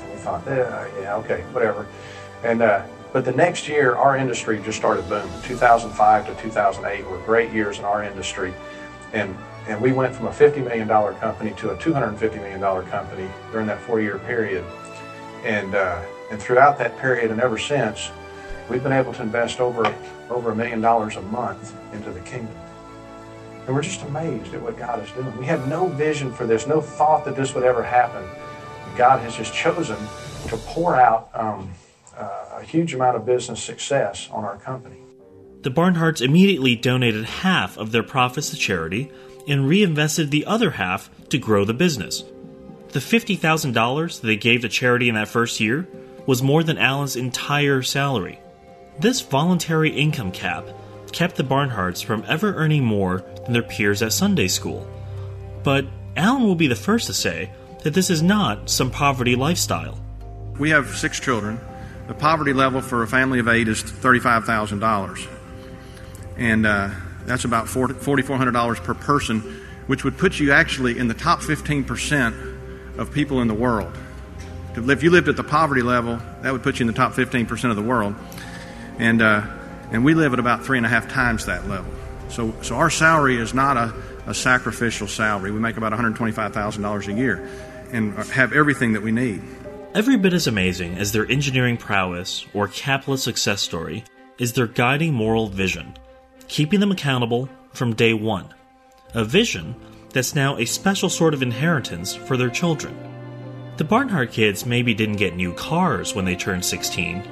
And 0.00 0.10
we 0.10 0.16
thought, 0.16 0.42
yeah, 0.46 0.88
yeah, 1.00 1.16
okay, 1.16 1.42
whatever. 1.52 1.86
And 2.44 2.62
uh, 2.62 2.84
but 3.12 3.24
the 3.24 3.32
next 3.32 3.68
year, 3.68 3.94
our 3.94 4.16
industry 4.16 4.60
just 4.64 4.78
started 4.78 5.06
booming. 5.08 5.42
2005 5.42 6.26
to 6.26 6.42
2008 6.42 7.06
were 7.10 7.18
great 7.18 7.52
years 7.52 7.78
in 7.78 7.84
our 7.84 8.02
industry, 8.02 8.54
and 9.12 9.36
and 9.68 9.80
we 9.80 9.92
went 9.92 10.14
from 10.14 10.26
a 10.26 10.32
50 10.32 10.60
million 10.60 10.88
dollar 10.88 11.12
company 11.14 11.52
to 11.52 11.70
a 11.70 11.78
250 11.78 12.38
million 12.38 12.60
dollar 12.60 12.82
company 12.82 13.28
during 13.50 13.66
that 13.66 13.80
four 13.80 14.00
year 14.00 14.18
period. 14.18 14.64
And 15.44 15.74
uh, 15.74 16.02
and 16.32 16.42
throughout 16.42 16.78
that 16.78 16.98
period 16.98 17.30
and 17.30 17.40
ever 17.40 17.58
since, 17.58 18.10
we've 18.70 18.82
been 18.82 18.92
able 18.92 19.12
to 19.12 19.22
invest 19.22 19.60
over 19.60 19.94
over 20.30 20.50
a 20.50 20.56
million 20.56 20.80
dollars 20.80 21.16
a 21.16 21.22
month 21.22 21.76
into 21.92 22.10
the 22.10 22.20
kingdom. 22.20 22.56
And 23.66 23.74
we're 23.74 23.82
just 23.82 24.02
amazed 24.02 24.54
at 24.54 24.62
what 24.62 24.78
God 24.78 25.04
is 25.04 25.10
doing. 25.12 25.36
We 25.36 25.44
had 25.44 25.68
no 25.68 25.88
vision 25.88 26.32
for 26.32 26.46
this, 26.46 26.66
no 26.66 26.80
thought 26.80 27.26
that 27.26 27.36
this 27.36 27.54
would 27.54 27.64
ever 27.64 27.82
happen. 27.82 28.24
God 28.96 29.20
has 29.20 29.36
just 29.36 29.52
chosen 29.52 29.98
to 30.48 30.56
pour 30.56 30.96
out 30.96 31.28
um, 31.34 31.70
uh, 32.16 32.58
a 32.60 32.62
huge 32.64 32.94
amount 32.94 33.16
of 33.16 33.26
business 33.26 33.62
success 33.62 34.28
on 34.32 34.44
our 34.44 34.56
company. 34.56 34.96
The 35.60 35.70
Barnharts 35.70 36.22
immediately 36.22 36.74
donated 36.74 37.24
half 37.24 37.76
of 37.76 37.92
their 37.92 38.02
profits 38.02 38.50
to 38.50 38.56
charity 38.56 39.12
and 39.46 39.68
reinvested 39.68 40.30
the 40.30 40.46
other 40.46 40.72
half 40.72 41.10
to 41.28 41.38
grow 41.38 41.64
the 41.64 41.74
business. 41.74 42.24
The 42.88 43.00
$50,000 43.00 44.20
they 44.22 44.36
gave 44.36 44.62
to 44.62 44.68
charity 44.68 45.08
in 45.08 45.14
that 45.14 45.28
first 45.28 45.60
year 45.60 45.86
was 46.26 46.42
more 46.42 46.62
than 46.62 46.78
Alan's 46.78 47.16
entire 47.16 47.82
salary. 47.82 48.38
This 48.98 49.20
voluntary 49.20 49.90
income 49.90 50.32
cap 50.32 50.66
kept 51.12 51.36
the 51.36 51.44
Barnharts 51.44 52.04
from 52.04 52.24
ever 52.26 52.54
earning 52.54 52.84
more 52.84 53.24
than 53.44 53.52
their 53.52 53.62
peers 53.62 54.02
at 54.02 54.12
Sunday 54.12 54.48
school. 54.48 54.86
But 55.62 55.86
Alan 56.16 56.44
will 56.44 56.54
be 56.54 56.66
the 56.66 56.76
first 56.76 57.06
to 57.06 57.14
say 57.14 57.50
that 57.82 57.94
this 57.94 58.10
is 58.10 58.22
not 58.22 58.70
some 58.70 58.90
poverty 58.90 59.36
lifestyle. 59.36 59.98
We 60.58 60.70
have 60.70 60.96
six 60.96 61.20
children. 61.20 61.60
The 62.08 62.14
poverty 62.14 62.52
level 62.52 62.80
for 62.80 63.02
a 63.02 63.06
family 63.06 63.38
of 63.38 63.48
eight 63.48 63.68
is 63.68 63.82
$35,000. 63.82 65.28
And 66.36 66.66
uh, 66.66 66.90
that's 67.24 67.44
about 67.44 67.66
$4,400 67.66 68.82
per 68.82 68.94
person, 68.94 69.40
which 69.86 70.04
would 70.04 70.18
put 70.18 70.38
you 70.38 70.52
actually 70.52 70.98
in 70.98 71.08
the 71.08 71.14
top 71.14 71.40
15% 71.40 72.98
of 72.98 73.12
people 73.12 73.40
in 73.40 73.48
the 73.48 73.54
world. 73.54 73.96
If 74.74 75.02
you 75.02 75.10
lived 75.10 75.28
at 75.28 75.36
the 75.36 75.44
poverty 75.44 75.82
level, 75.82 76.20
that 76.42 76.52
would 76.52 76.62
put 76.62 76.78
you 76.78 76.84
in 76.84 76.86
the 76.86 76.92
top 76.92 77.12
15% 77.12 77.70
of 77.70 77.76
the 77.76 77.82
world. 77.82 78.14
And 78.98 79.20
uh, 79.20 79.46
and 79.92 80.04
we 80.04 80.14
live 80.14 80.32
at 80.32 80.38
about 80.38 80.64
three 80.64 80.78
and 80.78 80.86
a 80.86 80.88
half 80.88 81.08
times 81.08 81.46
that 81.46 81.68
level. 81.68 81.92
So, 82.30 82.54
so 82.62 82.76
our 82.76 82.88
salary 82.88 83.36
is 83.36 83.52
not 83.52 83.76
a, 83.76 83.94
a 84.26 84.34
sacrificial 84.34 85.06
salary. 85.06 85.50
We 85.50 85.60
make 85.60 85.76
about 85.76 85.92
$125,000 85.92 87.08
a 87.08 87.12
year 87.12 87.46
and 87.92 88.14
have 88.14 88.54
everything 88.54 88.94
that 88.94 89.02
we 89.02 89.12
need. 89.12 89.42
Every 89.94 90.16
bit 90.16 90.32
as 90.32 90.46
amazing 90.46 90.96
as 90.96 91.12
their 91.12 91.30
engineering 91.30 91.76
prowess 91.76 92.46
or 92.54 92.68
capitalist 92.68 93.24
success 93.24 93.60
story 93.60 94.04
is 94.38 94.54
their 94.54 94.66
guiding 94.66 95.12
moral 95.12 95.48
vision, 95.48 95.94
keeping 96.48 96.80
them 96.80 96.90
accountable 96.90 97.50
from 97.74 97.94
day 97.94 98.14
one. 98.14 98.48
A 99.12 99.24
vision 99.24 99.74
that's 100.14 100.34
now 100.34 100.56
a 100.56 100.64
special 100.64 101.10
sort 101.10 101.34
of 101.34 101.42
inheritance 101.42 102.14
for 102.14 102.38
their 102.38 102.48
children. 102.48 103.11
The 103.82 103.88
Barnhart 103.88 104.30
kids 104.30 104.64
maybe 104.64 104.94
didn't 104.94 105.16
get 105.16 105.34
new 105.34 105.52
cars 105.52 106.14
when 106.14 106.24
they 106.24 106.36
turned 106.36 106.64
16, 106.64 107.24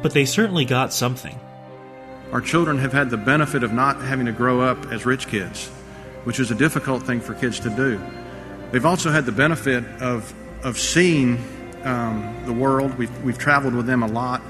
but 0.00 0.14
they 0.14 0.24
certainly 0.24 0.64
got 0.64 0.90
something. 0.90 1.38
Our 2.32 2.40
children 2.40 2.78
have 2.78 2.94
had 2.94 3.10
the 3.10 3.18
benefit 3.18 3.62
of 3.62 3.74
not 3.74 4.00
having 4.00 4.24
to 4.24 4.32
grow 4.32 4.62
up 4.62 4.90
as 4.90 5.04
rich 5.04 5.28
kids, 5.28 5.68
which 6.24 6.40
is 6.40 6.50
a 6.50 6.54
difficult 6.54 7.02
thing 7.02 7.20
for 7.20 7.34
kids 7.34 7.60
to 7.60 7.68
do. 7.68 8.00
They've 8.70 8.86
also 8.86 9.10
had 9.10 9.26
the 9.26 9.32
benefit 9.32 9.84
of, 10.00 10.32
of 10.64 10.78
seeing 10.78 11.44
um, 11.84 12.34
the 12.46 12.54
world. 12.54 12.96
We've, 12.96 13.22
we've 13.22 13.36
traveled 13.36 13.74
with 13.74 13.84
them 13.84 14.02
a 14.02 14.08
lot. 14.08 14.40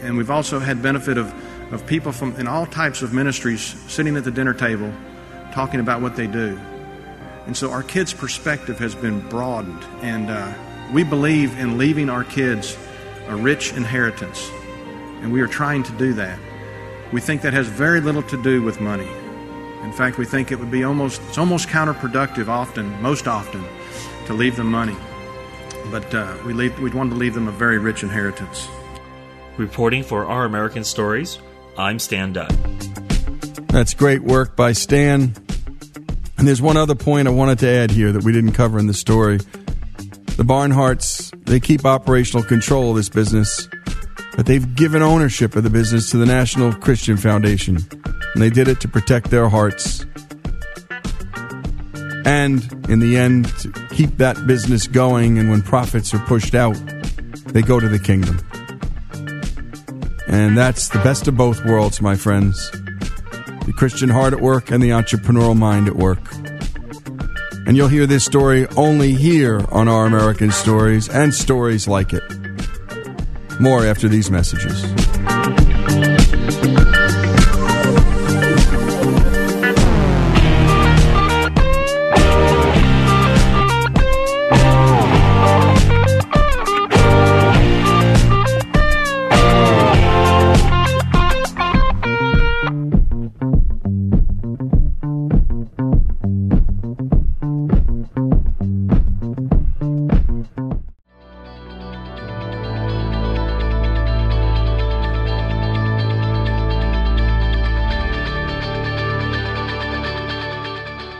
And 0.00 0.16
we've 0.16 0.30
also 0.30 0.58
had 0.58 0.80
benefit 0.80 1.18
of, 1.18 1.34
of 1.70 1.86
people 1.86 2.12
from 2.12 2.34
in 2.36 2.48
all 2.48 2.64
types 2.64 3.02
of 3.02 3.12
ministries 3.12 3.60
sitting 3.92 4.16
at 4.16 4.24
the 4.24 4.30
dinner 4.30 4.54
table 4.54 4.90
talking 5.52 5.80
about 5.80 6.00
what 6.00 6.16
they 6.16 6.26
do. 6.26 6.58
And 7.44 7.54
so 7.54 7.72
our 7.72 7.82
kids' 7.82 8.14
perspective 8.14 8.78
has 8.78 8.94
been 8.94 9.20
broadened. 9.28 9.84
And 10.00 10.30
uh, 10.30 10.54
we 10.92 11.04
believe 11.04 11.58
in 11.58 11.78
leaving 11.78 12.08
our 12.08 12.24
kids 12.24 12.76
a 13.26 13.36
rich 13.36 13.72
inheritance. 13.74 14.50
And 15.20 15.32
we 15.32 15.40
are 15.40 15.46
trying 15.46 15.82
to 15.82 15.92
do 15.92 16.14
that. 16.14 16.38
We 17.12 17.20
think 17.20 17.42
that 17.42 17.52
has 17.52 17.66
very 17.66 18.00
little 18.00 18.22
to 18.24 18.42
do 18.42 18.62
with 18.62 18.80
money. 18.80 19.08
In 19.82 19.92
fact, 19.92 20.18
we 20.18 20.24
think 20.24 20.50
it 20.50 20.58
would 20.58 20.70
be 20.70 20.84
almost 20.84 21.20
it's 21.28 21.38
almost 21.38 21.68
counterproductive 21.68 22.48
often, 22.48 23.00
most 23.00 23.26
often, 23.26 23.64
to 24.26 24.34
leave 24.34 24.56
them 24.56 24.70
money. 24.70 24.96
But 25.90 26.14
uh, 26.14 26.36
we 26.44 26.52
leave, 26.52 26.78
we'd 26.80 26.94
want 26.94 27.10
to 27.10 27.16
leave 27.16 27.34
them 27.34 27.48
a 27.48 27.52
very 27.52 27.78
rich 27.78 28.02
inheritance. 28.02 28.68
Reporting 29.56 30.02
for 30.02 30.26
Our 30.26 30.44
American 30.44 30.84
Stories, 30.84 31.38
I'm 31.76 31.98
Stan 31.98 32.32
Dutt. 32.32 32.54
That's 33.68 33.94
great 33.94 34.22
work 34.22 34.56
by 34.56 34.72
Stan. 34.72 35.34
And 36.36 36.46
there's 36.46 36.62
one 36.62 36.76
other 36.76 36.94
point 36.94 37.26
I 37.26 37.30
wanted 37.30 37.58
to 37.60 37.68
add 37.68 37.90
here 37.90 38.12
that 38.12 38.22
we 38.22 38.32
didn't 38.32 38.52
cover 38.52 38.78
in 38.78 38.86
the 38.86 38.94
story. 38.94 39.40
The 40.38 40.44
Barnharts, 40.44 41.30
they 41.44 41.60
keep 41.60 41.84
operational 41.84 42.42
control 42.42 42.90
of 42.90 42.96
this 42.96 43.10
business 43.10 43.68
but 44.38 44.46
they've 44.46 44.76
given 44.76 45.02
ownership 45.02 45.56
of 45.56 45.64
the 45.64 45.68
business 45.68 46.12
to 46.12 46.16
the 46.16 46.24
National 46.24 46.72
Christian 46.72 47.16
Foundation. 47.16 47.76
and 48.34 48.40
they 48.40 48.50
did 48.50 48.68
it 48.68 48.80
to 48.82 48.86
protect 48.86 49.30
their 49.30 49.48
hearts. 49.48 50.06
And 52.24 52.62
in 52.88 53.00
the 53.00 53.16
end, 53.16 53.46
to 53.58 53.72
keep 53.90 54.18
that 54.18 54.46
business 54.46 54.86
going, 54.86 55.40
and 55.40 55.50
when 55.50 55.60
profits 55.60 56.14
are 56.14 56.20
pushed 56.20 56.54
out, 56.54 56.76
they 57.46 57.62
go 57.62 57.80
to 57.80 57.88
the 57.88 57.98
kingdom. 57.98 58.38
And 60.28 60.56
that's 60.56 60.88
the 60.90 61.00
best 61.00 61.26
of 61.26 61.36
both 61.36 61.64
worlds, 61.64 62.00
my 62.00 62.14
friends 62.14 62.70
the 63.66 63.74
Christian 63.76 64.08
heart 64.08 64.32
at 64.32 64.40
work 64.40 64.70
and 64.70 64.80
the 64.80 64.90
entrepreneurial 64.90 65.56
mind 65.56 65.88
at 65.88 65.96
work. 65.96 66.20
And 67.68 67.76
you'll 67.76 67.88
hear 67.88 68.06
this 68.06 68.24
story 68.24 68.66
only 68.78 69.12
here 69.12 69.62
on 69.70 69.88
Our 69.88 70.06
American 70.06 70.50
Stories 70.50 71.10
and 71.10 71.34
stories 71.34 71.86
like 71.86 72.14
it. 72.14 72.22
More 73.60 73.84
after 73.84 74.08
these 74.08 74.30
messages. 74.30 75.07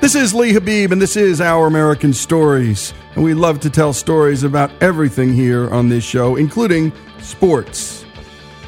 This 0.08 0.14
is 0.14 0.34
Lee 0.34 0.54
Habeeb, 0.54 0.90
and 0.90 1.02
this 1.02 1.18
is 1.18 1.38
Our 1.38 1.66
American 1.66 2.14
Stories. 2.14 2.94
And 3.14 3.22
we 3.22 3.34
love 3.34 3.60
to 3.60 3.68
tell 3.68 3.92
stories 3.92 4.42
about 4.42 4.70
everything 4.80 5.34
here 5.34 5.68
on 5.68 5.90
this 5.90 6.02
show, 6.02 6.36
including 6.36 6.94
sports. 7.20 8.06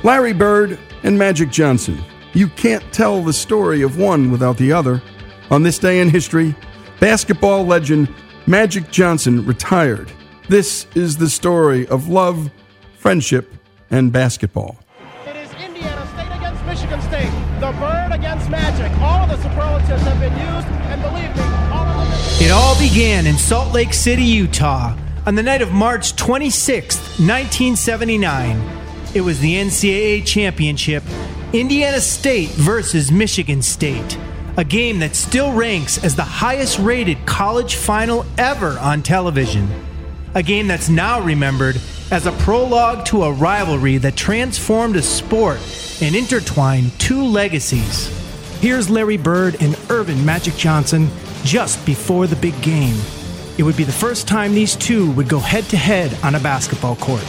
Larry 0.03 0.35
Bird 0.35 0.79
and 1.03 1.19
Magic 1.19 1.49
Johnson. 1.49 1.99
You 2.35 2.49
can't 2.49 2.85
tell 2.93 3.23
the 3.23 3.33
story 3.33 3.81
of 3.81 3.97
one 3.97 4.31
without 4.31 4.59
the 4.59 4.71
other. 4.71 5.01
On 5.51 5.63
this 5.63 5.79
day 5.79 6.01
in 6.01 6.11
history, 6.11 6.55
basketball 7.01 7.65
legend 7.65 8.15
Magic 8.47 8.91
Johnson 8.91 9.47
retired. 9.47 10.13
This 10.51 10.87
is 10.95 11.17
the 11.17 11.31
story 11.31 11.89
of 11.89 12.07
love, 12.07 12.51
friendship, 12.99 13.51
and 13.91 14.13
basketball. 14.13 14.79
It 15.27 15.37
is 15.37 15.51
Indiana 15.55 16.07
State 16.13 16.37
against 16.37 16.67
Michigan 16.67 17.01
State. 17.01 17.33
The 17.61 17.73
bird 17.73 18.13
against 18.13 18.51
Magic. 18.51 18.93
All 19.01 19.25
of 19.25 19.31
the 19.31 19.37
superlatives 19.43 20.03
have 20.03 20.21
been 20.21 20.33
used, 20.33 20.67
It 22.41 22.51
all 22.51 22.79
began 22.79 23.27
in 23.27 23.37
Salt 23.37 23.75
Lake 23.75 23.93
City, 23.93 24.23
Utah, 24.23 24.97
on 25.27 25.35
the 25.35 25.43
night 25.43 25.61
of 25.61 25.73
March 25.73 26.17
26, 26.17 26.97
1979. 27.19 28.59
It 29.15 29.21
was 29.21 29.41
the 29.41 29.57
NCAA 29.57 30.25
championship, 30.25 31.03
Indiana 31.53 32.01
State 32.01 32.49
versus 32.53 33.13
Michigan 33.13 33.61
State, 33.61 34.17
a 34.57 34.65
game 34.65 35.01
that 35.01 35.17
still 35.17 35.53
ranks 35.53 36.03
as 36.03 36.17
the 36.17 36.25
highest 36.25 36.79
rated 36.79 37.27
college 37.27 37.75
final 37.75 38.25
ever 38.39 38.79
on 38.79 39.03
television. 39.03 39.69
A 40.35 40.43
game 40.43 40.67
that's 40.67 40.89
now 40.89 41.21
remembered 41.21 41.79
as 42.11 42.25
a 42.25 42.33
prologue 42.33 43.05
to 43.05 43.25
a 43.25 43.33
rivalry 43.35 43.99
that 43.99 44.17
transformed 44.17 44.97
a 44.97 45.03
sport 45.03 45.59
and 46.01 46.17
intertwined 46.17 46.99
two 46.99 47.23
legacies. 47.23 48.09
Here's 48.63 48.89
Larry 48.89 49.19
Bird 49.19 49.61
and 49.61 49.77
Earvin 49.91 50.25
Magic 50.25 50.55
Johnson 50.55 51.11
just 51.45 51.85
before 51.87 52.27
the 52.27 52.37
big 52.37 52.61
game. 52.63 52.97
It 53.59 53.63
would 53.63 53.77
be 53.77 53.85
the 53.85 53.93
first 53.93 54.27
time 54.27 54.55
these 54.55 54.77
two 54.77 55.11
would 55.13 55.29
go 55.29 55.39
head 55.39 55.65
to 55.65 55.77
head 55.77 56.17
on 56.25 56.35
a 56.35 56.41
basketball 56.41 56.97
court. 56.97 57.25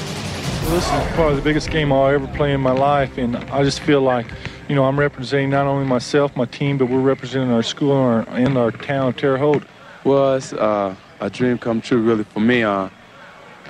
This 0.69 0.85
is 0.85 1.13
probably 1.13 1.35
the 1.35 1.41
biggest 1.41 1.69
game 1.69 1.91
I'll 1.91 2.07
ever 2.07 2.27
play 2.27 2.53
in 2.53 2.61
my 2.61 2.71
life, 2.71 3.17
and 3.17 3.35
I 3.35 3.63
just 3.63 3.81
feel 3.81 4.01
like, 4.01 4.27
you 4.69 4.75
know, 4.75 4.85
I'm 4.85 4.97
representing 4.97 5.49
not 5.49 5.67
only 5.67 5.85
myself, 5.85 6.35
my 6.37 6.45
team, 6.45 6.77
but 6.77 6.87
we're 6.87 7.01
representing 7.01 7.51
our 7.51 7.63
school 7.63 7.91
and 7.91 8.27
our, 8.27 8.35
and 8.35 8.57
our 8.57 8.71
town 8.71 9.09
of 9.09 9.17
Terre 9.17 9.37
Haute. 9.37 9.63
Well, 10.05 10.35
it's 10.35 10.53
uh, 10.53 10.95
a 11.19 11.29
dream 11.29 11.57
come 11.57 11.81
true, 11.81 12.01
really, 12.01 12.23
for 12.23 12.39
me. 12.39 12.63
Uh, 12.63 12.89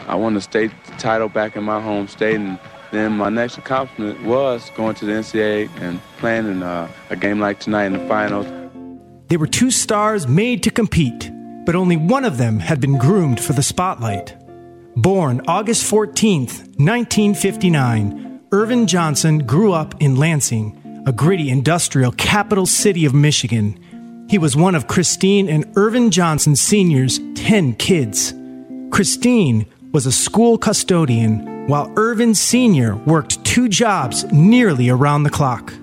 I 0.08 0.16
won 0.16 0.34
the 0.34 0.42
state 0.42 0.72
title 1.00 1.30
back 1.30 1.56
in 1.56 1.64
my 1.64 1.82
home 1.82 2.08
state, 2.08 2.36
and 2.36 2.60
then 2.92 3.14
my 3.14 3.30
next 3.30 3.58
accomplishment 3.58 4.22
was 4.24 4.70
going 4.76 4.96
to 4.96 5.06
the 5.06 5.14
NCAA 5.14 5.70
and 5.80 6.00
playing 6.18 6.46
in 6.46 6.62
uh, 6.62 6.88
a 7.10 7.16
game 7.16 7.40
like 7.40 7.60
tonight 7.60 7.86
in 7.86 7.94
the 7.94 8.08
finals. 8.08 8.61
They 9.32 9.38
were 9.38 9.48
two 9.48 9.72
stars 9.72 10.28
made 10.28 10.62
to 10.64 10.70
compete, 10.70 11.32
but 11.66 11.74
only 11.74 11.96
one 11.96 12.26
of 12.26 12.38
them 12.38 12.60
had 12.60 12.82
been 12.82 12.98
groomed 12.98 13.40
for 13.40 13.54
the 13.54 13.64
spotlight. 13.64 14.36
Born 14.98 15.40
August 15.48 15.86
14, 15.86 16.42
1959, 16.42 18.42
Earvin 18.52 18.88
Johnson 18.88 19.48
grew 19.48 19.72
up 19.72 19.96
in 20.02 20.18
Lansing, 20.18 21.06
a 21.08 21.14
gritty 21.14 21.50
industrial 21.50 22.12
capital 22.12 22.66
city 22.66 23.06
of 23.06 23.14
Michigan. 23.14 24.28
He 24.30 24.38
was 24.38 24.58
one 24.58 24.76
of 24.76 24.88
Christine 24.88 25.48
and 25.48 25.64
Earvin 25.78 26.12
Johnson 26.12 26.58
Sr.'s 26.58 27.22
10 27.36 27.76
kids. 27.76 28.34
Christine 28.92 29.66
was 29.94 30.06
a 30.06 30.12
school 30.12 30.58
custodian, 30.58 31.68
while 31.68 31.90
Earvin 31.96 32.36
Sr. 32.36 32.98
worked 33.06 33.46
two 33.46 33.70
jobs 33.70 34.26
nearly 34.34 34.90
around 34.90 35.24
the 35.24 35.30
clock. 35.30 35.74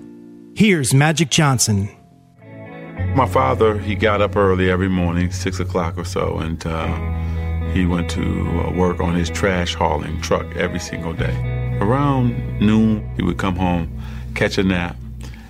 Here's 0.53 0.93
Magic 0.93 1.31
Johnson. 1.31 1.89
My 3.15 3.27
father, 3.27 3.77
he 3.77 3.95
got 3.95 4.21
up 4.21 4.35
early 4.35 4.69
every 4.69 4.87
morning, 4.87 5.31
six 5.31 5.59
o'clock 5.59 5.97
or 5.97 6.05
so, 6.05 6.37
and 6.37 6.65
uh, 6.65 6.95
he 7.73 7.85
went 7.85 8.09
to 8.11 8.21
uh, 8.21 8.71
work 8.71 8.99
on 8.99 9.15
his 9.15 9.29
trash 9.29 9.75
hauling 9.75 10.21
truck 10.21 10.45
every 10.55 10.79
single 10.79 11.13
day. 11.13 11.77
Around 11.81 12.59
noon, 12.59 13.09
he 13.15 13.23
would 13.23 13.37
come 13.37 13.55
home, 13.55 14.01
catch 14.35 14.57
a 14.57 14.63
nap, 14.63 14.95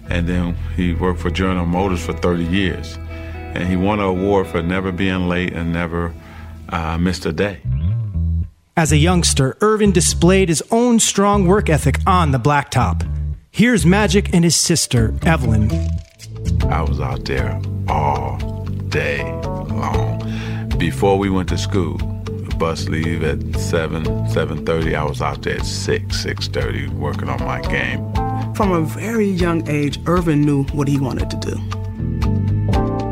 and 0.09 0.27
then 0.27 0.55
he 0.75 0.93
worked 0.93 1.19
for 1.19 1.29
General 1.29 1.65
Motors 1.65 2.05
for 2.05 2.13
30 2.13 2.43
years. 2.45 2.97
And 3.53 3.67
he 3.67 3.75
won 3.75 3.99
an 3.99 4.05
award 4.05 4.47
for 4.47 4.61
never 4.61 4.91
being 4.91 5.27
late 5.27 5.53
and 5.53 5.73
never 5.73 6.13
uh, 6.69 6.97
missed 6.97 7.25
a 7.25 7.31
day. 7.31 7.61
As 8.77 8.91
a 8.91 8.97
youngster, 8.97 9.57
Earvin 9.59 9.91
displayed 9.91 10.49
his 10.49 10.63
own 10.71 10.99
strong 10.99 11.45
work 11.45 11.69
ethic 11.69 11.99
on 12.07 12.31
the 12.31 12.39
blacktop. 12.39 13.07
Here's 13.51 13.85
Magic 13.85 14.33
and 14.33 14.43
his 14.43 14.55
sister, 14.55 15.13
Evelyn. 15.23 15.69
I 16.69 16.83
was 16.83 16.99
out 16.99 17.25
there 17.25 17.59
all 17.87 18.37
day 18.89 19.23
long. 19.43 20.19
Before 20.77 21.17
we 21.17 21.29
went 21.29 21.49
to 21.49 21.57
school, 21.57 21.97
the 21.97 22.55
bus 22.57 22.87
leave 22.87 23.23
at 23.23 23.41
7, 23.59 24.03
7.30. 24.05 24.95
I 24.95 25.03
was 25.03 25.21
out 25.21 25.41
there 25.41 25.55
at 25.55 25.65
6, 25.65 26.25
6.30 26.25 26.89
working 26.93 27.27
on 27.27 27.43
my 27.43 27.59
game. 27.61 27.99
From 28.53 28.71
a 28.71 28.81
very 28.81 29.27
young 29.27 29.67
age, 29.67 29.99
Earvin 30.05 30.41
knew 30.41 30.63
what 30.65 30.87
he 30.87 30.99
wanted 30.99 31.29
to 31.31 31.37
do. 31.37 31.55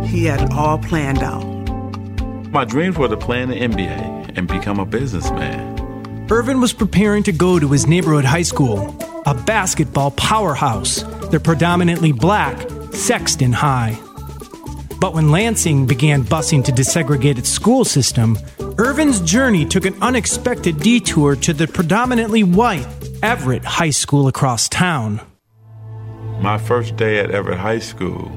He 0.05 0.25
had 0.25 0.41
it 0.41 0.51
all 0.51 0.77
planned 0.77 1.23
out. 1.23 1.43
My 2.51 2.63
dreams 2.63 2.97
were 2.97 3.07
to 3.07 3.17
play 3.17 3.41
in 3.41 3.49
the 3.49 3.55
NBA 3.55 4.37
and 4.37 4.47
become 4.47 4.79
a 4.79 4.85
businessman. 4.85 5.77
Earvin 6.29 6.61
was 6.61 6.73
preparing 6.73 7.23
to 7.23 7.31
go 7.31 7.59
to 7.59 7.67
his 7.69 7.87
neighborhood 7.87 8.25
high 8.25 8.43
school, 8.43 8.95
a 9.25 9.33
basketball 9.33 10.11
powerhouse. 10.11 11.03
They're 11.29 11.39
predominantly 11.39 12.11
black, 12.11 12.57
Sexton 12.97 13.53
High. 13.53 13.99
But 14.99 15.13
when 15.13 15.29
Lansing 15.29 15.85
began 15.85 16.23
busing 16.23 16.65
to 16.65 16.71
desegregate 16.71 17.37
its 17.37 17.47
school 17.47 17.85
system, 17.85 18.35
Earvin's 18.77 19.21
journey 19.21 19.65
took 19.65 19.85
an 19.85 19.95
unexpected 20.01 20.79
detour 20.79 21.35
to 21.35 21.53
the 21.53 21.67
predominantly 21.67 22.43
white 22.43 22.87
Everett 23.21 23.63
High 23.63 23.91
School 23.91 24.27
across 24.27 24.67
town. 24.67 25.21
My 26.41 26.57
first 26.57 26.95
day 26.97 27.19
at 27.19 27.29
Everett 27.29 27.59
High 27.59 27.79
School 27.79 28.31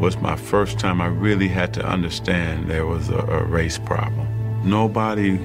was 0.00 0.16
my 0.16 0.34
first 0.34 0.78
time 0.80 1.00
I 1.00 1.06
really 1.06 1.48
had 1.48 1.72
to 1.74 1.86
understand 1.86 2.68
there 2.68 2.86
was 2.86 3.08
a, 3.08 3.18
a 3.18 3.44
race 3.44 3.78
problem. 3.78 4.26
Nobody 4.68 5.36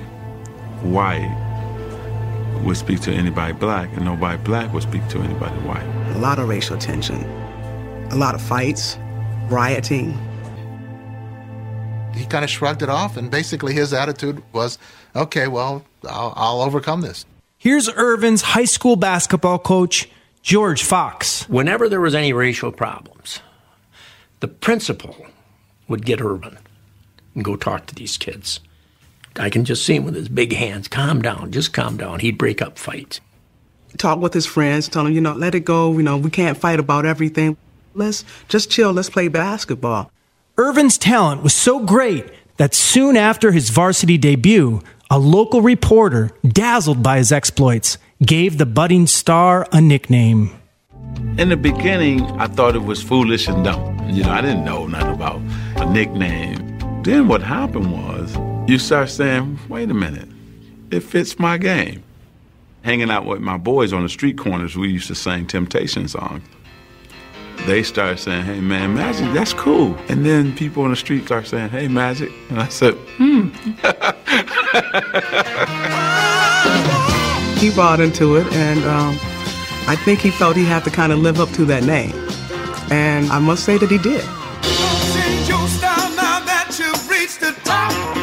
white 0.82 1.32
would 2.64 2.78
speak 2.78 3.02
to 3.02 3.12
anybody 3.12 3.54
black, 3.54 3.96
and 3.96 4.04
nobody 4.04 4.42
black 4.44 4.74
would 4.74 4.84
speak 4.84 5.08
to 5.10 5.20
anybody 5.20 5.56
white. 5.60 5.86
A 6.16 6.20
lot 6.20 6.40
of 6.40 6.50
racial 6.50 6.78
tension, 6.78 7.24
a 8.12 8.16
lot 8.16 8.36
of 8.36 8.42
fights, 8.42 8.98
rioting. 9.50 10.18
He 12.16 12.26
kind 12.26 12.44
of 12.44 12.50
shrugged 12.50 12.82
it 12.82 12.90
off, 12.90 13.18
and 13.18 13.30
basically 13.30 13.74
his 13.74 13.94
attitude 13.94 14.42
was, 14.54 14.78
okay, 15.16 15.48
well, 15.48 15.86
I'll, 16.08 16.34
I'll 16.36 16.62
overcome 16.62 17.02
this. 17.02 17.26
Here's 17.58 17.90
Earvin's 17.90 18.42
high 18.42 18.66
school 18.66 18.96
basketball 18.96 19.60
coach, 19.60 20.10
George 20.42 20.84
Fox. 20.84 21.48
Whenever 21.50 21.90
there 21.90 22.02
was 22.02 22.16
any 22.16 22.32
racial 22.32 22.72
problems, 22.72 23.40
the 24.40 24.48
principal 24.48 25.26
would 25.88 26.06
get 26.06 26.20
Earvin 26.20 26.58
and 27.34 27.44
go 27.44 27.56
talk 27.56 27.88
to 27.88 27.96
these 27.96 28.18
kids. 28.18 28.60
I 29.38 29.50
can 29.50 29.66
just 29.66 29.86
see 29.86 29.96
him 29.96 30.06
with 30.06 30.16
his 30.16 30.30
big 30.30 30.54
hands. 30.54 30.88
Calm 30.88 31.22
down, 31.22 31.52
just 31.52 31.74
calm 31.74 31.98
down. 31.98 32.20
He'd 32.20 32.38
break 32.38 32.62
up 32.62 32.78
fights. 32.78 33.20
Talk 33.98 34.20
with 34.20 34.34
his 34.34 34.46
friends, 34.46 34.88
tell 34.88 35.04
them, 35.04 35.14
you 35.14 35.22
know, 35.22 35.34
let 35.34 35.56
it 35.56 35.66
go. 35.66 35.92
You 35.94 36.04
know, 36.04 36.18
we 36.18 36.30
can't 36.30 36.58
fight 36.58 36.80
about 36.80 37.06
everything. 37.06 37.58
Let's 37.98 38.26
just 38.50 38.70
chill, 38.70 38.92
let's 38.92 39.10
play 39.10 39.30
basketball. 39.30 40.12
Earvin's 40.58 40.98
talent 40.98 41.44
was 41.44 41.54
so 41.54 41.80
great 41.80 42.26
that 42.58 42.74
soon 42.74 43.16
after 43.16 43.54
his 43.54 43.70
varsity 43.70 44.18
debut, 44.18 44.82
a 45.10 45.18
local 45.18 45.62
reporter, 45.62 46.32
dazzled 46.46 47.02
by 47.02 47.18
his 47.18 47.32
exploits, 47.32 47.98
gave 48.22 48.58
the 48.58 48.66
budding 48.66 49.08
star 49.08 49.66
a 49.72 49.80
nickname. 49.80 50.54
In 51.38 51.48
the 51.48 51.56
beginning, 51.56 52.22
I 52.38 52.48
thought 52.48 52.76
it 52.76 52.84
was 52.84 53.02
foolish 53.02 53.48
and 53.48 53.64
dumb. 53.64 54.10
You 54.10 54.24
know, 54.24 54.32
I 54.32 54.42
didn't 54.42 54.66
know 54.66 54.88
nothing 54.88 55.14
about 55.14 55.40
a 55.78 55.90
nickname. 55.90 57.02
Then 57.04 57.30
what 57.30 57.42
happened 57.42 57.94
was 57.94 58.36
you 58.70 58.78
start 58.78 59.10
saying, 59.10 59.58
wait 59.70 59.90
a 59.90 59.94
minute, 59.94 60.28
it 60.92 61.00
fits 61.00 61.40
my 61.40 61.58
game. 61.58 62.04
Hanging 62.82 63.10
out 63.10 63.26
with 63.26 63.40
my 63.40 63.58
boys 63.58 63.94
on 63.94 64.04
the 64.04 64.10
street 64.10 64.38
corners, 64.38 64.76
we 64.76 64.90
used 64.90 65.08
to 65.08 65.16
sing 65.16 65.48
Temptation 65.48 66.10
songs. 66.10 66.44
They 67.66 67.82
started 67.84 68.20
saying, 68.20 68.46
hey 68.46 68.62
man, 68.62 68.94
Magic, 68.94 69.32
that's 69.34 69.54
cool. 69.54 69.96
And 70.08 70.26
then 70.26 70.56
people 70.56 70.84
on 70.84 70.92
the 70.92 70.96
street 70.96 71.26
start 71.26 71.48
saying, 71.48 71.70
hey 71.70 71.88
Magic. 71.88 72.32
And 72.50 72.62
I 72.62 72.68
said, 72.68 72.94
hmm. 73.18 73.50
He 77.60 77.72
bought 77.72 78.00
into 78.00 78.36
it, 78.36 78.46
and 78.54 78.84
um, 78.84 79.18
I 79.88 79.96
think 80.06 80.20
he 80.20 80.30
felt 80.30 80.56
he 80.56 80.66
had 80.66 80.84
to 80.84 80.92
kind 80.92 81.12
of 81.12 81.18
live 81.20 81.40
up 81.40 81.50
to 81.54 81.66
that 81.66 81.84
name. 81.84 82.14
And 82.92 83.28
I 83.32 83.40
must 83.40 83.64
say 83.64 83.78
that 83.80 83.90
he 83.90 83.98
did. 83.98 84.24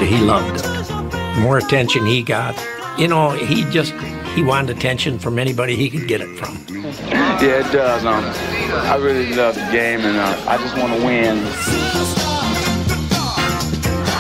He 0.07 0.19
loved 0.19 0.57
it. 0.57 0.63
The 0.63 1.41
more 1.41 1.59
attention 1.59 2.07
he 2.07 2.23
got, 2.23 2.55
you 2.99 3.09
know, 3.09 3.31
he 3.31 3.65
just 3.71 3.93
he 4.35 4.43
wanted 4.43 4.77
attention 4.77 5.19
from 5.19 5.39
anybody 5.39 5.77
he 5.77 5.91
could 5.91 6.07
get 6.09 6.21
it 6.21 6.39
from. 6.39 6.59
Yeah, 7.09 7.67
it 7.67 7.73
does. 7.73 8.05
Um, 8.05 8.25
I 8.87 8.97
really 8.97 9.35
love 9.35 9.55
the 9.55 9.69
game, 9.71 10.01
and 10.01 10.17
uh, 10.17 10.45
I 10.49 10.57
just 10.59 10.77
want 10.77 10.93
to 10.93 11.05
win. 11.05 11.37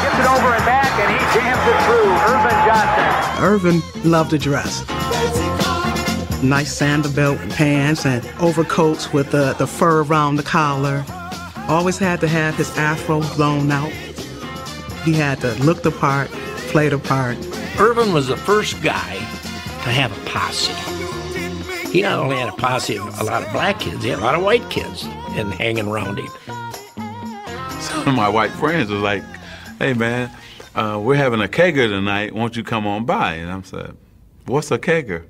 Gets 0.02 0.18
it 0.18 0.26
over 0.26 0.54
and 0.54 0.64
back, 0.64 0.90
and 1.00 1.10
he 1.12 1.18
jams 1.32 1.64
it 1.68 1.78
through. 1.86 2.12
Earvin 2.28 2.58
Johnson. 2.66 3.06
Earvin 3.44 4.10
loved 4.10 4.30
to 4.30 4.38
dress. 4.38 4.84
Nice 6.42 6.72
sandal 6.72 7.36
pants 7.50 8.04
and 8.04 8.26
overcoats 8.40 9.12
with 9.12 9.30
the, 9.30 9.54
the 9.54 9.66
fur 9.66 10.02
around 10.02 10.36
the 10.36 10.42
collar. 10.42 11.04
Always 11.68 11.98
had 11.98 12.20
to 12.20 12.28
have 12.28 12.56
his 12.56 12.76
afro 12.76 13.20
blown 13.36 13.70
out. 13.70 13.92
He 15.04 15.12
had 15.12 15.40
to 15.40 15.54
look 15.64 15.82
the 15.82 15.92
part, 15.92 16.30
play 16.70 16.88
the 16.88 16.98
part. 16.98 17.36
Earvin 17.78 18.12
was 18.12 18.26
the 18.26 18.36
first 18.36 18.82
guy 18.82 19.14
to 19.14 19.90
have 19.90 20.16
a 20.16 20.30
posse. 20.30 20.72
He 21.90 22.02
not 22.02 22.18
only 22.18 22.36
had 22.36 22.48
a 22.48 22.56
posse 22.56 22.96
of 22.98 23.20
a 23.20 23.24
lot 23.24 23.42
of 23.42 23.52
black 23.52 23.80
kids, 23.80 24.02
he 24.02 24.10
had 24.10 24.18
a 24.18 24.22
lot 24.22 24.34
of 24.34 24.42
white 24.42 24.68
kids 24.70 25.04
and 25.30 25.52
hanging 25.54 25.88
around 25.88 26.18
him. 26.18 26.28
Some 27.80 28.08
of 28.08 28.14
my 28.14 28.28
white 28.28 28.52
friends 28.52 28.90
was 28.90 29.02
like, 29.02 29.22
hey 29.78 29.92
man, 29.94 30.30
uh, 30.74 31.00
we're 31.02 31.16
having 31.16 31.42
a 31.42 31.48
kegger 31.48 31.88
tonight. 31.88 32.34
Won't 32.34 32.56
you 32.56 32.62
come 32.62 32.86
on 32.86 33.04
by? 33.04 33.34
And 33.34 33.50
I'm 33.50 33.64
said, 33.64 33.96
what's 34.46 34.70
a 34.70 34.78
kegger? 34.78 35.24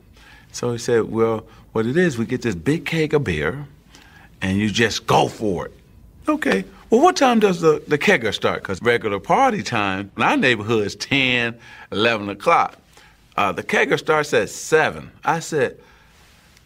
So 0.52 0.72
he 0.72 0.78
said, 0.78 1.04
well, 1.10 1.46
what 1.72 1.86
it 1.86 1.96
is, 1.96 2.18
we 2.18 2.26
get 2.26 2.42
this 2.42 2.54
big 2.54 2.84
keg 2.84 3.14
of 3.14 3.24
beer 3.24 3.66
and 4.40 4.58
you 4.58 4.70
just 4.70 5.06
go 5.06 5.28
for 5.28 5.66
it. 5.66 5.72
Okay. 6.28 6.64
Well, 6.92 7.00
what 7.00 7.16
time 7.16 7.40
does 7.40 7.62
the, 7.62 7.82
the 7.88 7.96
kegger 7.96 8.34
start? 8.34 8.60
Because 8.60 8.82
regular 8.82 9.18
party 9.18 9.62
time 9.62 10.10
in 10.14 10.22
our 10.22 10.36
neighborhood 10.36 10.86
is 10.86 10.94
10, 10.94 11.58
11 11.90 12.28
o'clock. 12.28 12.76
Uh, 13.34 13.50
the 13.50 13.62
kegger 13.62 13.98
starts 13.98 14.34
at 14.34 14.50
7. 14.50 15.10
I 15.24 15.40
said, 15.40 15.78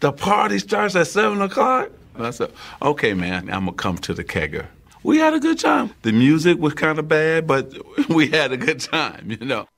the 0.00 0.10
party 0.10 0.58
starts 0.58 0.96
at 0.96 1.06
7 1.06 1.40
o'clock? 1.40 1.90
And 2.16 2.26
I 2.26 2.30
said, 2.30 2.50
okay, 2.82 3.14
man, 3.14 3.48
I'm 3.50 3.66
going 3.66 3.76
to 3.76 3.80
come 3.80 3.98
to 3.98 4.14
the 4.14 4.24
kegger. 4.24 4.66
We 5.04 5.18
had 5.18 5.32
a 5.32 5.38
good 5.38 5.60
time. 5.60 5.94
The 6.02 6.10
music 6.10 6.58
was 6.58 6.74
kind 6.74 6.98
of 6.98 7.06
bad, 7.06 7.46
but 7.46 7.72
we 8.08 8.26
had 8.26 8.50
a 8.50 8.56
good 8.56 8.80
time, 8.80 9.30
you 9.30 9.46
know. 9.46 9.68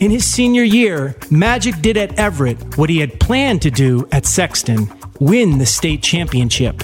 In 0.00 0.10
his 0.12 0.24
senior 0.24 0.62
year, 0.62 1.14
Magic 1.30 1.78
did 1.82 1.98
at 1.98 2.18
Everett 2.18 2.78
what 2.78 2.88
he 2.88 3.00
had 3.00 3.20
planned 3.20 3.60
to 3.62 3.70
do 3.70 4.08
at 4.12 4.24
Sexton 4.24 4.90
win 5.20 5.58
the 5.58 5.66
state 5.66 6.02
championship. 6.02 6.82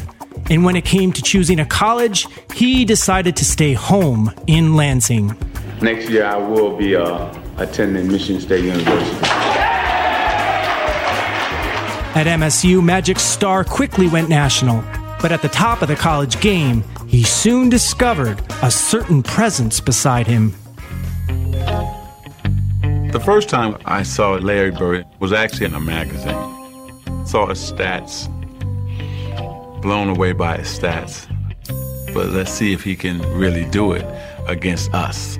And 0.51 0.64
when 0.64 0.74
it 0.74 0.84
came 0.84 1.12
to 1.12 1.22
choosing 1.22 1.61
a 1.61 1.64
college, 1.64 2.26
he 2.53 2.84
decided 2.84 3.36
to 3.36 3.44
stay 3.44 3.72
home 3.72 4.34
in 4.48 4.74
Lansing. 4.74 5.28
Next 5.80 6.11
year, 6.11 6.26
I 6.26 6.36
will 6.36 6.76
be 6.76 6.96
uh, 6.96 7.32
attending 7.57 8.09
Michigan 8.09 8.40
State 8.40 8.64
University. 8.64 9.26
At 12.12 12.26
MSU, 12.26 12.82
Magic's 12.82 13.22
star 13.22 13.62
quickly 13.62 14.09
went 14.09 14.28
national. 14.28 14.82
But 15.22 15.30
at 15.30 15.42
the 15.42 15.48
top 15.48 15.82
of 15.82 15.88
the 15.88 15.94
college 15.94 16.40
game, 16.40 16.82
he 17.07 17.22
soon 17.22 17.68
discovered 17.68 18.42
a 18.62 18.70
certain 18.70 19.22
presence 19.22 19.78
beside 19.78 20.26
him. 20.26 20.55
The 23.12 23.22
first 23.24 23.48
time 23.48 23.76
I 23.84 24.03
saw 24.03 24.32
Larry 24.32 24.70
Bird 24.72 25.07
was 25.20 25.32
actually 25.32 25.66
in 25.66 25.74
a 25.74 25.80
magazine. 25.80 27.26
Saw 27.26 27.46
his 27.46 27.72
stats, 27.72 28.28
blown 29.81 30.09
away 30.09 30.33
by 30.33 30.59
his 30.59 30.68
stats. 30.68 31.26
But 32.12 32.31
let's 32.31 32.53
see 32.53 32.72
if 32.72 32.83
he 32.83 32.97
can 32.97 33.20
really 33.39 33.64
do 33.66 33.93
it 33.93 34.05
against 34.47 34.93
us. 34.93 35.39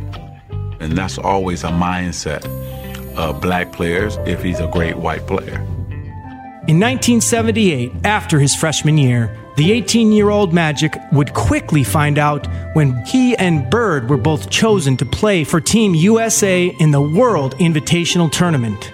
And 0.80 0.97
that's 0.97 1.18
always 1.18 1.64
a 1.64 1.68
mindset 1.68 2.45
of 3.16 3.41
black 3.41 3.72
players 3.72 4.16
if 4.26 4.43
he's 4.43 4.61
a 4.61 4.68
great 4.68 4.97
white 4.97 5.26
player. 5.26 5.64
In 6.68 6.78
1978, 6.78 7.93
after 8.05 8.38
his 8.38 8.55
freshman 8.55 8.97
year, 8.97 9.36
the 9.57 9.72
18 9.72 10.12
year 10.12 10.30
old 10.30 10.55
Magic 10.55 10.97
would 11.12 11.34
quickly 11.34 11.82
find 11.82 12.18
out 12.18 12.47
when 12.74 12.95
he 13.07 13.36
and 13.36 13.68
Bird 13.68 14.09
were 14.09 14.16
both 14.16 14.51
chosen 14.51 14.97
to 14.99 15.05
play 15.05 15.43
for 15.43 15.61
Team 15.61 15.95
USA 15.95 16.66
in 16.78 16.93
the 16.93 17.01
World 17.01 17.57
Invitational 17.59 18.30
Tournament. 18.30 18.93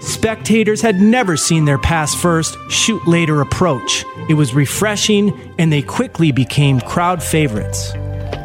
Spectators 0.00 0.80
had 0.80 1.00
never 1.00 1.36
seen 1.36 1.64
their 1.64 1.78
pass 1.78 2.14
first, 2.14 2.56
shoot 2.70 3.06
later 3.06 3.40
approach. 3.40 4.04
It 4.28 4.34
was 4.34 4.54
refreshing, 4.54 5.32
and 5.58 5.72
they 5.72 5.82
quickly 5.82 6.30
became 6.30 6.80
crowd 6.80 7.22
favorites. 7.22 7.92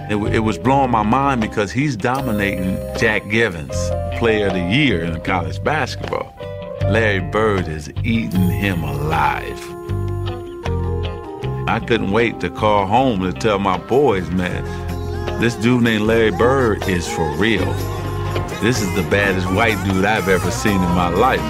It, 0.09 0.17
it, 0.33 0.39
was 0.39 0.57
blowing 0.57 0.91
my 0.91 1.03
mind 1.03 1.41
because 1.41 1.71
he's 1.71 1.95
dominating 1.95 2.77
Jack 2.97 3.29
Givens, 3.29 3.75
player 4.17 4.47
of 4.47 4.53
the 4.53 4.61
year 4.61 5.03
in 5.03 5.21
college 5.21 5.63
basketball. 5.63 6.35
Larry 6.89 7.19
Bird 7.19 7.67
is 7.67 7.89
eating 8.03 8.49
him 8.49 8.83
alive. 8.83 9.59
I 11.67 11.79
couldn't 11.79 12.11
wait 12.11 12.39
to 12.41 12.49
call 12.49 12.85
home 12.85 13.21
to 13.21 13.31
tell 13.31 13.59
my 13.59 13.77
boys, 13.77 14.29
man, 14.31 14.63
this 15.39 15.55
dude 15.55 15.83
named 15.83 16.03
Larry 16.03 16.31
Bird 16.31 16.87
is 16.87 17.07
for 17.07 17.31
real. 17.37 17.92
This 18.61 18.81
is 18.81 18.93
the 18.95 19.05
baddest 19.09 19.47
white 19.51 19.83
dude 19.83 20.05
I've 20.05 20.29
ever 20.29 20.51
seen 20.51 20.75
in 20.75 20.91
my 20.91 21.09
life. 21.09 21.41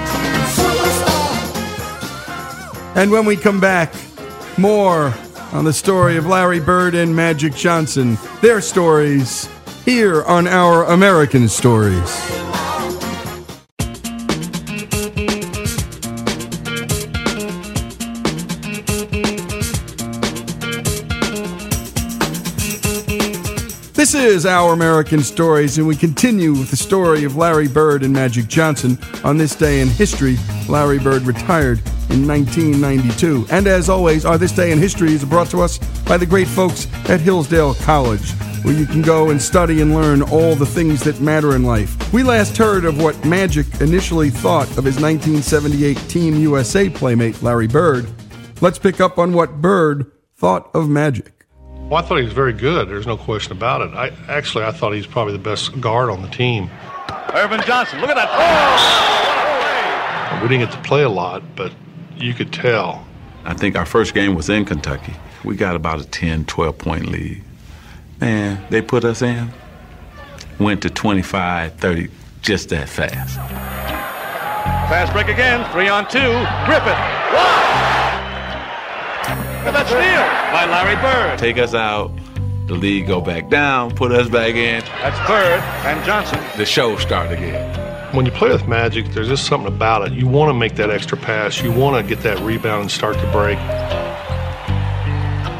And 2.95 3.11
when 3.11 3.25
we 3.25 3.35
come 3.35 3.59
back, 3.59 3.93
more 4.57 5.13
on 5.51 5.65
the 5.65 5.73
story 5.73 6.17
of 6.17 6.25
Larry 6.25 6.59
Bird 6.59 6.95
and 6.95 7.15
Magic 7.15 7.53
Johnson, 7.55 8.17
their 8.41 8.61
stories, 8.61 9.49
here 9.85 10.23
on 10.23 10.47
Our 10.47 10.85
American 10.85 11.49
Stories. 11.49 12.52
Is 24.23 24.45
Our 24.45 24.71
American 24.71 25.21
Stories, 25.21 25.77
and 25.77 25.85
we 25.85 25.97
continue 25.97 26.53
with 26.53 26.69
the 26.69 26.77
story 26.77 27.25
of 27.25 27.35
Larry 27.35 27.67
Bird 27.67 28.03
and 28.03 28.13
Magic 28.13 28.47
Johnson. 28.47 28.97
On 29.25 29.37
this 29.37 29.53
day 29.53 29.81
in 29.81 29.89
history, 29.89 30.37
Larry 30.69 30.97
Bird 30.97 31.23
retired 31.23 31.79
in 32.09 32.25
1992. 32.25 33.45
And 33.51 33.67
as 33.67 33.89
always, 33.89 34.23
our 34.23 34.37
This 34.37 34.53
Day 34.53 34.71
in 34.71 34.79
History 34.79 35.11
is 35.11 35.25
brought 35.25 35.49
to 35.49 35.61
us 35.61 35.77
by 36.05 36.15
the 36.15 36.25
great 36.25 36.47
folks 36.47 36.87
at 37.09 37.19
Hillsdale 37.19 37.73
College, 37.75 38.31
where 38.63 38.73
you 38.73 38.85
can 38.85 39.01
go 39.01 39.29
and 39.29 39.41
study 39.41 39.81
and 39.81 39.93
learn 39.93 40.21
all 40.21 40.55
the 40.55 40.65
things 40.65 41.03
that 41.03 41.19
matter 41.19 41.53
in 41.53 41.63
life. 41.63 42.13
We 42.13 42.23
last 42.23 42.55
heard 42.55 42.85
of 42.85 43.01
what 43.01 43.25
Magic 43.25 43.67
initially 43.81 44.29
thought 44.29 44.69
of 44.77 44.85
his 44.85 45.01
1978 45.01 45.97
Team 46.07 46.35
USA 46.35 46.89
playmate, 46.89 47.43
Larry 47.43 47.67
Bird. 47.67 48.09
Let's 48.61 48.79
pick 48.79 49.01
up 49.01 49.17
on 49.17 49.33
what 49.33 49.61
Bird 49.61 50.09
thought 50.37 50.73
of 50.73 50.87
Magic. 50.87 51.42
Well, 51.93 52.03
I 52.03 52.07
thought 52.07 52.17
he 52.17 52.23
was 52.23 52.33
very 52.33 52.53
good. 52.53 52.89
There's 52.89 53.05
no 53.05 53.17
question 53.17 53.51
about 53.51 53.81
it. 53.81 53.93
I 53.93 54.11
actually 54.27 54.63
I 54.63 54.71
thought 54.71 54.93
he's 54.93 55.05
probably 55.05 55.33
the 55.33 55.43
best 55.43 55.79
guard 55.79 56.09
on 56.09 56.23
the 56.23 56.27
team. 56.27 56.71
Earvin 57.35 57.61
Johnson, 57.67 58.01
look 58.01 58.09
at 58.09 58.15
that! 58.15 58.29
Oh! 60.31 60.41
We 60.41 60.47
didn't 60.47 60.71
get 60.71 60.73
to 60.73 60.81
play 60.81 61.03
a 61.03 61.09
lot, 61.09 61.43
but 61.55 61.71
you 62.17 62.33
could 62.33 62.51
tell. 62.51 63.05
I 63.45 63.53
think 63.53 63.75
our 63.75 63.85
first 63.85 64.15
game 64.15 64.33
was 64.33 64.49
in 64.49 64.65
Kentucky. 64.65 65.13
We 65.43 65.55
got 65.55 65.75
about 65.75 66.01
a 66.01 66.05
10, 66.05 66.45
12 66.45 66.77
point 66.79 67.05
lead. 67.09 67.43
Man, 68.19 68.65
they 68.71 68.81
put 68.81 69.05
us 69.05 69.21
in. 69.21 69.51
Went 70.57 70.81
to 70.81 70.89
25, 70.89 71.75
30, 71.75 72.09
just 72.41 72.69
that 72.69 72.89
fast. 72.89 73.35
Fast 74.89 75.13
break 75.13 75.27
again, 75.27 75.63
three 75.71 75.89
on 75.89 76.09
two. 76.09 76.43
Griffith, 76.65 76.97
one! 77.35 77.62
And 79.65 79.75
the 79.75 79.85
steal 79.85 79.97
by 80.51 80.65
Larry 80.65 80.95
Bird. 81.01 81.39
Take 81.39 81.57
us 81.57 81.73
out. 81.73 82.11
The 82.67 82.75
league 82.75 83.07
go 83.07 83.19
back 83.21 83.49
down, 83.49 83.93
put 83.95 84.11
us 84.11 84.29
back 84.29 84.55
in. 84.55 84.81
That's 84.85 85.27
Bird 85.27 85.59
and 85.85 86.05
Johnson. 86.05 86.39
The 86.57 86.65
show 86.65 86.97
start 86.97 87.31
again. 87.31 88.15
When 88.15 88.25
you 88.25 88.31
play 88.31 88.49
with 88.49 88.67
Magic, 88.67 89.05
there's 89.07 89.27
just 89.27 89.47
something 89.47 89.73
about 89.73 90.07
it. 90.07 90.13
You 90.13 90.27
want 90.27 90.49
to 90.49 90.53
make 90.53 90.75
that 90.75 90.89
extra 90.89 91.17
pass. 91.17 91.61
You 91.61 91.71
want 91.71 91.95
to 92.01 92.15
get 92.15 92.23
that 92.23 92.39
rebound 92.39 92.83
and 92.83 92.91
start 92.91 93.17
to 93.17 93.31
break. 93.31 93.57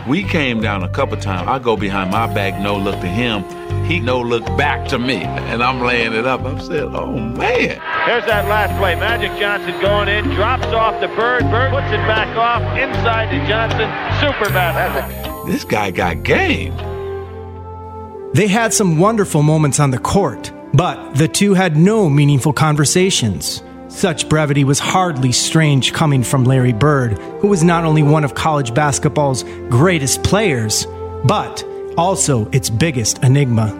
We 0.07 0.23
came 0.23 0.61
down 0.61 0.83
a 0.83 0.89
couple 0.89 1.17
times. 1.17 1.47
I 1.47 1.59
go 1.59 1.75
behind 1.77 2.11
my 2.11 2.31
back, 2.33 2.61
no 2.61 2.77
look 2.77 2.99
to 3.01 3.07
him. 3.07 3.43
He 3.85 3.99
no 3.99 4.21
look 4.21 4.45
back 4.57 4.87
to 4.89 4.99
me, 4.99 5.17
and 5.23 5.61
I'm 5.61 5.81
laying 5.81 6.13
it 6.13 6.25
up. 6.25 6.45
I'm 6.45 6.59
saying, 6.61 6.95
"Oh 6.95 7.11
man!" 7.11 7.79
Here's 8.05 8.25
that 8.25 8.47
last 8.47 8.77
play. 8.79 8.95
Magic 8.95 9.37
Johnson 9.39 9.79
going 9.81 10.07
in, 10.07 10.23
drops 10.35 10.65
off 10.67 10.99
the 11.01 11.07
Bird. 11.09 11.43
Bird 11.51 11.71
puts 11.71 11.87
it 11.87 12.03
back 12.07 12.35
off 12.37 12.61
inside 12.77 13.29
to 13.31 13.47
Johnson. 13.47 13.89
Super 14.21 14.51
basketball. 14.53 15.45
This 15.45 15.65
guy 15.65 15.91
got 15.91 16.23
game. 16.23 16.73
They 18.33 18.47
had 18.47 18.73
some 18.73 18.97
wonderful 18.97 19.43
moments 19.43 19.79
on 19.79 19.91
the 19.91 19.99
court, 19.99 20.51
but 20.73 21.15
the 21.15 21.27
two 21.27 21.53
had 21.53 21.77
no 21.77 22.09
meaningful 22.09 22.53
conversations. 22.53 23.61
Such 23.89 24.27
brevity 24.27 24.63
was 24.63 24.79
hardly 24.79 25.31
strange 25.31 25.93
coming 25.93 26.23
from 26.23 26.45
Larry 26.45 26.73
Bird, 26.73 27.19
who 27.41 27.47
was 27.47 27.63
not 27.63 27.83
only 27.83 28.01
one 28.01 28.23
of 28.23 28.33
college 28.33 28.73
basketball's 28.73 29.43
greatest 29.69 30.23
players, 30.23 30.87
but 31.25 31.63
also 31.97 32.49
its 32.51 32.69
biggest 32.69 33.23
enigma. 33.23 33.79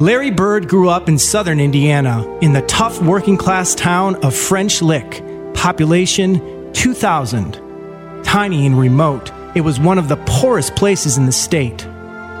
Larry 0.00 0.30
Bird 0.30 0.68
grew 0.68 0.90
up 0.90 1.08
in 1.08 1.18
southern 1.18 1.58
Indiana 1.58 2.26
in 2.40 2.52
the 2.52 2.62
tough 2.62 3.00
working 3.00 3.36
class 3.36 3.74
town 3.74 4.16
of 4.24 4.34
French 4.34 4.82
Lick, 4.82 5.22
population 5.54 6.72
2,000. 6.74 7.54
Tiny 8.22 8.66
and 8.66 8.78
remote, 8.78 9.32
it 9.54 9.62
was 9.62 9.80
one 9.80 9.98
of 9.98 10.08
the 10.08 10.22
poorest 10.26 10.76
places 10.76 11.16
in 11.16 11.24
the 11.24 11.32
state. 11.32 11.86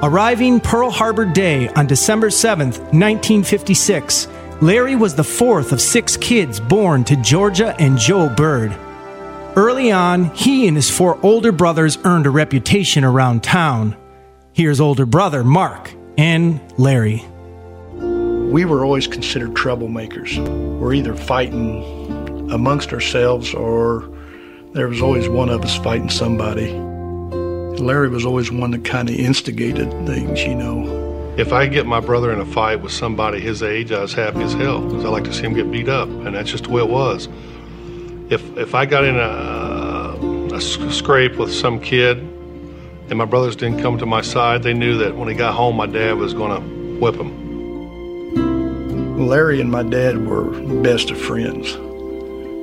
Arriving 0.02 0.60
Pearl 0.60 0.90
Harbor 0.90 1.24
Day 1.24 1.68
on 1.70 1.86
December 1.86 2.28
7, 2.28 2.66
1956, 2.68 4.28
Larry 4.60 4.94
was 4.94 5.14
the 5.14 5.24
fourth 5.24 5.72
of 5.72 5.80
six 5.80 6.16
kids 6.18 6.60
born 6.60 7.04
to 7.04 7.16
Georgia 7.16 7.74
and 7.78 7.96
Joe 7.98 8.28
Bird. 8.28 8.76
Early 9.56 9.90
on, 9.90 10.26
he 10.34 10.68
and 10.68 10.76
his 10.76 10.90
four 10.90 11.18
older 11.24 11.52
brothers 11.52 11.96
earned 12.04 12.26
a 12.26 12.30
reputation 12.30 13.04
around 13.04 13.42
town. 13.42 13.96
Here's 14.56 14.80
older 14.80 15.04
brother 15.04 15.44
Mark 15.44 15.92
and 16.16 16.62
Larry. 16.78 17.22
We 17.92 18.64
were 18.64 18.86
always 18.86 19.06
considered 19.06 19.50
troublemakers. 19.50 20.38
We're 20.78 20.94
either 20.94 21.14
fighting 21.14 22.50
amongst 22.50 22.90
ourselves 22.94 23.52
or 23.52 24.10
there 24.72 24.88
was 24.88 25.02
always 25.02 25.28
one 25.28 25.50
of 25.50 25.62
us 25.62 25.76
fighting 25.76 26.08
somebody. 26.08 26.72
Larry 26.72 28.08
was 28.08 28.24
always 28.24 28.50
one 28.50 28.70
that 28.70 28.82
kind 28.82 29.10
of 29.10 29.16
instigated 29.16 29.90
things, 30.06 30.42
you 30.42 30.54
know. 30.54 31.34
If 31.36 31.52
I 31.52 31.66
get 31.66 31.84
my 31.84 32.00
brother 32.00 32.32
in 32.32 32.40
a 32.40 32.46
fight 32.46 32.76
with 32.76 32.92
somebody 32.92 33.40
his 33.40 33.62
age, 33.62 33.92
I 33.92 34.00
was 34.00 34.14
happy 34.14 34.40
as 34.40 34.54
hell 34.54 34.80
because 34.80 35.04
I 35.04 35.10
like 35.10 35.24
to 35.24 35.34
see 35.34 35.42
him 35.42 35.52
get 35.52 35.70
beat 35.70 35.90
up, 35.90 36.08
and 36.08 36.34
that's 36.34 36.50
just 36.50 36.64
the 36.64 36.70
way 36.70 36.80
it 36.80 36.88
was. 36.88 37.28
If 38.30 38.56
if 38.56 38.74
I 38.74 38.86
got 38.86 39.04
in 39.04 39.16
a, 39.16 40.56
a 40.56 40.60
scrape 40.62 41.36
with 41.36 41.52
some 41.52 41.78
kid, 41.78 42.26
and 43.08 43.18
my 43.18 43.24
brothers 43.24 43.56
didn't 43.56 43.80
come 43.80 43.98
to 43.98 44.06
my 44.06 44.20
side, 44.20 44.62
they 44.62 44.74
knew 44.74 44.98
that 44.98 45.16
when 45.16 45.28
he 45.28 45.34
got 45.34 45.54
home, 45.54 45.76
my 45.76 45.86
dad 45.86 46.16
was 46.16 46.34
going 46.34 46.60
to 46.60 46.60
whip 46.98 47.14
him. 47.14 47.46
Larry 49.28 49.60
and 49.60 49.70
my 49.70 49.82
dad 49.82 50.26
were 50.26 50.50
best 50.82 51.10
of 51.10 51.18
friends. 51.18 51.74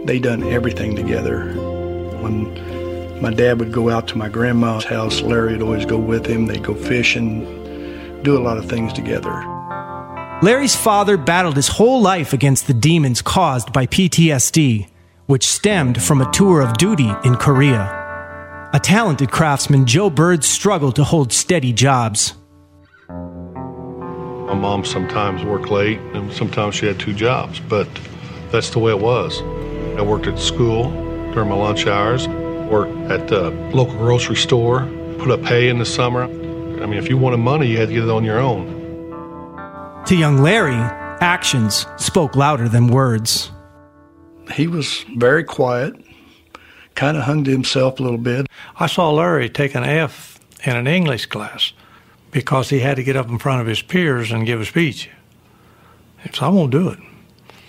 They 0.05 0.19
done 0.19 0.43
everything 0.43 0.95
together. 0.95 1.53
When 2.21 3.21
my 3.21 3.31
dad 3.31 3.59
would 3.59 3.71
go 3.71 3.89
out 3.89 4.07
to 4.09 4.17
my 4.17 4.27
grandma's 4.27 4.83
house, 4.83 5.21
Larry 5.21 5.53
would 5.53 5.61
always 5.61 5.85
go 5.85 5.97
with 5.97 6.25
him. 6.25 6.45
They'd 6.45 6.63
go 6.63 6.75
fishing, 6.75 8.21
do 8.21 8.37
a 8.37 8.43
lot 8.43 8.57
of 8.57 8.69
things 8.69 8.91
together. 8.93 9.31
Larry's 10.41 10.75
father 10.75 11.15
battled 11.15 11.55
his 11.55 11.69
whole 11.69 12.01
life 12.01 12.33
against 12.33 12.67
the 12.67 12.73
demons 12.73 13.21
caused 13.21 13.71
by 13.71 13.87
PTSD, 13.87 14.89
which 15.25 15.47
stemmed 15.47 16.03
from 16.03 16.19
a 16.19 16.29
tour 16.31 16.61
of 16.61 16.77
duty 16.77 17.11
in 17.23 17.35
Korea. 17.35 18.02
A 18.75 18.79
talented 18.79 19.29
craftsman, 19.29 19.85
Joe 19.85 20.09
Bird 20.09 20.43
struggled 20.43 20.95
to 20.95 21.03
hold 21.03 21.31
steady 21.31 21.71
jobs. 21.71 22.33
My 23.07 24.55
mom 24.55 24.83
sometimes 24.83 25.45
worked 25.45 25.69
late, 25.69 25.99
and 26.15 26.33
sometimes 26.33 26.73
she 26.73 26.87
had 26.87 26.99
two 26.99 27.13
jobs, 27.13 27.59
but 27.59 27.87
that's 28.51 28.71
the 28.71 28.79
way 28.79 28.91
it 28.91 28.99
was. 28.99 29.43
I 29.95 30.01
worked 30.01 30.25
at 30.25 30.39
school 30.39 30.89
during 31.33 31.49
my 31.49 31.55
lunch 31.55 31.85
hours, 31.85 32.27
worked 32.27 32.97
at 33.11 33.27
the 33.27 33.51
local 33.75 33.95
grocery 33.97 34.37
store, 34.37 34.89
put 35.19 35.29
up 35.29 35.43
hay 35.43 35.69
in 35.69 35.77
the 35.77 35.85
summer. 35.85 36.23
I 36.23 36.87
mean, 36.87 36.97
if 36.97 37.09
you 37.09 37.17
wanted 37.19 37.37
money, 37.37 37.67
you 37.67 37.77
had 37.77 37.89
to 37.89 37.93
get 37.93 38.05
it 38.05 38.09
on 38.09 38.23
your 38.23 38.39
own. 38.39 38.65
To 40.07 40.15
young 40.15 40.39
Larry, 40.39 40.73
actions 41.21 41.85
spoke 41.97 42.35
louder 42.35 42.67
than 42.67 42.87
words. 42.87 43.51
He 44.51 44.65
was 44.65 45.05
very 45.15 45.43
quiet, 45.43 45.93
kind 46.95 47.17
of 47.17 47.23
hung 47.23 47.43
to 47.43 47.51
himself 47.51 47.99
a 47.99 48.03
little 48.03 48.17
bit. 48.17 48.47
I 48.77 48.87
saw 48.87 49.11
Larry 49.11 49.49
take 49.49 49.75
an 49.75 49.83
F 49.83 50.39
in 50.63 50.75
an 50.75 50.87
English 50.87 51.27
class 51.27 51.73
because 52.31 52.69
he 52.69 52.79
had 52.79 52.95
to 52.97 53.03
get 53.03 53.15
up 53.15 53.29
in 53.29 53.37
front 53.37 53.61
of 53.61 53.67
his 53.67 53.81
peers 53.81 54.31
and 54.31 54.45
give 54.45 54.61
a 54.61 54.65
speech. 54.65 55.09
So 56.33 56.45
I 56.45 56.49
won't 56.49 56.71
do 56.71 56.89
it. 56.89 56.99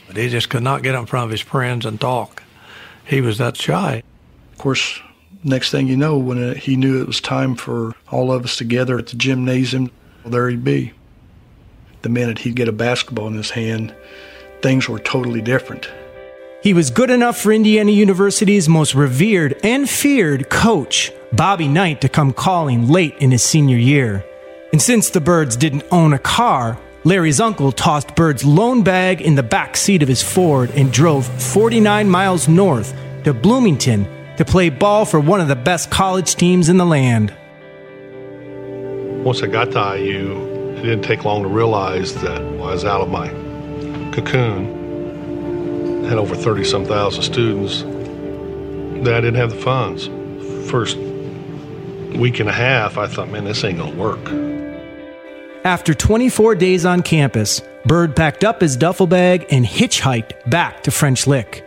But 0.07 0.16
he 0.16 0.29
just 0.29 0.49
could 0.49 0.62
not 0.62 0.83
get 0.83 0.95
up 0.95 1.03
in 1.03 1.07
front 1.07 1.25
of 1.25 1.31
his 1.31 1.41
friends 1.41 1.85
and 1.85 2.01
talk. 2.01 2.43
He 3.05 3.20
was 3.20 3.39
that 3.39 3.57
shy. 3.57 4.03
Of 4.53 4.59
course, 4.59 5.01
next 5.43 5.70
thing 5.70 5.89
you 5.89 5.97
know, 5.97 6.16
when 6.16 6.43
uh, 6.43 6.55
he 6.55 6.77
knew 6.77 7.01
it 7.01 7.07
was 7.07 7.20
time 7.20 7.55
for 7.55 7.95
all 8.11 8.33
of 8.33 8.45
us 8.45 8.57
together 8.57 8.99
at 8.99 9.09
the 9.09 9.16
gymnasium, 9.16 9.91
well, 10.22 10.31
there 10.31 10.49
he'd 10.49 10.64
be. 10.64 10.93
The 12.03 12.09
minute 12.09 12.39
he'd 12.39 12.57
get 12.57 12.68
a 12.68 12.72
basketball 12.72 13.27
in 13.29 13.35
his 13.35 13.51
hand, 13.51 13.95
things 14.62 14.89
were 14.89 14.99
totally 14.99 15.43
different. 15.43 15.91
He 16.65 16.73
was 16.73 16.89
good 16.89 17.11
enough 17.11 17.37
for 17.37 17.53
Indiana 17.53 17.91
University's 17.91 18.71
most 18.71 18.95
revered 18.95 19.61
and 19.62 19.87
feared 19.89 20.49
coach, 20.49 21.12
Bobby 21.31 21.69
Knight, 21.69 22.01
to 22.01 22.09
come 22.09 22.33
calling 22.33 22.89
late 22.89 23.15
in 23.19 23.33
his 23.33 23.43
senior 23.43 23.77
year. 23.77 24.25
And 24.73 24.81
since 24.81 25.11
the 25.11 25.21
Birds 25.21 25.57
didn't 25.57 25.85
own 25.91 26.15
a 26.15 26.19
car, 26.19 26.79
Larry's 27.05 27.39
uncle 27.39 27.71
tossed 27.71 28.17
Bird's 28.17 28.47
lone 28.47 28.83
bag 28.83 29.21
in 29.21 29.35
the 29.35 29.43
back 29.43 29.77
seat 29.77 30.03
of 30.03 30.09
his 30.09 30.23
Ford 30.23 30.71
and 30.71 30.91
drove 30.91 31.27
49 31.27 32.09
miles 32.09 32.49
north 32.49 32.95
to 33.25 33.35
Bloomington 33.35 34.09
to 34.39 34.45
play 34.47 34.71
ball 34.71 35.05
for 35.05 35.21
one 35.21 35.43
of 35.43 35.49
the 35.49 35.57
best 35.57 35.91
college 35.91 36.35
teams 36.35 36.71
in 36.71 36.79
the 36.79 36.87
land. 36.87 37.31
Once 39.23 39.43
I 39.43 39.49
got 39.49 39.71
to 39.73 39.99
IU, 39.99 40.77
it 40.79 40.83
didn't 40.83 41.03
take 41.03 41.27
long 41.27 41.43
to 41.43 41.49
realize 41.51 42.15
that 42.23 42.41
I 42.41 42.51
was 42.53 42.87
out 42.87 43.03
of 43.03 43.11
my 43.11 43.29
cocoon. 44.12 44.84
Had 46.09 46.19
over 46.19 46.35
30 46.35 46.65
some 46.65 46.85
thousand 46.85 47.23
students. 47.23 47.83
That 49.05 49.15
I 49.15 49.21
didn't 49.21 49.37
have 49.37 49.51
the 49.51 49.57
funds. 49.57 50.09
First 50.71 50.97
week 50.97 52.41
and 52.41 52.49
a 52.49 52.53
half, 52.53 52.97
I 52.97 53.07
thought, 53.07 53.31
man, 53.31 53.45
this 53.45 53.65
ain't 53.65 53.79
gonna 53.79 53.97
work. 53.97 54.21
After 55.65 55.95
24 55.95 56.57
days 56.57 56.85
on 56.85 57.03
campus, 57.03 57.63
Bird 57.87 58.15
packed 58.15 58.45
up 58.45 58.61
his 58.61 58.77
duffel 58.77 59.07
bag 59.07 59.47
and 59.51 59.65
hitchhiked 59.65 60.51
back 60.51 60.83
to 60.85 60.91
French 60.91 61.27
Lick. 61.27 61.65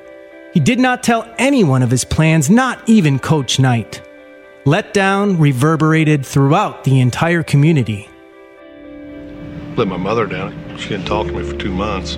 He 0.53 0.59
did 0.59 0.79
not 0.79 1.03
tell 1.03 1.31
anyone 1.37 1.83
of 1.83 1.91
his 1.91 2.03
plans, 2.03 2.49
not 2.49 2.81
even 2.87 3.19
Coach 3.19 3.59
Knight. 3.59 4.01
Letdown 4.65 5.39
reverberated 5.39 6.25
throughout 6.25 6.83
the 6.83 6.99
entire 6.99 7.43
community. 7.43 8.09
Let 9.75 9.87
my 9.87 9.97
mother 9.97 10.25
down. 10.25 10.77
She 10.77 10.89
didn't 10.89 11.05
talk 11.05 11.27
to 11.27 11.33
me 11.33 11.43
for 11.43 11.55
two 11.55 11.71
months. 11.71 12.17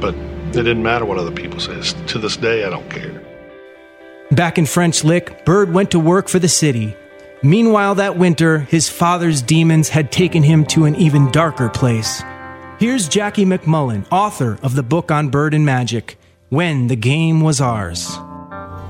But 0.00 0.14
it 0.56 0.62
didn't 0.62 0.82
matter 0.82 1.04
what 1.04 1.18
other 1.18 1.30
people 1.30 1.60
said. 1.60 1.82
To 2.08 2.18
this 2.18 2.36
day, 2.36 2.64
I 2.64 2.70
don't 2.70 2.88
care. 2.90 3.22
Back 4.30 4.58
in 4.58 4.66
French 4.66 5.04
Lick, 5.04 5.44
Bird 5.44 5.72
went 5.72 5.90
to 5.90 5.98
work 5.98 6.28
for 6.28 6.38
the 6.38 6.48
city. 6.48 6.96
Meanwhile, 7.42 7.96
that 7.96 8.16
winter, 8.16 8.60
his 8.60 8.88
father's 8.88 9.42
demons 9.42 9.88
had 9.88 10.12
taken 10.12 10.42
him 10.42 10.64
to 10.66 10.84
an 10.84 10.94
even 10.96 11.30
darker 11.32 11.68
place. 11.68 12.22
Here's 12.78 13.08
Jackie 13.08 13.44
MacMullan, 13.44 14.06
author 14.10 14.58
of 14.62 14.74
the 14.74 14.82
book 14.82 15.10
on 15.10 15.28
Bird 15.28 15.54
and 15.54 15.64
Magic 15.64 16.16
When 16.48 16.86
the 16.86 16.96
Game 16.96 17.40
Was 17.40 17.60
Ours. 17.60 18.16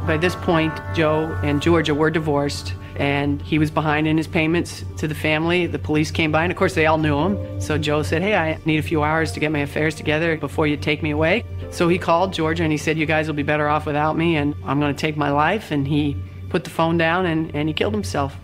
By 0.06 0.18
this 0.20 0.34
point, 0.34 0.72
Joe 0.94 1.38
and 1.42 1.62
Georgia 1.62 1.94
were 1.94 2.10
divorced, 2.10 2.74
and 2.96 3.40
he 3.42 3.58
was 3.58 3.70
behind 3.70 4.06
in 4.06 4.16
his 4.16 4.26
payments 4.26 4.84
to 4.98 5.08
the 5.08 5.14
family. 5.14 5.66
The 5.66 5.78
police 5.78 6.10
came 6.10 6.32
by, 6.32 6.42
and 6.42 6.52
of 6.52 6.58
course, 6.58 6.74
they 6.74 6.86
all 6.86 6.98
knew 6.98 7.18
him. 7.18 7.60
So 7.60 7.78
Joe 7.78 8.02
said, 8.02 8.22
Hey, 8.22 8.34
I 8.34 8.58
need 8.64 8.78
a 8.78 8.82
few 8.82 9.02
hours 9.02 9.32
to 9.32 9.40
get 9.40 9.52
my 9.52 9.60
affairs 9.60 9.94
together 9.94 10.36
before 10.36 10.66
you 10.66 10.76
take 10.76 11.02
me 11.02 11.10
away. 11.10 11.44
So 11.70 11.88
he 11.88 11.98
called 11.98 12.32
Georgia 12.32 12.62
and 12.62 12.72
he 12.72 12.78
said, 12.78 12.98
You 12.98 13.06
guys 13.06 13.26
will 13.26 13.34
be 13.34 13.42
better 13.42 13.68
off 13.68 13.86
without 13.86 14.16
me, 14.16 14.36
and 14.36 14.54
I'm 14.64 14.80
going 14.80 14.94
to 14.94 15.00
take 15.00 15.16
my 15.16 15.30
life. 15.30 15.70
And 15.70 15.86
he 15.86 16.16
put 16.50 16.64
the 16.64 16.70
phone 16.70 16.98
down 16.98 17.26
and, 17.26 17.54
and 17.54 17.68
he 17.68 17.74
killed 17.74 17.94
himself. 17.94 18.36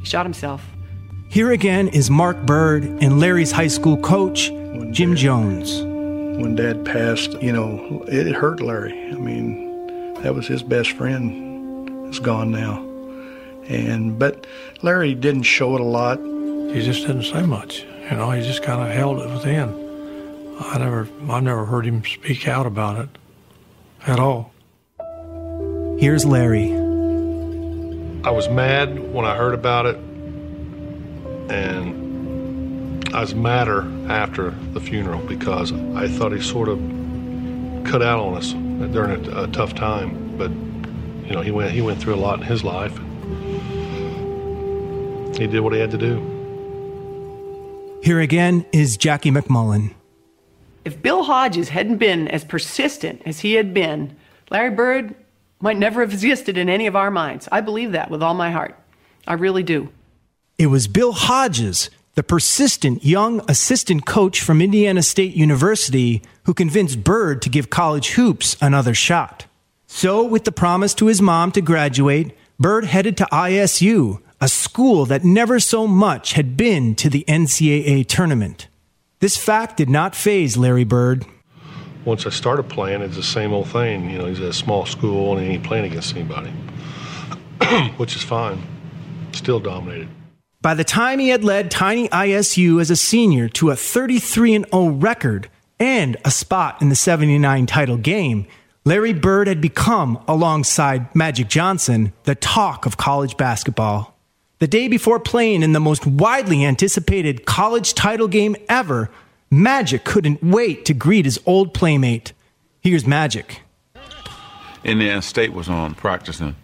He 0.00 0.06
shot 0.06 0.24
himself. 0.24 0.64
Here 1.28 1.52
again 1.52 1.88
is 1.88 2.10
Mark 2.10 2.44
Bird 2.44 2.84
and 2.84 3.20
Larry's 3.20 3.52
high 3.52 3.68
school 3.68 3.96
coach, 3.98 4.48
Jim 4.90 5.14
Jones. 5.14 5.82
When 6.40 6.56
Dad 6.56 6.84
passed, 6.84 7.34
you 7.42 7.52
know, 7.52 8.02
it 8.08 8.34
hurt 8.34 8.60
Larry. 8.60 8.92
I 8.92 9.14
mean, 9.14 10.14
that 10.22 10.34
was 10.34 10.48
his 10.48 10.62
best 10.62 10.92
friend. 10.92 12.08
It's 12.08 12.18
gone 12.18 12.50
now, 12.50 12.82
And 13.70 14.18
but 14.18 14.46
Larry 14.82 15.14
didn't 15.14 15.44
show 15.44 15.76
it 15.76 15.80
a 15.80 15.84
lot. 15.84 16.18
He 16.18 16.82
just 16.82 17.06
didn't 17.06 17.22
say 17.22 17.42
much. 17.42 17.84
You 18.10 18.16
know, 18.16 18.30
he 18.32 18.42
just 18.42 18.64
kind 18.64 18.82
of 18.82 18.88
held 18.88 19.20
it 19.20 19.30
within. 19.30 19.68
I 20.58 20.78
never, 20.78 21.08
I 21.28 21.40
never 21.40 21.64
heard 21.64 21.86
him 21.86 22.04
speak 22.04 22.48
out 22.48 22.66
about 22.66 22.98
it 22.98 23.08
at 24.06 24.18
all. 24.18 24.52
Here's 25.98 26.24
Larry. 26.26 26.72
I 28.24 28.30
was 28.30 28.48
mad 28.48 29.12
when 29.12 29.24
I 29.24 29.36
heard 29.36 29.54
about 29.54 29.86
it, 29.86 29.96
and 31.50 33.08
I 33.14 33.20
was 33.20 33.34
madder 33.34 33.82
after 34.08 34.50
the 34.50 34.80
funeral 34.80 35.20
because 35.20 35.72
I 35.72 36.08
thought 36.08 36.32
he 36.32 36.40
sort 36.40 36.68
of 36.68 36.78
cut 37.84 38.02
out 38.02 38.18
on 38.18 38.34
us 38.34 38.52
during 38.92 39.26
a, 39.26 39.44
a 39.44 39.46
tough 39.46 39.74
time. 39.74 40.36
But 40.36 40.50
you 41.26 41.34
know, 41.34 41.40
he 41.40 41.52
went 41.52 41.70
he 41.70 41.80
went 41.80 42.00
through 42.00 42.16
a 42.16 42.16
lot 42.16 42.40
in 42.40 42.44
his 42.44 42.64
life. 42.64 42.98
He 45.36 45.46
did 45.46 45.60
what 45.60 45.72
he 45.72 45.80
had 45.80 45.90
to 45.92 45.98
do. 45.98 46.40
Here 48.02 48.20
again 48.20 48.64
is 48.72 48.96
Jackie 48.96 49.30
MacMullan. 49.30 49.94
If 50.84 51.02
Bill 51.02 51.24
Hodges 51.24 51.68
hadn't 51.68 51.98
been 51.98 52.28
as 52.28 52.44
persistent 52.44 53.22
as 53.26 53.40
he 53.40 53.54
had 53.54 53.74
been, 53.74 54.16
Larry 54.50 54.70
Bird 54.70 55.14
might 55.60 55.76
never 55.76 56.00
have 56.00 56.12
existed 56.12 56.56
in 56.56 56.68
any 56.68 56.86
of 56.86 56.96
our 56.96 57.10
minds. 57.10 57.48
I 57.52 57.60
believe 57.60 57.92
that 57.92 58.10
with 58.10 58.22
all 58.22 58.34
my 58.34 58.50
heart. 58.50 58.74
I 59.26 59.34
really 59.34 59.62
do. 59.62 59.90
It 60.58 60.66
was 60.66 60.88
Bill 60.88 61.12
Hodges, 61.12 61.90
the 62.14 62.22
persistent 62.22 63.04
young 63.04 63.42
assistant 63.48 64.06
coach 64.06 64.40
from 64.40 64.62
Indiana 64.62 65.02
State 65.02 65.34
University, 65.34 66.22
who 66.44 66.54
convinced 66.54 67.04
Bird 67.04 67.42
to 67.42 67.50
give 67.50 67.70
college 67.70 68.10
hoops 68.10 68.56
another 68.60 68.94
shot. 68.94 69.46
So, 69.86 70.24
with 70.24 70.44
the 70.44 70.52
promise 70.52 70.94
to 70.94 71.06
his 71.06 71.20
mom 71.20 71.52
to 71.52 71.60
graduate, 71.60 72.36
Bird 72.58 72.84
headed 72.84 73.16
to 73.18 73.28
ISU, 73.32 74.20
a 74.40 74.48
school 74.48 75.04
that 75.06 75.24
never 75.24 75.60
so 75.60 75.86
much 75.86 76.32
had 76.32 76.56
been 76.56 76.94
to 76.96 77.10
the 77.10 77.24
NCAA 77.28 78.06
tournament. 78.06 78.68
This 79.20 79.36
fact 79.36 79.76
did 79.76 79.90
not 79.90 80.14
faze 80.14 80.56
Larry 80.56 80.84
Bird. 80.84 81.26
Once 82.06 82.26
I 82.26 82.30
started 82.30 82.62
playing, 82.68 83.02
it's 83.02 83.16
the 83.16 83.22
same 83.22 83.52
old 83.52 83.68
thing. 83.68 84.08
You 84.08 84.18
know, 84.18 84.26
he's 84.26 84.40
at 84.40 84.48
a 84.48 84.52
small 84.54 84.86
school 84.86 85.36
and 85.36 85.46
he 85.46 85.52
ain't 85.54 85.64
playing 85.64 85.84
against 85.84 86.16
anybody, 86.16 86.50
which 87.98 88.16
is 88.16 88.22
fine. 88.22 88.62
Still 89.32 89.60
dominated. 89.60 90.08
By 90.62 90.74
the 90.74 90.84
time 90.84 91.18
he 91.18 91.28
had 91.28 91.44
led 91.44 91.70
Tiny 91.70 92.08
ISU 92.08 92.80
as 92.80 92.90
a 92.90 92.96
senior 92.96 93.48
to 93.50 93.70
a 93.70 93.76
33 93.76 94.64
0 94.64 94.88
record 94.88 95.50
and 95.78 96.16
a 96.24 96.30
spot 96.30 96.80
in 96.80 96.88
the 96.88 96.96
79 96.96 97.66
title 97.66 97.96
game, 97.98 98.46
Larry 98.84 99.12
Bird 99.12 99.46
had 99.46 99.60
become, 99.60 100.22
alongside 100.26 101.14
Magic 101.14 101.48
Johnson, 101.48 102.14
the 102.24 102.34
talk 102.34 102.86
of 102.86 102.96
college 102.96 103.36
basketball. 103.36 104.16
The 104.60 104.68
day 104.68 104.88
before 104.88 105.18
playing 105.18 105.62
in 105.62 105.72
the 105.72 105.80
most 105.80 106.06
widely 106.06 106.66
anticipated 106.66 107.46
college 107.46 107.94
title 107.94 108.28
game 108.28 108.56
ever, 108.68 109.08
Magic 109.50 110.04
couldn't 110.04 110.42
wait 110.42 110.84
to 110.84 110.92
greet 110.92 111.24
his 111.24 111.40
old 111.46 111.72
playmate. 111.72 112.34
Here's 112.82 113.06
Magic. 113.06 113.62
Indiana 114.84 115.22
State 115.22 115.54
was 115.54 115.70
on 115.70 115.94
practicing, 115.94 116.56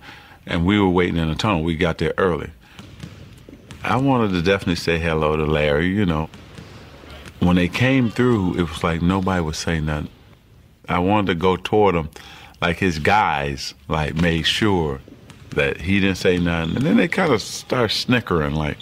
and 0.44 0.66
we 0.66 0.78
were 0.78 0.90
waiting 0.90 1.16
in 1.16 1.30
the 1.30 1.34
tunnel. 1.34 1.62
We 1.62 1.74
got 1.74 1.97
there 1.97 2.12
early. 2.18 2.51
I 3.82 3.97
wanted 3.97 4.32
to 4.32 4.42
definitely 4.42 4.76
say 4.76 4.99
hello 4.99 5.34
to 5.34 5.47
Larry, 5.47 5.86
you 5.86 6.05
know. 6.05 6.28
When 7.38 7.57
they 7.57 7.68
came 7.68 8.11
through, 8.11 8.59
it 8.59 8.68
was 8.68 8.84
like 8.84 9.01
nobody 9.01 9.40
was 9.40 9.57
saying 9.57 9.86
nothing. 9.86 10.11
I 10.86 10.99
wanted 10.99 11.28
to 11.28 11.34
go 11.34 11.57
toward 11.57 11.94
him, 11.94 12.11
like 12.61 12.76
his 12.76 12.99
guys, 12.99 13.72
like 13.88 14.16
made 14.16 14.42
sure 14.42 15.01
that 15.57 15.81
he 15.81 16.01
didn't 16.01 16.19
say 16.19 16.39
nothing. 16.39 16.77
And 16.77 16.87
then 16.87 16.97
they 16.97 17.09
kind 17.09 17.33
of 17.33 17.43
start 17.43 17.91
snickering, 17.91 18.55
like, 18.55 18.79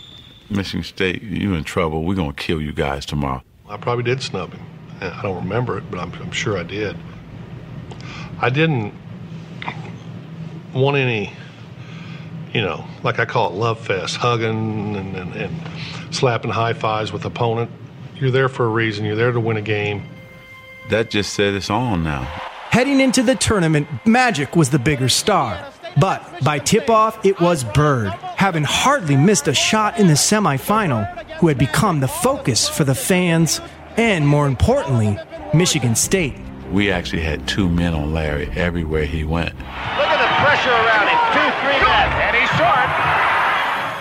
Michigan 0.51 0.85
State, 0.85 1.22
you 1.22 1.55
in 1.55 1.64
trouble. 1.64 2.05
We're 2.05 2.14
going 2.14 2.35
to 2.35 2.43
kill 2.43 2.61
you 2.61 2.72
guys 2.72 3.07
tomorrow. 3.07 3.43
I 3.68 3.79
probably 3.79 4.05
did 4.05 4.22
snub 4.22 4.53
him. 4.53 4.64
I 5.01 5.22
don't 5.22 5.37
remember 5.37 5.79
it, 5.79 5.91
but 5.91 5.99
I'm, 5.99 6.12
I'm 6.14 6.31
sure 6.31 6.59
I 6.59 6.62
did. 6.62 6.97
I 8.41 8.51
didn't 8.51 8.95
want 10.75 10.97
any, 10.97 11.33
you 12.53 12.61
know, 12.61 12.85
like 13.03 13.18
I 13.18 13.25
call 13.25 13.51
it 13.51 13.55
love 13.55 13.81
fest, 13.85 14.16
hugging 14.16 14.97
and, 14.97 15.16
and, 15.16 15.35
and 15.35 16.14
slapping 16.14 16.51
high 16.51 16.75
fives 16.75 17.12
with 17.12 17.25
opponent. 17.25 17.70
You're 18.16 18.31
there 18.31 18.49
for 18.49 18.66
a 18.66 18.68
reason. 18.68 19.05
You're 19.05 19.16
there 19.16 19.33
to 19.33 19.41
win 19.41 19.57
a 19.57 19.62
game. 19.62 20.09
That 20.91 21.11
just 21.11 21.33
said 21.35 21.55
it's 21.55 21.70
on 21.70 22.05
now. 22.05 22.22
Heading 22.70 23.01
into 23.01 23.22
the 23.22 23.35
tournament, 23.35 23.89
Magic 24.05 24.57
was 24.57 24.70
the 24.70 24.79
bigger 24.79 25.09
star. 25.09 25.72
But 25.97 26.42
by 26.42 26.59
tip 26.59 26.90
off, 26.90 27.24
it 27.24 27.40
was 27.40 27.62
Bird, 27.62 28.09
having 28.36 28.64
hardly 28.64 29.16
missed 29.16 29.47
a 29.49 29.55
shot 29.55 29.99
in 29.99 30.09
the 30.09 30.14
semifinal, 30.14 31.07
who 31.38 31.49
had 31.49 31.59
become 31.59 32.01
the 32.01 32.09
focus 32.09 32.68
for 32.68 32.84
the 32.84 32.95
fans 32.95 33.61
and, 33.97 34.26
more 34.26 34.47
importantly, 34.47 35.18
Michigan 35.53 35.95
State. 35.95 36.34
We 36.72 36.90
actually 36.90 37.22
had 37.22 37.47
two 37.47 37.68
men 37.68 37.95
on 37.95 38.12
Larry 38.12 38.51
everywhere 38.57 39.05
he 39.05 39.22
went. 39.22 39.55
Look 39.55 40.09
at 40.09 40.18
the 40.18 40.45
pressure 40.45 40.70
around 40.70 41.07
him. 41.07 41.18
Two, 41.30 41.49
three 41.62 41.80
men, 41.86 42.09
and 42.26 42.36
he's 42.36 42.51
short. 42.51 42.88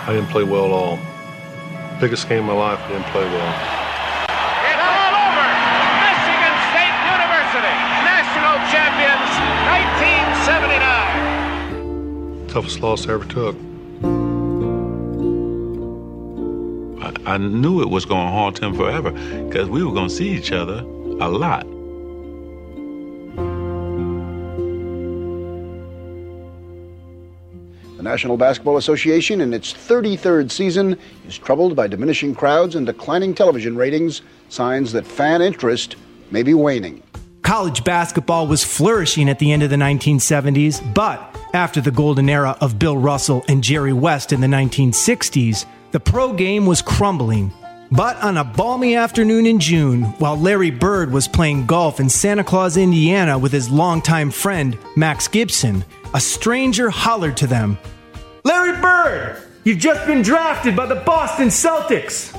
I 0.06 0.12
didn't 0.14 0.30
play 0.30 0.42
well 0.42 0.64
at 0.64 0.70
all. 0.72 0.98
Biggest 2.00 2.28
game 2.28 2.40
of 2.40 2.46
my 2.46 2.52
life, 2.54 2.80
I 2.80 2.88
didn't 2.88 3.06
play 3.06 3.24
well. 3.24 3.83
Toughest 12.54 12.80
loss 12.82 13.08
I 13.08 13.14
ever 13.14 13.24
took. 13.24 13.56
I, 17.02 17.32
I 17.32 17.36
knew 17.36 17.82
it 17.82 17.90
was 17.90 18.04
going 18.04 18.24
to 18.24 18.30
haunt 18.30 18.62
him 18.62 18.76
forever 18.76 19.10
because 19.10 19.68
we 19.68 19.82
were 19.82 19.90
going 19.90 20.06
to 20.06 20.14
see 20.14 20.28
each 20.28 20.52
other 20.52 20.78
a 20.78 21.28
lot. 21.28 21.66
The 27.96 28.04
National 28.04 28.36
Basketball 28.36 28.76
Association, 28.76 29.40
in 29.40 29.52
its 29.52 29.72
33rd 29.72 30.48
season, 30.52 30.96
is 31.26 31.36
troubled 31.36 31.74
by 31.74 31.88
diminishing 31.88 32.36
crowds 32.36 32.76
and 32.76 32.86
declining 32.86 33.34
television 33.34 33.74
ratings, 33.74 34.22
signs 34.48 34.92
that 34.92 35.04
fan 35.04 35.42
interest 35.42 35.96
may 36.30 36.44
be 36.44 36.54
waning. 36.54 37.02
College 37.42 37.82
basketball 37.82 38.46
was 38.46 38.62
flourishing 38.62 39.28
at 39.28 39.40
the 39.40 39.50
end 39.50 39.64
of 39.64 39.70
the 39.70 39.76
1970s, 39.76 40.94
but 40.94 41.33
after 41.54 41.80
the 41.80 41.90
golden 41.90 42.28
era 42.28 42.56
of 42.60 42.78
Bill 42.78 42.98
Russell 42.98 43.44
and 43.48 43.62
Jerry 43.62 43.92
West 43.92 44.32
in 44.32 44.40
the 44.40 44.46
1960s, 44.48 45.64
the 45.92 46.00
pro 46.00 46.32
game 46.32 46.66
was 46.66 46.82
crumbling. 46.82 47.52
But 47.92 48.16
on 48.16 48.36
a 48.36 48.44
balmy 48.44 48.96
afternoon 48.96 49.46
in 49.46 49.60
June, 49.60 50.02
while 50.18 50.36
Larry 50.36 50.72
Bird 50.72 51.12
was 51.12 51.28
playing 51.28 51.66
golf 51.66 52.00
in 52.00 52.08
Santa 52.08 52.42
Claus, 52.42 52.76
Indiana 52.76 53.38
with 53.38 53.52
his 53.52 53.70
longtime 53.70 54.32
friend, 54.32 54.76
Max 54.96 55.28
Gibson, 55.28 55.84
a 56.12 56.20
stranger 56.20 56.90
hollered 56.90 57.36
to 57.36 57.46
them 57.46 57.78
Larry 58.42 58.80
Bird, 58.80 59.42
you've 59.62 59.78
just 59.78 60.06
been 60.06 60.22
drafted 60.22 60.74
by 60.74 60.86
the 60.86 60.96
Boston 60.96 61.48
Celtics. 61.48 62.34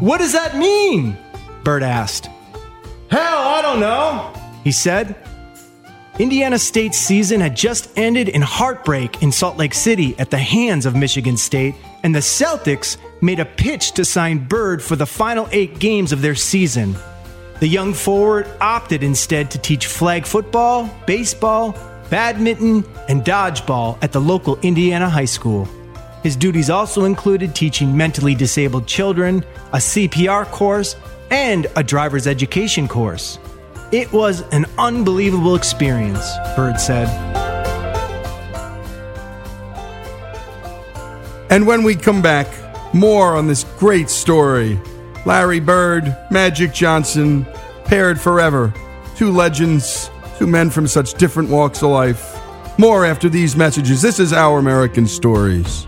What 0.00 0.18
does 0.18 0.32
that 0.32 0.56
mean? 0.56 1.18
Bird 1.64 1.82
asked. 1.82 2.28
Hell, 3.10 3.38
I 3.38 3.60
don't 3.60 3.80
know, 3.80 4.32
he 4.62 4.72
said. 4.72 5.16
Indiana 6.20 6.60
State's 6.60 6.96
season 6.96 7.40
had 7.40 7.56
just 7.56 7.90
ended 7.98 8.28
in 8.28 8.40
heartbreak 8.40 9.20
in 9.20 9.32
Salt 9.32 9.56
Lake 9.56 9.74
City 9.74 10.14
at 10.16 10.30
the 10.30 10.38
hands 10.38 10.86
of 10.86 10.94
Michigan 10.94 11.36
State, 11.36 11.74
and 12.04 12.14
the 12.14 12.20
Celtics 12.20 12.98
made 13.20 13.40
a 13.40 13.44
pitch 13.44 13.92
to 13.92 14.04
sign 14.04 14.38
Bird 14.38 14.80
for 14.80 14.94
the 14.94 15.06
final 15.06 15.48
eight 15.50 15.80
games 15.80 16.12
of 16.12 16.22
their 16.22 16.36
season. 16.36 16.94
The 17.58 17.66
young 17.66 17.92
forward 17.92 18.48
opted 18.60 19.02
instead 19.02 19.50
to 19.50 19.58
teach 19.58 19.88
flag 19.88 20.24
football, 20.24 20.88
baseball, 21.04 21.76
badminton, 22.10 22.84
and 23.08 23.24
dodgeball 23.24 23.98
at 24.00 24.12
the 24.12 24.20
local 24.20 24.56
Indiana 24.60 25.08
high 25.08 25.24
school. 25.24 25.68
His 26.22 26.36
duties 26.36 26.70
also 26.70 27.06
included 27.06 27.56
teaching 27.56 27.96
mentally 27.96 28.36
disabled 28.36 28.86
children, 28.86 29.44
a 29.72 29.78
CPR 29.78 30.46
course, 30.46 30.94
and 31.32 31.66
a 31.74 31.82
driver's 31.82 32.28
education 32.28 32.86
course. 32.86 33.40
It 33.94 34.12
was 34.12 34.40
an 34.50 34.66
unbelievable 34.76 35.54
experience, 35.54 36.28
Bird 36.56 36.80
said. 36.80 37.06
And 41.48 41.64
when 41.64 41.84
we 41.84 41.94
come 41.94 42.20
back, 42.20 42.48
more 42.92 43.36
on 43.36 43.46
this 43.46 43.62
great 43.78 44.10
story 44.10 44.80
Larry 45.24 45.60
Bird, 45.60 46.16
Magic 46.28 46.72
Johnson, 46.72 47.46
paired 47.84 48.20
forever. 48.20 48.74
Two 49.14 49.30
legends, 49.30 50.10
two 50.40 50.48
men 50.48 50.70
from 50.70 50.88
such 50.88 51.14
different 51.14 51.48
walks 51.48 51.80
of 51.80 51.90
life. 51.90 52.36
More 52.76 53.04
after 53.04 53.28
these 53.28 53.54
messages. 53.54 54.02
This 54.02 54.18
is 54.18 54.32
Our 54.32 54.58
American 54.58 55.06
Stories. 55.06 55.86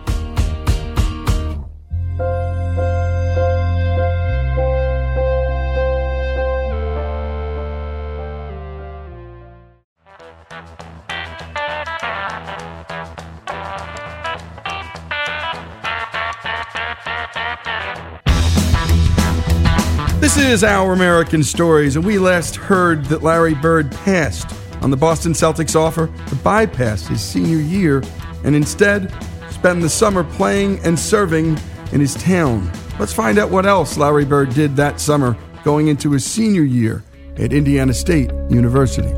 Is 20.56 20.64
Our 20.64 20.94
American 20.94 21.44
Stories, 21.44 21.96
and 21.96 22.04
we 22.06 22.16
last 22.16 22.56
heard 22.56 23.04
that 23.06 23.22
Larry 23.22 23.52
Bird 23.52 23.92
passed 23.92 24.50
on 24.80 24.90
the 24.90 24.96
Boston 24.96 25.32
Celtics 25.32 25.76
offer 25.76 26.10
to 26.28 26.34
bypass 26.36 27.06
his 27.06 27.20
senior 27.20 27.58
year 27.58 28.02
and 28.42 28.56
instead 28.56 29.14
spend 29.50 29.82
the 29.82 29.90
summer 29.90 30.24
playing 30.24 30.78
and 30.78 30.98
serving 30.98 31.58
in 31.92 32.00
his 32.00 32.14
town. 32.14 32.72
Let's 32.98 33.12
find 33.12 33.38
out 33.38 33.50
what 33.50 33.66
else 33.66 33.98
Larry 33.98 34.24
Bird 34.24 34.54
did 34.54 34.76
that 34.76 34.98
summer 34.98 35.36
going 35.62 35.88
into 35.88 36.12
his 36.12 36.24
senior 36.24 36.62
year 36.64 37.04
at 37.36 37.52
Indiana 37.52 37.92
State 37.92 38.30
University. 38.48 39.12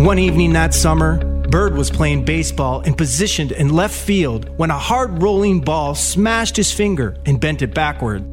One 0.00 0.20
evening 0.20 0.52
that 0.52 0.72
summer, 0.72 1.18
Bird 1.48 1.76
was 1.76 1.90
playing 1.90 2.24
baseball 2.24 2.80
and 2.82 2.96
positioned 2.96 3.50
in 3.50 3.74
left 3.74 3.96
field 3.96 4.56
when 4.56 4.70
a 4.70 4.78
hard 4.78 5.20
rolling 5.20 5.62
ball 5.62 5.96
smashed 5.96 6.54
his 6.54 6.70
finger 6.70 7.16
and 7.26 7.40
bent 7.40 7.60
it 7.60 7.74
backward. 7.74 8.31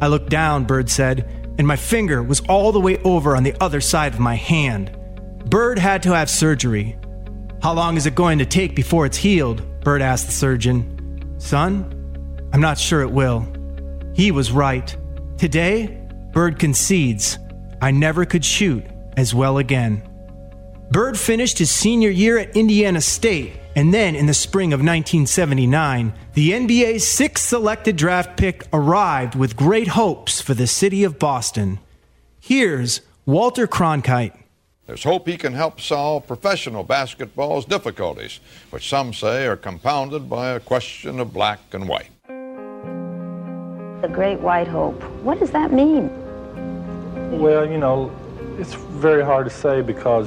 I 0.00 0.06
looked 0.08 0.30
down, 0.30 0.64
Bird 0.64 0.88
said, 0.88 1.28
and 1.58 1.66
my 1.66 1.76
finger 1.76 2.22
was 2.22 2.40
all 2.48 2.72
the 2.72 2.80
way 2.80 2.98
over 2.98 3.36
on 3.36 3.42
the 3.42 3.54
other 3.60 3.80
side 3.80 4.14
of 4.14 4.20
my 4.20 4.36
hand. 4.36 4.96
Bird 5.46 5.78
had 5.78 6.02
to 6.04 6.14
have 6.14 6.30
surgery. 6.30 6.96
How 7.62 7.72
long 7.72 7.96
is 7.96 8.06
it 8.06 8.14
going 8.14 8.38
to 8.38 8.46
take 8.46 8.76
before 8.76 9.06
it's 9.06 9.16
healed? 9.16 9.62
Bird 9.80 10.02
asked 10.02 10.26
the 10.26 10.32
surgeon. 10.32 11.34
Son, 11.38 11.94
I'm 12.52 12.60
not 12.60 12.78
sure 12.78 13.02
it 13.02 13.10
will. 13.10 13.46
He 14.14 14.30
was 14.30 14.52
right. 14.52 14.96
Today, 15.36 16.00
Bird 16.32 16.58
concedes 16.58 17.38
I 17.80 17.90
never 17.90 18.24
could 18.24 18.44
shoot 18.44 18.84
as 19.16 19.34
well 19.34 19.58
again. 19.58 20.02
Bird 20.90 21.18
finished 21.18 21.58
his 21.58 21.70
senior 21.70 22.10
year 22.10 22.38
at 22.38 22.56
Indiana 22.56 23.00
State, 23.00 23.57
and 23.76 23.92
then 23.94 24.14
in 24.14 24.26
the 24.26 24.34
spring 24.34 24.72
of 24.72 24.80
1979, 24.80 26.12
the 26.34 26.50
NBA's 26.50 27.06
sixth 27.06 27.46
selected 27.46 27.96
draft 27.96 28.36
pick 28.36 28.66
arrived 28.72 29.34
with 29.34 29.56
great 29.56 29.88
hopes 29.88 30.40
for 30.40 30.54
the 30.54 30.66
city 30.66 31.04
of 31.04 31.18
Boston. 31.18 31.78
Here's 32.40 33.02
Walter 33.26 33.66
Cronkite. 33.66 34.36
There's 34.86 35.04
hope 35.04 35.28
he 35.28 35.36
can 35.36 35.52
help 35.52 35.82
solve 35.82 36.26
professional 36.26 36.82
basketball's 36.82 37.66
difficulties, 37.66 38.40
which 38.70 38.88
some 38.88 39.12
say 39.12 39.46
are 39.46 39.56
compounded 39.56 40.30
by 40.30 40.52
a 40.52 40.60
question 40.60 41.20
of 41.20 41.34
black 41.34 41.60
and 41.72 41.86
white. 41.86 42.08
The 42.26 44.08
Great 44.10 44.40
White 44.40 44.68
Hope. 44.68 45.02
What 45.22 45.40
does 45.40 45.50
that 45.50 45.72
mean? 45.72 46.08
Well, 47.38 47.68
you 47.68 47.76
know, 47.76 48.10
it's 48.58 48.72
very 48.74 49.22
hard 49.22 49.44
to 49.44 49.50
say 49.50 49.82
because 49.82 50.26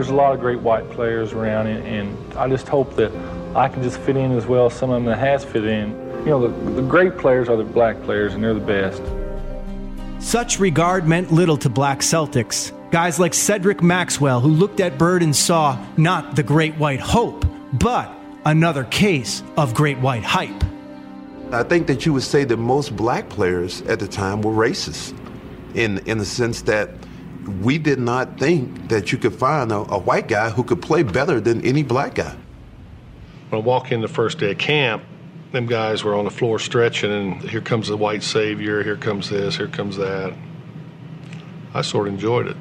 there's 0.00 0.08
a 0.08 0.14
lot 0.14 0.32
of 0.32 0.40
great 0.40 0.60
white 0.60 0.90
players 0.92 1.34
around, 1.34 1.66
and, 1.66 1.86
and 1.86 2.34
I 2.34 2.48
just 2.48 2.66
hope 2.66 2.96
that 2.96 3.12
I 3.54 3.68
can 3.68 3.82
just 3.82 3.98
fit 3.98 4.16
in 4.16 4.32
as 4.32 4.46
well 4.46 4.64
as 4.64 4.72
some 4.72 4.88
of 4.88 4.94
them 4.96 5.04
that 5.04 5.18
has 5.18 5.44
fit 5.44 5.66
in. 5.66 5.90
You 6.20 6.30
know, 6.30 6.48
the, 6.48 6.80
the 6.80 6.88
great 6.88 7.18
players 7.18 7.50
are 7.50 7.56
the 7.58 7.64
black 7.64 8.00
players, 8.04 8.32
and 8.32 8.42
they're 8.42 8.54
the 8.54 8.60
best. 8.60 9.02
Such 10.18 10.58
regard 10.58 11.06
meant 11.06 11.30
little 11.32 11.58
to 11.58 11.68
black 11.68 11.98
Celtics. 11.98 12.72
Guys 12.90 13.20
like 13.20 13.34
Cedric 13.34 13.82
Maxwell, 13.82 14.40
who 14.40 14.48
looked 14.48 14.80
at 14.80 14.96
Bird 14.96 15.22
and 15.22 15.36
saw 15.36 15.78
not 15.98 16.34
the 16.34 16.42
great 16.42 16.76
white 16.76 17.00
hope, 17.00 17.44
but 17.74 18.10
another 18.46 18.84
case 18.84 19.42
of 19.58 19.74
great 19.74 19.98
white 19.98 20.24
hype. 20.24 20.64
I 21.52 21.62
think 21.62 21.88
that 21.88 22.06
you 22.06 22.14
would 22.14 22.22
say 22.22 22.44
that 22.44 22.56
most 22.56 22.96
black 22.96 23.28
players 23.28 23.82
at 23.82 24.00
the 24.00 24.08
time 24.08 24.40
were 24.40 24.52
racist 24.52 25.14
in, 25.74 25.98
in 26.06 26.16
the 26.16 26.24
sense 26.24 26.62
that 26.62 26.88
we 27.46 27.78
did 27.78 27.98
not 27.98 28.38
think 28.38 28.88
that 28.88 29.12
you 29.12 29.18
could 29.18 29.34
find 29.34 29.72
a, 29.72 29.76
a 29.76 29.98
white 29.98 30.28
guy 30.28 30.50
who 30.50 30.64
could 30.64 30.82
play 30.82 31.02
better 31.02 31.40
than 31.40 31.64
any 31.64 31.82
black 31.82 32.14
guy. 32.14 32.36
When 33.48 33.62
I 33.62 33.64
walk 33.64 33.92
in 33.92 34.00
the 34.00 34.08
first 34.08 34.38
day 34.38 34.52
of 34.52 34.58
camp, 34.58 35.02
them 35.52 35.66
guys 35.66 36.04
were 36.04 36.14
on 36.14 36.24
the 36.24 36.30
floor 36.30 36.58
stretching, 36.58 37.10
and 37.10 37.42
here 37.42 37.60
comes 37.60 37.88
the 37.88 37.96
white 37.96 38.22
savior, 38.22 38.82
here 38.82 38.96
comes 38.96 39.30
this, 39.30 39.56
here 39.56 39.68
comes 39.68 39.96
that. 39.96 40.32
I 41.74 41.82
sort 41.82 42.08
of 42.08 42.14
enjoyed 42.14 42.46
it 42.46 42.56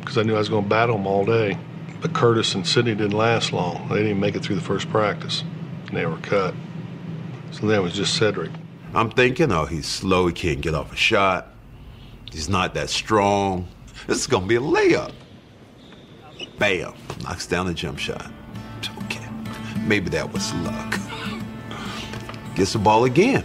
because 0.00 0.18
I 0.18 0.22
knew 0.22 0.34
I 0.34 0.38
was 0.38 0.48
going 0.48 0.64
to 0.64 0.68
battle 0.68 0.96
them 0.96 1.06
all 1.06 1.24
day. 1.24 1.56
But 2.00 2.12
Curtis 2.12 2.54
and 2.54 2.66
Sidney 2.66 2.94
didn't 2.94 3.16
last 3.16 3.52
long. 3.52 3.88
They 3.88 3.96
didn't 3.96 4.10
even 4.10 4.20
make 4.20 4.36
it 4.36 4.42
through 4.42 4.56
the 4.56 4.62
first 4.62 4.90
practice, 4.90 5.42
and 5.88 5.96
they 5.96 6.04
were 6.04 6.18
cut. 6.18 6.54
So 7.50 7.66
then 7.66 7.78
it 7.78 7.82
was 7.82 7.94
just 7.94 8.14
Cedric. 8.16 8.50
I'm 8.94 9.10
thinking, 9.10 9.50
oh, 9.50 9.64
he's 9.64 9.86
slow, 9.86 10.26
he 10.26 10.34
can't 10.34 10.60
get 10.60 10.74
off 10.74 10.92
a 10.92 10.96
shot, 10.96 11.48
he's 12.30 12.48
not 12.48 12.74
that 12.74 12.90
strong. 12.90 13.66
This 14.06 14.18
is 14.18 14.26
gonna 14.26 14.46
be 14.46 14.56
a 14.56 14.60
layup. 14.60 15.12
Bam, 16.58 16.92
knocks 17.22 17.46
down 17.46 17.66
the 17.66 17.74
jump 17.74 17.98
shot. 17.98 18.30
Okay, 19.04 19.26
maybe 19.86 20.10
that 20.10 20.30
was 20.32 20.52
luck. 20.56 20.98
Gets 22.54 22.74
the 22.74 22.78
ball 22.78 23.04
again. 23.04 23.44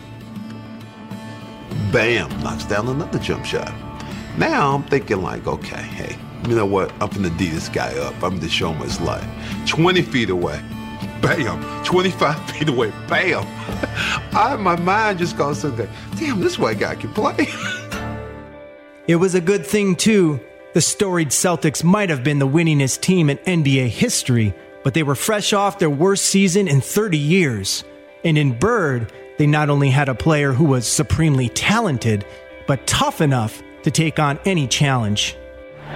Bam, 1.91 2.29
knocks 2.43 2.65
down 2.65 2.87
another 2.87 3.19
jump 3.19 3.45
shot. 3.45 3.73
Now 4.37 4.75
I'm 4.75 4.83
thinking 4.83 5.21
like, 5.21 5.47
okay, 5.47 5.81
hey, 5.81 6.17
you 6.47 6.55
know 6.55 6.65
what? 6.65 6.91
I'm 7.01 7.09
gonna 7.09 7.29
D 7.31 7.47
this 7.47 7.69
guy 7.69 7.97
up. 7.97 8.13
I'm 8.21 8.37
gonna 8.37 8.49
show 8.49 8.71
him 8.73 8.81
his 8.81 8.99
life. 8.99 9.25
20 9.65 10.01
feet 10.01 10.29
away. 10.29 10.61
Bam. 11.21 11.83
25 11.85 12.51
feet 12.51 12.69
away. 12.69 12.91
Bam. 13.07 13.45
I, 14.35 14.57
my 14.57 14.75
mind 14.75 15.19
just 15.19 15.37
goes 15.37 15.61
to 15.61 15.71
damn, 16.17 16.41
this 16.41 16.59
white 16.59 16.79
guy 16.79 16.95
can 16.95 17.13
play. 17.13 17.47
It 19.09 19.15
was 19.15 19.33
a 19.33 19.41
good 19.41 19.65
thing, 19.65 19.95
too. 19.95 20.39
The 20.79 20.83
storied 20.83 21.27
Celtics 21.27 21.83
might 21.83 22.09
have 22.09 22.23
been 22.23 22.39
the 22.39 22.47
winningest 22.47 23.01
team 23.01 23.29
in 23.29 23.37
NBA 23.39 23.89
history, 23.89 24.53
but 24.81 24.93
they 24.93 25.03
were 25.03 25.13
fresh 25.13 25.51
off 25.51 25.77
their 25.77 25.89
worst 25.89 26.27
season 26.27 26.69
in 26.69 26.79
30 26.79 27.17
years. 27.17 27.83
And 28.23 28.37
in 28.37 28.57
Bird, 28.57 29.11
they 29.37 29.45
not 29.45 29.69
only 29.69 29.89
had 29.89 30.07
a 30.07 30.15
player 30.15 30.53
who 30.53 30.63
was 30.63 30.87
supremely 30.87 31.49
talented, 31.49 32.25
but 32.65 32.87
tough 32.87 33.19
enough 33.19 33.61
to 33.83 33.91
take 33.91 34.19
on 34.19 34.39
any 34.45 34.67
challenge. 34.67 35.35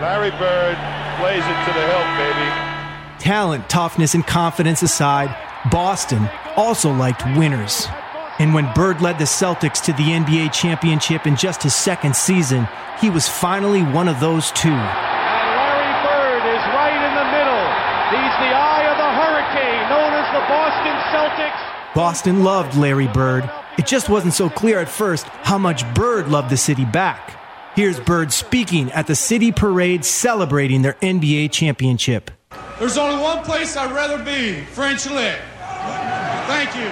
Larry 0.01 0.31
Bird 0.31 0.75
plays 1.17 1.45
it 1.45 1.65
to 1.65 1.71
the 1.71 1.87
hilt, 1.87 2.17
baby. 2.17 3.23
Talent, 3.23 3.69
toughness, 3.69 4.15
and 4.15 4.27
confidence 4.27 4.81
aside, 4.81 5.33
Boston 5.71 6.29
also 6.57 6.93
liked 6.93 7.25
winners. 7.37 7.87
And 8.39 8.53
when 8.53 8.71
Bird 8.73 9.01
led 9.01 9.19
the 9.19 9.25
Celtics 9.25 9.83
to 9.85 9.93
the 9.93 10.09
NBA 10.09 10.51
championship 10.51 11.27
in 11.27 11.35
just 11.35 11.61
his 11.61 11.75
second 11.75 12.15
season, 12.15 12.67
he 12.99 13.09
was 13.09 13.27
finally 13.27 13.83
one 13.83 14.07
of 14.07 14.19
those 14.19 14.51
two. 14.51 14.69
And 14.69 15.49
Larry 15.59 15.93
Bird 16.01 16.43
is 16.49 16.63
right 16.73 16.97
in 16.97 17.13
the 17.13 17.27
middle. 17.29 17.65
He's 18.09 18.35
the 18.41 18.51
eye 18.57 18.85
of 18.89 18.97
the 18.97 19.11
hurricane, 19.21 19.89
known 19.89 20.13
as 20.13 20.27
the 20.33 20.43
Boston 20.49 20.95
Celtics. 21.13 21.93
Boston 21.93 22.43
loved 22.43 22.75
Larry 22.75 23.07
Bird. 23.07 23.49
It 23.77 23.85
just 23.85 24.09
wasn't 24.09 24.33
so 24.33 24.49
clear 24.49 24.79
at 24.79 24.89
first 24.89 25.27
how 25.27 25.59
much 25.59 25.85
Bird 25.93 26.27
loved 26.27 26.49
the 26.49 26.57
city 26.57 26.85
back. 26.85 27.39
Here's 27.75 27.99
Bird 27.99 28.31
speaking 28.31 28.91
at 28.91 29.07
the 29.07 29.15
city 29.15 29.51
parade 29.51 30.05
celebrating 30.05 30.81
their 30.81 30.93
NBA 30.93 31.51
championship. 31.51 32.31
There's 32.79 32.97
only 32.97 33.21
one 33.21 33.43
place 33.43 33.77
I'd 33.77 33.91
rather 33.91 34.23
be 34.23 34.61
French 34.61 35.07
Lick. 35.07 35.39
Thank 36.47 36.75
you. 36.75 36.91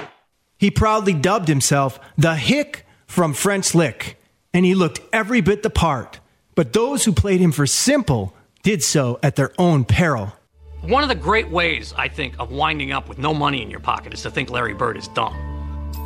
He 0.61 0.69
proudly 0.69 1.13
dubbed 1.13 1.47
himself 1.47 1.99
the 2.19 2.35
Hick 2.35 2.85
from 3.07 3.33
French 3.33 3.73
Lick, 3.73 4.21
and 4.53 4.63
he 4.63 4.75
looked 4.75 4.99
every 5.11 5.41
bit 5.41 5.63
the 5.63 5.71
part. 5.71 6.19
But 6.53 6.71
those 6.71 7.03
who 7.03 7.13
played 7.13 7.41
him 7.41 7.51
for 7.51 7.65
simple 7.65 8.35
did 8.61 8.83
so 8.83 9.19
at 9.23 9.35
their 9.35 9.53
own 9.57 9.85
peril. 9.85 10.33
One 10.81 11.01
of 11.01 11.09
the 11.09 11.15
great 11.15 11.49
ways, 11.49 11.95
I 11.97 12.07
think, 12.09 12.35
of 12.37 12.51
winding 12.51 12.91
up 12.91 13.09
with 13.09 13.17
no 13.17 13.33
money 13.33 13.63
in 13.63 13.71
your 13.71 13.79
pocket 13.79 14.13
is 14.13 14.21
to 14.21 14.29
think 14.29 14.51
Larry 14.51 14.75
Bird 14.75 14.97
is 14.97 15.07
dumb. 15.07 15.35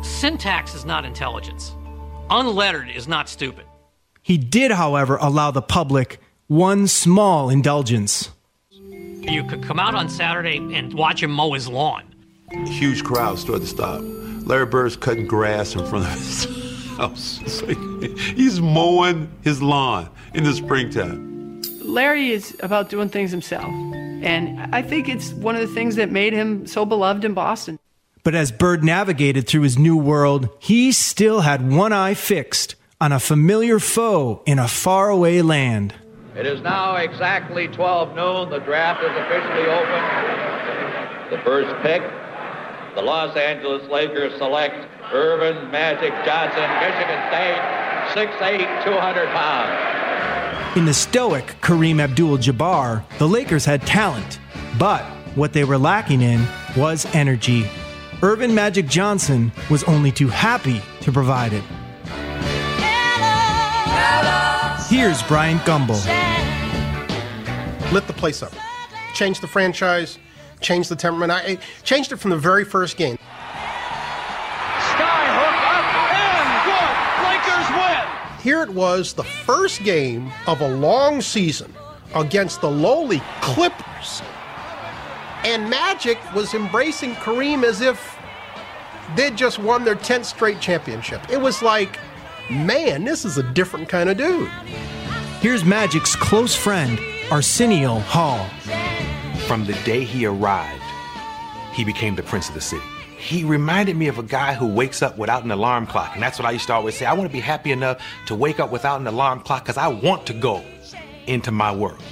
Syntax 0.02 0.74
is 0.74 0.86
not 0.86 1.04
intelligence. 1.04 1.74
Unlettered 2.30 2.88
is 2.88 3.06
not 3.06 3.28
stupid. 3.28 3.66
He 4.22 4.38
did, 4.38 4.70
however, 4.70 5.18
allow 5.20 5.50
the 5.50 5.60
public 5.60 6.18
one 6.46 6.86
small 6.86 7.50
indulgence. 7.50 8.30
You 8.70 9.44
could 9.44 9.62
come 9.62 9.78
out 9.78 9.94
on 9.94 10.08
Saturday 10.08 10.56
and 10.56 10.94
watch 10.94 11.22
him 11.22 11.30
mow 11.30 11.52
his 11.52 11.68
lawn. 11.68 12.04
Huge 12.68 13.04
crowd 13.04 13.38
started 13.38 13.60
to 13.60 13.66
stop. 13.66 14.15
Larry 14.46 14.66
Bird's 14.66 14.96
cutting 14.96 15.26
grass 15.26 15.74
in 15.74 15.84
front 15.86 16.06
of 16.06 16.12
his 16.12 16.44
house. 16.96 17.40
It's 17.42 17.62
like 17.62 17.76
he's 18.16 18.60
mowing 18.60 19.28
his 19.42 19.60
lawn 19.60 20.08
in 20.34 20.44
the 20.44 20.54
springtime. 20.54 21.62
Larry 21.82 22.30
is 22.30 22.56
about 22.60 22.88
doing 22.88 23.08
things 23.08 23.32
himself. 23.32 23.64
And 23.64 24.74
I 24.74 24.82
think 24.82 25.08
it's 25.08 25.32
one 25.32 25.56
of 25.56 25.60
the 25.60 25.74
things 25.74 25.96
that 25.96 26.12
made 26.12 26.32
him 26.32 26.66
so 26.66 26.84
beloved 26.84 27.24
in 27.24 27.34
Boston. 27.34 27.78
But 28.22 28.36
as 28.36 28.52
Bird 28.52 28.84
navigated 28.84 29.48
through 29.48 29.62
his 29.62 29.78
new 29.78 29.96
world, 29.96 30.48
he 30.60 30.92
still 30.92 31.40
had 31.40 31.70
one 31.70 31.92
eye 31.92 32.14
fixed 32.14 32.76
on 33.00 33.12
a 33.12 33.20
familiar 33.20 33.78
foe 33.80 34.42
in 34.46 34.58
a 34.58 34.68
faraway 34.68 35.42
land. 35.42 35.92
It 36.36 36.46
is 36.46 36.60
now 36.62 36.96
exactly 36.96 37.66
12 37.66 38.14
noon. 38.14 38.50
The 38.50 38.58
draft 38.60 39.02
is 39.02 39.10
officially 39.10 39.66
open. 39.66 41.30
The 41.30 41.42
first 41.44 41.82
pick, 41.82 42.02
the 42.96 43.02
Los 43.02 43.36
Angeles 43.36 43.86
Lakers 43.90 44.32
select 44.38 44.74
Earvin 45.12 45.70
Magic 45.70 46.14
Johnson, 46.24 46.66
Michigan 46.80 47.20
State, 47.28 47.60
6'8", 48.16 48.84
200 48.84 49.28
pounds. 49.28 50.76
In 50.78 50.86
the 50.86 50.94
stoic 50.94 51.44
Kareem 51.60 52.00
Abdul 52.00 52.38
Jabbar, 52.38 53.04
the 53.18 53.28
Lakers 53.28 53.66
had 53.66 53.82
talent, 53.82 54.40
but 54.78 55.02
what 55.34 55.52
they 55.52 55.62
were 55.62 55.76
lacking 55.76 56.22
in 56.22 56.42
was 56.74 57.04
energy. 57.14 57.68
Earvin 58.22 58.54
Magic 58.54 58.86
Johnson 58.86 59.52
was 59.68 59.84
only 59.84 60.10
too 60.10 60.28
happy 60.28 60.80
to 61.02 61.12
provide 61.12 61.52
it. 61.52 61.64
Here's 64.88 65.22
Bryant 65.24 65.60
Gumbel. 65.62 66.00
Lit 67.92 68.06
the 68.06 68.14
place 68.14 68.42
up. 68.42 68.54
Changed 69.12 69.42
the 69.42 69.48
franchise, 69.48 70.18
changed 70.60 70.88
the 70.88 70.96
temperament. 70.96 71.32
I 71.32 71.58
changed 71.82 72.12
it 72.12 72.16
from 72.16 72.30
the 72.30 72.38
very 72.38 72.64
first 72.64 72.96
game. 72.96 73.18
Skyhook 74.94 75.58
up 75.72 75.86
and 76.14 76.48
good. 76.66 76.94
Lakers 77.24 77.68
win. 77.76 78.42
Here 78.42 78.62
it 78.62 78.70
was, 78.70 79.12
the 79.12 79.24
first 79.24 79.82
game 79.84 80.32
of 80.46 80.60
a 80.60 80.68
long 80.68 81.20
season 81.20 81.72
against 82.14 82.60
the 82.60 82.70
lowly 82.70 83.22
Clippers. 83.40 84.22
And 85.44 85.68
Magic 85.70 86.18
was 86.34 86.54
embracing 86.54 87.14
Kareem 87.16 87.62
as 87.62 87.80
if 87.80 88.16
they'd 89.14 89.36
just 89.36 89.58
won 89.58 89.84
their 89.84 89.94
10th 89.94 90.24
straight 90.24 90.60
championship. 90.60 91.20
It 91.30 91.40
was 91.40 91.62
like, 91.62 91.98
man, 92.50 93.04
this 93.04 93.24
is 93.24 93.38
a 93.38 93.42
different 93.42 93.88
kind 93.88 94.08
of 94.10 94.16
dude. 94.16 94.48
Here's 95.40 95.64
Magic's 95.64 96.16
close 96.16 96.54
friend, 96.56 96.98
Arsenio 97.30 97.98
Hall. 98.00 98.48
From 99.46 99.64
the 99.64 99.74
day 99.84 100.02
he 100.04 100.26
arrived, 100.26 100.82
he 101.72 101.84
became 101.84 102.16
the 102.16 102.22
prince 102.22 102.48
of 102.48 102.54
the 102.54 102.60
city. 102.60 102.82
He 103.16 103.44
reminded 103.44 103.96
me 103.96 104.08
of 104.08 104.18
a 104.18 104.22
guy 104.22 104.54
who 104.54 104.66
wakes 104.66 105.02
up 105.02 105.16
without 105.16 105.44
an 105.44 105.50
alarm 105.50 105.86
clock. 105.86 106.10
And 106.14 106.22
that's 106.22 106.38
what 106.38 106.46
I 106.46 106.50
used 106.50 106.66
to 106.66 106.74
always 106.74 106.96
say. 106.96 107.06
I 107.06 107.12
want 107.12 107.28
to 107.30 107.32
be 107.32 107.40
happy 107.40 107.72
enough 107.72 108.02
to 108.26 108.34
wake 108.34 108.60
up 108.60 108.72
without 108.72 109.00
an 109.00 109.06
alarm 109.06 109.40
clock 109.40 109.64
because 109.64 109.76
I 109.76 109.88
want 109.88 110.26
to 110.26 110.32
go 110.32 110.64
into 111.26 111.50
my 111.50 111.74
world. 111.74 112.02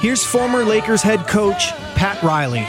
Here's 0.00 0.24
former 0.24 0.64
Lakers 0.64 1.02
head 1.02 1.26
coach 1.28 1.70
Pat 1.94 2.22
Riley. 2.22 2.66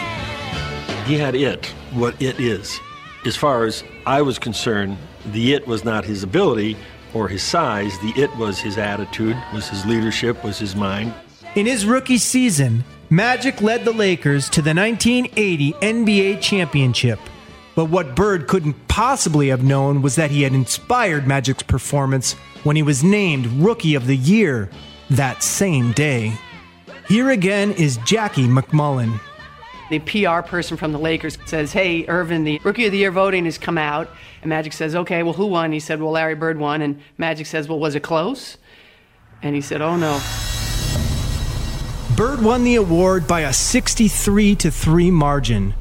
He 1.05 1.17
had 1.17 1.35
it, 1.35 1.65
what 1.91 2.21
it 2.21 2.39
is. 2.39 2.79
As 3.25 3.35
far 3.35 3.65
as 3.65 3.83
I 4.05 4.21
was 4.21 4.37
concerned, 4.37 4.97
the 5.25 5.53
it 5.53 5.65
was 5.67 5.83
not 5.83 6.05
his 6.05 6.23
ability 6.23 6.77
or 7.13 7.27
his 7.27 7.43
size, 7.43 7.97
the 7.99 8.13
it 8.15 8.35
was 8.37 8.59
his 8.59 8.77
attitude, 8.77 9.35
was 9.53 9.69
his 9.69 9.85
leadership, 9.85 10.43
was 10.43 10.57
his 10.57 10.75
mind. 10.75 11.13
In 11.55 11.67
his 11.67 11.85
rookie 11.85 12.17
season, 12.17 12.83
Magic 13.11 13.61
led 13.61 13.85
the 13.85 13.91
Lakers 13.91 14.49
to 14.49 14.61
the 14.63 14.73
1980 14.73 15.73
NBA 15.73 16.41
championship. 16.41 17.19
But 17.75 17.85
what 17.85 18.15
Bird 18.15 18.47
couldn't 18.47 18.87
possibly 18.87 19.49
have 19.49 19.63
known 19.63 20.01
was 20.01 20.15
that 20.15 20.31
he 20.31 20.41
had 20.41 20.53
inspired 20.53 21.27
Magic's 21.27 21.61
performance 21.61 22.33
when 22.63 22.75
he 22.75 22.81
was 22.81 23.03
named 23.03 23.45
Rookie 23.63 23.93
of 23.93 24.07
the 24.07 24.17
Year 24.17 24.67
that 25.11 25.43
same 25.43 25.91
day. 25.91 26.33
Here 27.07 27.29
again 27.29 27.71
is 27.73 27.97
Jackie 27.97 28.47
MacMullan. 28.47 29.19
The 29.91 29.99
PR 29.99 30.41
person 30.41 30.75
from 30.75 30.91
the 30.91 30.97
Lakers 30.97 31.37
says, 31.45 31.71
Hey, 31.71 32.03
Earvin, 32.07 32.45
the 32.45 32.59
Rookie 32.63 32.87
of 32.87 32.91
the 32.91 32.97
Year 32.97 33.11
voting 33.11 33.45
has 33.45 33.59
come 33.59 33.77
out. 33.77 34.09
And 34.41 34.49
Magic 34.49 34.73
says, 34.73 34.95
Okay, 34.95 35.21
well, 35.21 35.33
who 35.33 35.45
won? 35.45 35.71
He 35.71 35.79
said, 35.79 36.01
Well, 36.01 36.13
Larry 36.13 36.33
Bird 36.33 36.57
won. 36.57 36.81
And 36.81 36.99
Magic 37.19 37.45
says, 37.45 37.67
Well, 37.67 37.77
was 37.79 37.93
it 37.93 38.01
close? 38.01 38.57
And 39.43 39.53
he 39.53 39.61
said, 39.61 39.83
Oh, 39.83 39.95
no. 39.95 40.19
Bird 42.15 42.43
won 42.43 42.63
the 42.63 42.75
award 42.75 43.27
by 43.27 43.39
a 43.39 43.51
63 43.51 44.55
to 44.57 44.69
3 44.69 45.09
margin. 45.09 45.73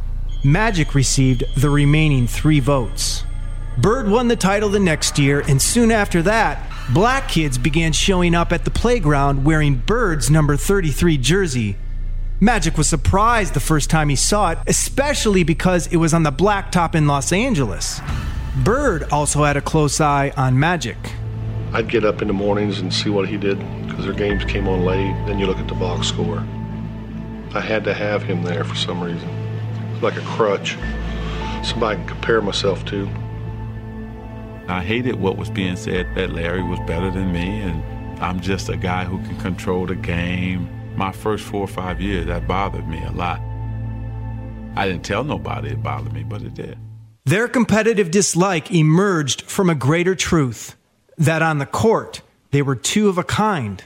Magic 0.43 0.95
received 0.95 1.45
the 1.59 1.69
remaining 1.69 2.27
three 2.27 2.59
votes. 2.59 3.25
Bird 3.77 4.09
won 4.09 4.29
the 4.29 4.37
title 4.37 4.71
the 4.71 4.81
next 4.81 5.19
year, 5.19 5.41
and 5.47 5.61
soon 5.61 5.91
after 5.91 6.23
that, 6.23 6.67
black 6.95 7.29
kids 7.29 7.59
began 7.59 7.93
showing 7.93 8.35
up 8.35 8.51
at 8.51 8.65
the 8.65 8.71
playground 8.71 9.45
wearing 9.45 9.75
Bird's 9.75 10.31
number 10.31 10.57
33 10.57 11.19
jersey. 11.19 11.77
Magic 12.41 12.79
was 12.79 12.89
surprised 12.89 13.53
the 13.53 13.61
first 13.61 13.91
time 13.91 14.09
he 14.09 14.17
saw 14.17 14.53
it, 14.53 14.59
especially 14.67 15.45
because 15.45 15.87
it 15.89 15.97
was 15.97 16.15
on 16.15 16.23
the 16.23 16.33
blacktop 16.33 16.95
in 16.95 17.07
Los 17.07 17.31
Angeles. 17.31 18.01
Bird 18.65 19.05
also 19.13 19.45
had 19.45 19.59
a 19.59 19.61
close 19.61 20.01
eye 20.01 20.33
on 20.35 20.59
Magic. 20.59 20.97
I'd 21.75 21.89
get 21.89 22.05
up 22.05 22.21
in 22.21 22.29
the 22.29 22.35
mornings 22.35 22.81
and 22.81 22.93
see 22.93 23.09
what 23.09 23.27
he 23.27 23.39
did 23.39 23.59
because 23.87 24.05
their 24.05 24.13
games 24.13 24.45
came 24.45 24.69
on 24.69 24.85
late. 24.85 25.15
Then 25.27 25.39
you 25.39 25.47
look 25.47 25.57
at 25.57 25.69
the 25.69 25.75
box 25.75 26.07
score. 26.07 26.41
I 27.55 27.61
had 27.61 27.83
to 27.85 27.95
have 27.95 28.23
him 28.23 28.43
there 28.43 28.63
for 28.63 28.75
some 28.75 29.01
reason. 29.03 29.29
It's 29.95 30.03
like 30.03 30.17
a 30.17 30.21
crutch, 30.21 30.77
somebody 31.65 31.95
I 31.95 31.95
can 31.95 32.07
compare 32.07 32.43
myself 32.43 32.85
to. 32.87 33.09
I 34.69 34.83
hated 34.83 35.17
what 35.17 35.39
was 35.39 35.49
being 35.49 35.77
said 35.77 36.15
that 36.15 36.31
Larry 36.31 36.63
was 36.63 36.79
better 36.81 37.11
than 37.11 37.33
me 37.33 37.63
and 37.63 37.83
I'm 38.23 38.41
just 38.41 38.69
a 38.69 38.77
guy 38.77 39.05
who 39.05 39.17
can 39.23 39.39
control 39.39 39.87
the 39.87 39.97
game. 39.97 40.69
My 40.95 41.11
first 41.11 41.43
four 41.43 41.63
or 41.63 41.69
five 41.69 42.03
years, 42.03 42.27
that 42.27 42.47
bothered 42.47 42.87
me 42.87 43.03
a 43.03 43.13
lot. 43.13 43.41
I 44.77 44.87
didn't 44.89 45.05
tell 45.05 45.25
nobody 45.25 45.71
it 45.71 45.83
bothered 45.83 46.13
me, 46.13 46.23
but 46.23 46.43
it 46.43 46.53
did. 46.53 46.79
Their 47.25 47.49
competitive 47.49 48.11
dislike 48.11 48.71
emerged 48.71 49.43
from 49.43 49.71
a 49.71 49.75
greater 49.75 50.15
truth 50.15 50.77
that 51.19 51.43
on 51.43 51.59
the 51.59 51.67
court, 51.67 52.23
they 52.51 52.63
were 52.63 52.77
two 52.77 53.09
of 53.09 53.19
a 53.19 53.25
kind. 53.25 53.83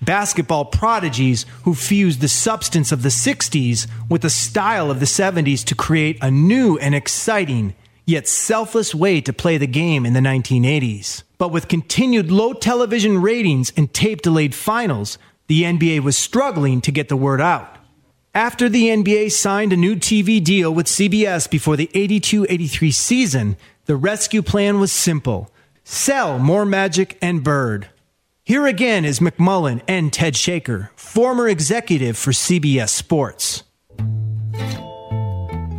Basketball 0.00 0.66
prodigies 0.66 1.44
who 1.64 1.74
fused 1.74 2.20
the 2.20 2.28
substance 2.28 2.92
of 2.92 3.02
the 3.02 3.08
60s 3.08 3.86
with 4.08 4.22
the 4.22 4.30
style 4.30 4.90
of 4.90 5.00
the 5.00 5.06
70s 5.06 5.64
to 5.64 5.74
create 5.74 6.18
a 6.22 6.30
new 6.30 6.78
and 6.78 6.94
exciting, 6.94 7.74
yet 8.06 8.28
selfless 8.28 8.94
way 8.94 9.20
to 9.20 9.32
play 9.32 9.58
the 9.58 9.66
game 9.66 10.06
in 10.06 10.12
the 10.12 10.20
1980s. 10.20 11.24
But 11.36 11.52
with 11.52 11.68
continued 11.68 12.30
low 12.30 12.52
television 12.52 13.20
ratings 13.20 13.72
and 13.76 13.92
tape 13.92 14.22
delayed 14.22 14.54
finals, 14.54 15.18
the 15.48 15.62
NBA 15.62 16.00
was 16.00 16.16
struggling 16.16 16.80
to 16.82 16.92
get 16.92 17.08
the 17.08 17.16
word 17.16 17.40
out. 17.40 17.76
After 18.34 18.68
the 18.68 18.84
NBA 18.84 19.32
signed 19.32 19.72
a 19.72 19.76
new 19.76 19.96
TV 19.96 20.42
deal 20.42 20.72
with 20.72 20.86
CBS 20.86 21.50
before 21.50 21.76
the 21.76 21.90
82 21.94 22.46
83 22.48 22.92
season, 22.92 23.56
the 23.86 23.96
rescue 23.96 24.42
plan 24.42 24.78
was 24.78 24.92
simple 24.92 25.50
sell 25.88 26.38
more 26.38 26.66
Magic 26.66 27.16
and 27.22 27.42
Bird. 27.42 27.88
Here 28.44 28.66
again 28.66 29.06
is 29.06 29.20
MacMullan 29.20 29.80
and 29.88 30.12
Ted 30.12 30.36
Shaker, 30.36 30.90
former 30.96 31.48
executive 31.48 32.18
for 32.18 32.30
CBS 32.30 32.90
Sports. 32.90 33.62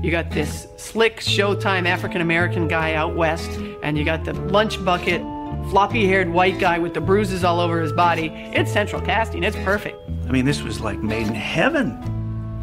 You 0.01 0.09
got 0.09 0.31
this 0.31 0.65
slick 0.77 1.17
Showtime 1.17 1.85
African 1.87 2.21
American 2.21 2.67
guy 2.67 2.95
out 2.95 3.15
west, 3.15 3.51
and 3.83 3.99
you 3.99 4.03
got 4.03 4.25
the 4.25 4.33
lunch 4.33 4.83
bucket, 4.83 5.21
floppy 5.69 6.07
haired 6.07 6.31
white 6.31 6.57
guy 6.57 6.79
with 6.79 6.95
the 6.95 7.01
bruises 7.01 7.43
all 7.43 7.59
over 7.59 7.79
his 7.79 7.93
body. 7.93 8.29
It's 8.51 8.71
central 8.71 9.03
casting, 9.03 9.43
it's 9.43 9.57
perfect. 9.57 9.95
I 10.27 10.31
mean, 10.31 10.45
this 10.45 10.63
was 10.63 10.81
like 10.81 10.97
made 11.03 11.27
in 11.27 11.35
heaven. 11.35 11.91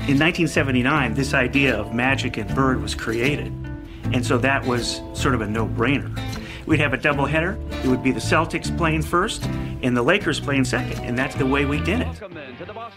In 0.09 0.19
1979, 0.19 1.15
this 1.15 1.33
idea 1.33 1.77
of 1.77 1.95
Magic 1.95 2.39
and 2.39 2.53
Bird 2.57 2.83
was 2.83 2.97
created. 2.97 3.53
And 4.13 4.27
so 4.27 4.37
that 4.39 4.67
was 4.67 5.01
sort 5.15 5.37
of 5.37 5.43
a 5.43 5.47
no 5.47 5.69
brainer. 5.69 6.13
We'd 6.67 6.81
have 6.81 6.93
a 6.93 6.99
doubleheader. 6.99 7.57
It 7.85 7.89
would 7.89 8.03
be 8.03 8.11
the 8.11 8.21
Celtics 8.21 8.77
playing 8.77 9.03
first 9.03 9.45
and 9.83 9.97
the 9.97 10.03
Lakers 10.03 10.41
playing 10.41 10.65
second. 10.65 11.05
And 11.05 11.17
that's 11.17 11.37
the 11.37 11.47
way 11.47 11.65
we 11.65 11.79
did 11.79 12.01
it. 12.01 12.21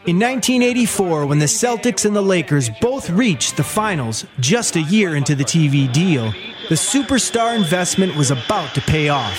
In 0.05 0.17
1984, 0.17 1.27
when 1.27 1.37
the 1.37 1.45
Celtics 1.45 2.05
and 2.05 2.15
the 2.15 2.21
Lakers 2.21 2.69
both 2.81 3.11
reached 3.11 3.57
the 3.57 3.63
finals 3.63 4.25
just 4.39 4.75
a 4.75 4.81
year 4.81 5.15
into 5.15 5.35
the 5.35 5.43
TV 5.43 5.91
deal, 5.91 6.31
the 6.67 6.75
superstar 6.75 7.55
investment 7.55 8.15
was 8.15 8.31
about 8.31 8.73
to 8.73 8.81
pay 8.81 9.09
off. 9.09 9.37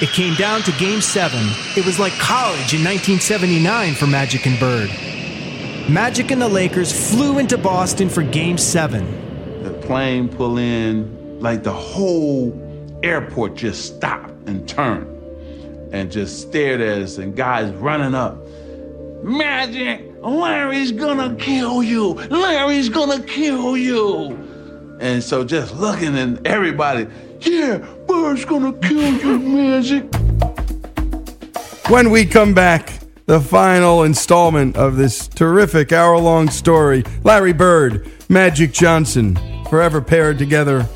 It 0.00 0.10
came 0.10 0.34
down 0.34 0.62
to 0.62 0.72
Game 0.72 1.00
7. 1.00 1.38
It 1.76 1.84
was 1.84 1.98
like 1.98 2.12
college 2.14 2.74
in 2.74 2.84
1979 2.84 3.94
for 3.94 4.06
Magic 4.06 4.46
and 4.46 4.58
Bird. 4.58 4.88
Magic 5.88 6.30
and 6.30 6.40
the 6.40 6.48
Lakers 6.48 7.10
flew 7.10 7.38
into 7.38 7.58
Boston 7.58 8.08
for 8.08 8.22
Game 8.22 8.56
7. 8.56 9.62
The 9.64 9.72
plane 9.86 10.28
pull 10.28 10.58
in, 10.58 11.40
like 11.40 11.64
the 11.64 11.72
whole 11.72 12.50
airport 13.04 13.54
just 13.54 13.96
stopped 13.96 14.30
and 14.48 14.68
turned 14.68 15.08
and 15.92 16.10
just 16.10 16.40
stared 16.40 16.80
at 16.80 17.02
us, 17.02 17.18
and 17.18 17.36
guys 17.36 17.72
running 17.74 18.14
up. 18.14 18.38
Magic, 19.22 20.10
Larry's 20.22 20.90
gonna 20.90 21.34
kill 21.36 21.82
you. 21.82 22.14
Larry's 22.14 22.88
gonna 22.88 23.20
kill 23.20 23.76
you. 23.76 24.36
And 25.00 25.22
so 25.22 25.44
just 25.44 25.74
looking 25.76 26.16
and 26.16 26.44
everybody, 26.46 27.06
yeah, 27.40 27.78
Bird's 28.06 28.44
gonna 28.44 28.72
kill 28.74 29.14
you, 29.14 29.38
Magic. 29.38 30.04
When 31.88 32.10
we 32.10 32.24
come 32.24 32.54
back, 32.54 33.00
the 33.26 33.40
final 33.40 34.02
installment 34.02 34.76
of 34.76 34.96
this 34.96 35.28
terrific 35.28 35.92
hour 35.92 36.18
long 36.18 36.48
story 36.48 37.04
Larry 37.22 37.52
Bird, 37.52 38.10
Magic 38.28 38.72
Johnson, 38.72 39.38
forever 39.68 40.00
paired 40.00 40.38
together. 40.38 40.86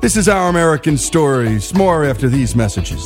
This 0.00 0.16
is 0.16 0.28
Our 0.28 0.48
American 0.48 0.96
Stories. 0.96 1.74
More 1.74 2.04
after 2.04 2.28
these 2.28 2.54
messages. 2.54 3.04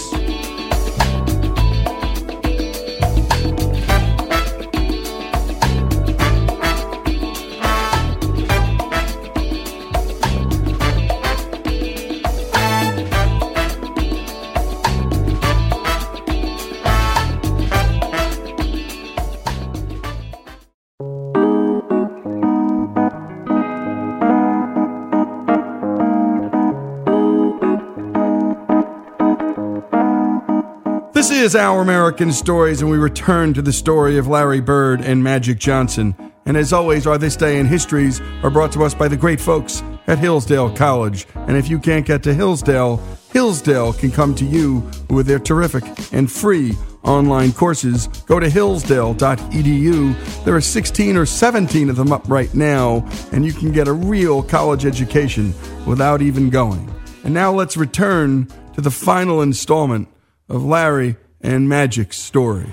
Is 31.53 31.57
Our 31.57 31.83
American 31.83 32.33
Stories, 32.33 32.81
and 32.81 32.91
we 32.91 32.97
return 32.97 33.53
to 33.53 33.61
the 33.61 33.74
story 33.74 34.16
of 34.16 34.27
Larry 34.27 34.62
Bird 34.62 35.03
and 35.03 35.23
Magic 35.23 35.59
Johnson. 35.59 36.16
And 36.47 36.57
as 36.57 36.73
always, 36.73 37.07
our 37.07 37.19
This 37.19 37.37
Day 37.37 37.59
in 37.59 37.66
Histories 37.66 38.23
are 38.43 38.49
brought 38.49 38.73
to 38.73 38.85
us 38.85 38.95
by 38.95 39.07
the 39.07 39.19
great 39.19 39.39
folks 39.39 39.83
at 40.07 40.19
Hillsdale 40.19 40.74
College. 40.74 41.27
And 41.35 41.55
if 41.55 41.69
you 41.69 41.79
can't 41.79 42.07
get 42.07 42.23
to 42.23 42.33
Hillsdale, 42.33 43.03
Hillsdale 43.33 43.93
can 43.93 44.11
come 44.11 44.35
to 44.37 44.47
you 44.47 44.89
with 45.11 45.27
their 45.27 45.39
terrific 45.39 45.85
and 46.11 46.33
free 46.33 46.73
online 47.03 47.53
courses. 47.53 48.07
Go 48.27 48.41
to 48.41 48.49
hillsdale.edu. 48.49 50.45
There 50.45 50.55
are 50.55 50.61
16 50.62 51.16
or 51.19 51.27
17 51.27 51.91
of 51.91 51.97
them 51.97 52.12
up 52.12 52.27
right 52.31 52.55
now, 52.55 53.07
and 53.31 53.45
you 53.45 53.53
can 53.53 53.73
get 53.73 53.89
a 53.89 53.93
real 53.93 54.43
college 54.43 54.87
education 54.87 55.53
without 55.87 56.23
even 56.23 56.49
going. 56.49 56.91
And 57.24 57.35
now 57.35 57.53
let's 57.53 57.77
return 57.77 58.49
to 58.73 58.81
the 58.81 58.91
final 58.91 59.43
installment 59.43 60.09
of 60.49 60.65
Larry 60.65 61.16
and 61.43 61.69
Magic's 61.69 62.19
story. 62.19 62.70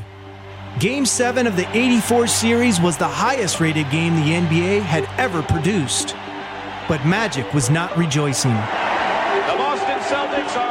Game 0.79 1.05
7 1.05 1.47
of 1.47 1.55
the 1.55 1.67
84 1.75 2.27
series 2.27 2.79
was 2.79 2.97
the 2.97 3.07
highest 3.07 3.59
rated 3.59 3.89
game 3.89 4.15
the 4.15 4.31
NBA 4.31 4.81
had 4.81 5.03
ever 5.17 5.41
produced. 5.41 6.15
But 6.87 7.05
Magic 7.05 7.53
was 7.53 7.69
not 7.69 7.97
rejoicing. 7.97 8.53
The 8.53 9.55
Boston 9.57 9.99
Celtics 9.99 10.55
are 10.55 10.68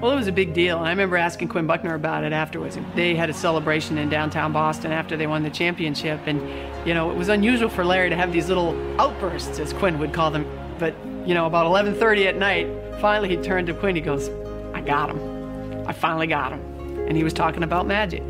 Well, 0.00 0.12
it 0.12 0.16
was 0.16 0.28
a 0.28 0.32
big 0.32 0.54
deal. 0.54 0.78
I 0.78 0.88
remember 0.88 1.18
asking 1.18 1.48
Quinn 1.48 1.66
Buckner 1.66 1.94
about 1.94 2.24
it 2.24 2.32
afterwards. 2.32 2.78
They 2.94 3.14
had 3.14 3.28
a 3.28 3.34
celebration 3.34 3.98
in 3.98 4.08
downtown 4.08 4.50
Boston 4.50 4.92
after 4.92 5.14
they 5.14 5.26
won 5.26 5.42
the 5.42 5.50
championship. 5.50 6.20
And, 6.24 6.40
you 6.88 6.94
know, 6.94 7.10
it 7.10 7.16
was 7.18 7.28
unusual 7.28 7.68
for 7.68 7.84
Larry 7.84 8.08
to 8.08 8.16
have 8.16 8.32
these 8.32 8.48
little 8.48 8.74
outbursts, 8.98 9.58
as 9.58 9.74
Quinn 9.74 9.98
would 9.98 10.14
call 10.14 10.30
them. 10.30 10.46
But, 10.78 10.94
you 11.26 11.34
know, 11.34 11.44
about 11.44 11.66
11.30 11.66 12.24
at 12.24 12.36
night, 12.36 12.66
finally 12.98 13.28
he 13.28 13.36
turned 13.36 13.66
to 13.66 13.74
Quinn. 13.74 13.94
He 13.94 14.00
goes, 14.00 14.30
I 14.72 14.80
got 14.80 15.10
him. 15.10 15.86
I 15.86 15.92
finally 15.92 16.26
got 16.26 16.52
him. 16.52 16.60
And 17.06 17.14
he 17.14 17.22
was 17.22 17.34
talking 17.34 17.62
about 17.62 17.86
magic. 17.86 18.22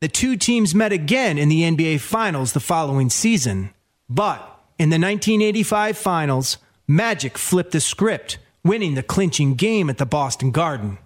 The 0.00 0.08
two 0.08 0.36
teams 0.36 0.74
met 0.74 0.92
again 0.92 1.38
in 1.38 1.48
the 1.48 1.62
NBA 1.62 2.00
Finals 2.00 2.52
the 2.52 2.60
following 2.60 3.08
season. 3.08 3.70
But 4.06 4.38
in 4.78 4.90
the 4.90 4.96
1985 4.96 5.96
Finals, 5.96 6.58
Magic 6.86 7.38
flipped 7.38 7.72
the 7.72 7.80
script, 7.80 8.38
winning 8.62 8.94
the 8.94 9.02
clinching 9.02 9.54
game 9.54 9.88
at 9.88 9.96
the 9.96 10.04
Boston 10.04 10.50
Garden. 10.50 10.98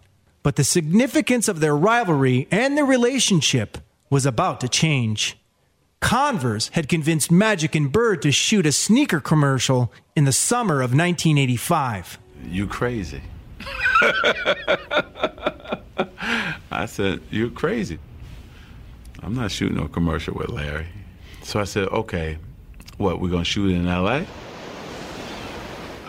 But 0.42 0.56
the 0.56 0.64
significance 0.64 1.46
of 1.46 1.60
their 1.60 1.76
rivalry 1.76 2.48
and 2.50 2.76
their 2.76 2.84
relationship 2.84 3.78
was 4.10 4.26
about 4.26 4.60
to 4.60 4.68
change. 4.68 5.38
Converse 6.00 6.68
had 6.68 6.88
convinced 6.88 7.30
Magic 7.30 7.74
and 7.74 7.92
Bird 7.92 8.22
to 8.22 8.32
shoot 8.32 8.66
a 8.66 8.72
sneaker 8.72 9.20
commercial 9.20 9.92
in 10.16 10.24
the 10.24 10.32
summer 10.32 10.76
of 10.76 10.90
1985. 10.94 12.18
You 12.44 12.66
crazy. 12.66 13.22
I 16.70 16.86
said, 16.86 17.20
You're 17.30 17.50
crazy. 17.50 17.98
I'm 19.22 19.34
not 19.34 19.50
shooting 19.50 19.76
no 19.76 19.88
commercial 19.88 20.34
with 20.34 20.48
Larry. 20.48 20.86
So 21.42 21.60
I 21.60 21.64
said, 21.64 21.88
Okay, 21.88 22.38
what, 22.96 23.20
we're 23.20 23.30
gonna 23.30 23.44
shoot 23.44 23.70
it 23.70 23.74
in 23.74 23.86
LA? 23.86 24.22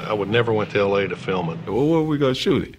I 0.09 0.13
would 0.13 0.27
never 0.27 0.51
went 0.51 0.71
to 0.71 0.83
LA 0.83 1.01
to 1.01 1.15
film 1.15 1.51
it. 1.51 1.59
Well, 1.67 1.87
where 1.87 1.99
are 1.99 2.03
we 2.03 2.17
gonna 2.17 2.33
shoot 2.33 2.63
it? 2.63 2.77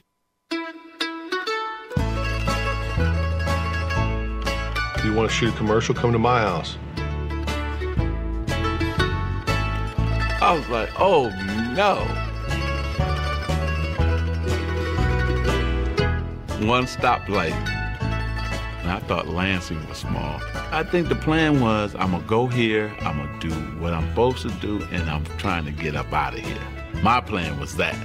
If 4.97 5.05
you 5.05 5.15
want 5.15 5.31
to 5.31 5.37
shoot 5.37 5.55
a 5.55 5.57
commercial, 5.57 5.95
come 5.95 6.11
to 6.11 6.19
my 6.19 6.41
house. 6.41 6.77
I 10.43 10.57
was 10.57 10.69
like, 10.71 10.91
oh 10.99 11.29
no. 11.77 11.99
One 16.67 16.87
stoplight. 16.87 17.53
And 18.83 18.91
I 18.91 18.99
thought 19.07 19.29
Lansing 19.29 19.89
was 19.89 19.99
small. 19.99 20.41
I 20.73 20.83
think 20.83 21.09
the 21.09 21.15
plan 21.15 21.61
was 21.61 21.95
I'm 21.95 22.11
gonna 22.11 22.27
go 22.27 22.49
here, 22.49 22.93
I'm 23.03 23.19
gonna 23.19 23.39
do 23.39 23.53
what 23.81 23.93
I'm 23.93 24.09
supposed 24.09 24.43
to 24.43 24.51
do, 24.55 24.83
and 24.91 25.09
I'm 25.09 25.25
trying 25.39 25.65
to 25.67 25.71
get 25.71 25.95
up 25.95 26.13
out 26.13 26.35
of 26.35 26.41
here. 26.41 26.80
My 27.03 27.21
plan 27.21 27.59
was 27.59 27.77
that. 27.77 27.97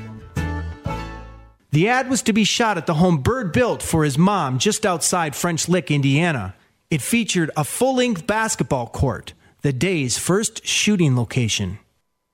The 1.72 1.90
ad 1.90 2.10
was 2.10 2.22
to 2.24 2.34
be 2.34 2.46
shot 2.46 2.78
at 2.78 2.86
the 2.86 2.94
home 2.94 3.18
Bird 3.18 3.52
built 3.52 3.84
for 3.84 4.06
his 4.06 4.18
mom 4.18 4.60
just 4.60 4.86
outside 4.86 5.36
French 5.36 5.68
Lick, 5.68 5.92
Indiana. 5.92 6.56
It 6.90 7.02
featured 7.02 7.52
a 7.58 7.66
full 7.66 7.96
length 7.96 8.26
basketball 8.26 8.88
court, 8.88 9.34
the 9.62 9.74
day's 9.74 10.18
first 10.18 10.66
shooting 10.66 11.18
location. 11.18 11.80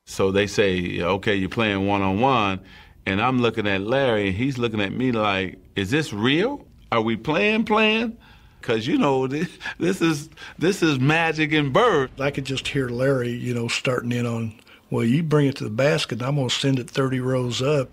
So 0.06 0.30
they 0.30 0.46
say, 0.46 1.02
okay, 1.02 1.36
you're 1.36 1.50
playing 1.50 1.88
one 1.88 2.04
on 2.04 2.20
one, 2.20 2.60
and 3.08 3.20
I'm 3.20 3.42
looking 3.42 3.66
at 3.66 3.82
Larry, 3.82 4.28
and 4.28 4.38
he's 4.38 4.60
looking 4.60 4.82
at 4.82 4.92
me 4.92 5.12
like, 5.12 5.58
is 5.76 5.90
this 5.90 6.14
real? 6.14 6.68
Are 6.92 7.02
we 7.02 7.16
playing, 7.16 7.66
playing? 7.66 8.18
Because 8.60 8.86
you 8.86 9.00
know 9.00 9.26
this, 9.28 9.50
this 9.80 10.02
is 10.04 10.30
this 10.60 10.84
is 10.84 11.00
Magic 11.00 11.52
and 11.54 11.74
Bird. 11.74 12.12
I 12.20 12.30
could 12.30 12.46
just 12.46 12.68
hear 12.68 12.90
Larry, 12.90 13.32
you 13.32 13.56
know, 13.56 13.68
starting 13.68 14.12
in 14.12 14.28
on, 14.28 14.60
well, 14.92 15.06
you 15.06 15.24
bring 15.24 15.48
it 15.48 15.56
to 15.56 15.64
the 15.64 15.70
basket, 15.70 16.20
and 16.20 16.28
I'm 16.28 16.36
gonna 16.36 16.50
send 16.50 16.78
it 16.78 16.90
30 16.90 17.22
rows 17.22 17.62
up. 17.62 17.90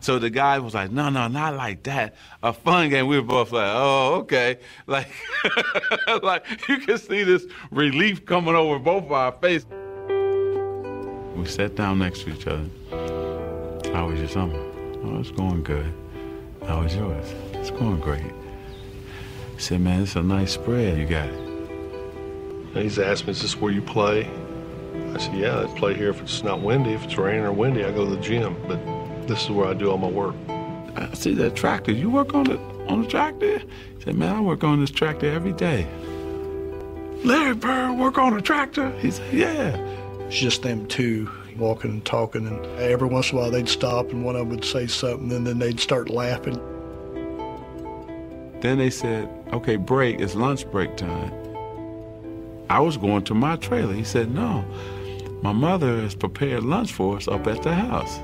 So 0.00 0.18
the 0.18 0.28
guy 0.28 0.58
was 0.58 0.74
like, 0.74 0.90
no, 0.90 1.08
no, 1.08 1.28
not 1.28 1.56
like 1.56 1.84
that. 1.84 2.14
A 2.42 2.52
fun 2.52 2.90
game. 2.90 3.06
We 3.06 3.18
were 3.18 3.26
both 3.26 3.52
like, 3.52 3.72
oh, 3.74 4.16
okay. 4.16 4.58
Like, 4.86 5.08
like 6.22 6.44
you 6.68 6.76
can 6.76 6.98
see 6.98 7.24
this 7.24 7.46
relief 7.70 8.26
coming 8.26 8.54
over 8.54 8.78
both 8.78 9.04
of 9.04 9.12
our 9.12 9.32
face. 9.32 9.64
We 11.34 11.46
sat 11.46 11.74
down 11.74 12.00
next 12.00 12.20
to 12.24 12.34
each 12.34 12.46
other. 12.46 12.68
How 13.94 14.08
was 14.08 14.18
your 14.18 14.28
summer? 14.28 14.58
Oh, 15.04 15.20
it's 15.20 15.30
going 15.30 15.62
good. 15.62 15.90
How 16.66 16.82
was 16.82 16.94
yours? 16.94 17.34
It's 17.54 17.70
going 17.70 18.00
great. 18.00 18.32
He 19.54 19.60
said, 19.60 19.80
man, 19.80 20.02
it's 20.02 20.16
a 20.16 20.22
nice 20.22 20.52
spread 20.52 20.98
you 20.98 21.06
got. 21.06 21.28
And 21.30 22.76
he's 22.76 22.98
asked 22.98 23.26
me, 23.26 23.30
is 23.30 23.40
this 23.40 23.58
where 23.58 23.72
you 23.72 23.80
play? 23.80 24.30
I 25.14 25.18
said, 25.18 25.34
yeah, 25.36 25.60
I 25.60 25.66
play 25.78 25.94
here 25.94 26.10
if 26.10 26.20
it's 26.20 26.42
not 26.42 26.60
windy. 26.60 26.92
If 26.92 27.04
it's 27.04 27.16
raining 27.16 27.44
or 27.44 27.52
windy, 27.52 27.84
I 27.84 27.92
go 27.92 28.04
to 28.04 28.14
the 28.14 28.22
gym. 28.22 28.56
But 28.66 28.78
this 29.26 29.44
is 29.44 29.50
where 29.50 29.66
I 29.66 29.74
do 29.74 29.90
all 29.90 29.98
my 29.98 30.08
work. 30.08 30.34
I 30.96 31.12
see 31.14 31.34
that 31.34 31.56
tractor. 31.56 31.92
You 31.92 32.10
work 32.10 32.34
on 32.34 32.44
the 32.44 32.58
on 32.88 33.02
the 33.02 33.08
tractor? 33.08 33.58
He 33.58 34.04
said, 34.04 34.14
man, 34.14 34.36
I 34.36 34.40
work 34.40 34.62
on 34.64 34.80
this 34.80 34.90
tractor 34.90 35.30
every 35.30 35.52
day. 35.52 35.86
Larry 37.24 37.54
Bird 37.54 37.98
work 37.98 38.18
on 38.18 38.36
a 38.36 38.40
tractor? 38.42 38.90
He 38.98 39.10
said, 39.10 39.32
yeah. 39.32 39.76
It's 40.26 40.38
just 40.38 40.62
them 40.62 40.86
two 40.86 41.30
walking 41.56 41.90
and 41.90 42.04
talking, 42.04 42.46
and 42.46 42.64
every 42.78 43.08
once 43.08 43.30
in 43.30 43.38
a 43.38 43.40
while 43.40 43.50
they'd 43.50 43.68
stop 43.68 44.10
and 44.10 44.24
one 44.24 44.34
of 44.34 44.40
them 44.40 44.50
would 44.50 44.64
say 44.64 44.86
something, 44.86 45.32
and 45.32 45.46
then 45.46 45.58
they'd 45.58 45.80
start 45.80 46.10
laughing. 46.10 46.60
Then 48.60 48.78
they 48.78 48.90
said, 48.90 49.28
okay, 49.52 49.76
break, 49.76 50.20
it's 50.20 50.34
lunch 50.34 50.68
break 50.70 50.96
time. 50.96 51.32
I 52.70 52.80
was 52.80 52.96
going 52.96 53.24
to 53.24 53.34
my 53.34 53.56
trailer. 53.56 53.92
He 53.92 54.04
said, 54.04 54.30
no, 54.34 54.64
my 55.42 55.52
mother 55.52 56.00
has 56.00 56.14
prepared 56.14 56.62
lunch 56.64 56.92
for 56.92 57.16
us 57.16 57.28
up 57.28 57.46
at 57.46 57.62
the 57.62 57.74
house. 57.74 58.18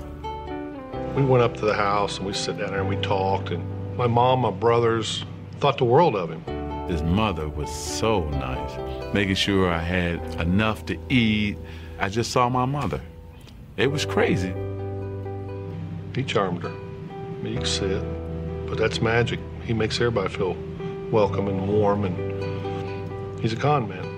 We 1.15 1.25
went 1.25 1.43
up 1.43 1.55
to 1.59 1.67
the 1.67 1.75
house 1.75 2.19
and 2.19 2.27
we 2.27 2.33
sat 2.33 2.59
down 2.59 2.71
there 2.71 2.81
and 2.81 2.89
we 2.89 2.97
talked. 2.97 3.51
And 3.51 3.63
my 3.97 4.07
mom, 4.07 4.41
my 4.41 4.51
brothers 4.51 5.25
thought 5.59 5.77
the 5.77 5.85
world 5.85 6.17
of 6.17 6.31
him. 6.31 6.43
His 6.89 7.03
mother 7.03 7.49
was 7.49 7.71
so 7.71 8.29
nice, 8.31 9.15
making 9.15 9.35
sure 9.35 9.71
I 9.71 9.79
had 9.79 10.19
enough 10.41 10.87
to 10.87 10.99
eat. 11.09 11.59
I 11.99 12.09
just 12.09 12.33
saw 12.33 12.49
my 12.49 12.65
mother. 12.65 13.01
It 13.77 13.89
was 13.89 14.05
crazy. 14.05 14.55
He 16.15 16.25
charmed 16.25 16.63
her. 16.63 16.73
You 17.45 17.57
can 17.57 17.67
see 17.67 17.87
it. 17.87 18.67
But 18.67 18.79
that's 18.79 19.01
magic. 19.01 19.39
He 19.65 19.73
makes 19.73 19.97
everybody 19.97 20.33
feel 20.33 20.57
welcome 21.11 21.47
and 21.49 21.69
warm, 21.69 22.05
and 22.05 23.41
he's 23.41 23.53
a 23.53 23.57
con 23.57 23.89
man. 23.89 24.10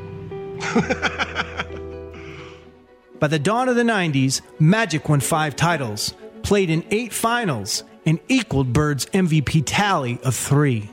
By 3.18 3.28
the 3.28 3.38
dawn 3.38 3.68
of 3.68 3.76
the 3.76 3.82
90s, 3.82 4.40
Magic 4.58 5.08
won 5.08 5.20
five 5.20 5.54
titles, 5.54 6.14
played 6.42 6.70
in 6.70 6.84
eight 6.90 7.12
finals, 7.12 7.84
and 8.04 8.18
equaled 8.28 8.72
Bird's 8.72 9.06
MVP 9.06 9.62
tally 9.64 10.18
of 10.24 10.34
three. 10.34 10.90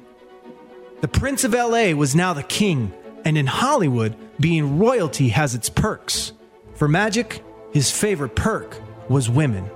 The 1.01 1.07
Prince 1.07 1.43
of 1.43 1.53
LA 1.53 1.93
was 1.93 2.15
now 2.15 2.33
the 2.33 2.43
king, 2.43 2.93
and 3.25 3.37
in 3.37 3.47
Hollywood, 3.47 4.15
being 4.39 4.77
royalty 4.77 5.29
has 5.29 5.55
its 5.55 5.69
perks. 5.69 6.33
For 6.75 6.87
Magic, 6.87 7.43
his 7.71 7.91
favorite 7.91 8.35
perk 8.35 8.79
was 9.09 9.29
women. 9.29 9.69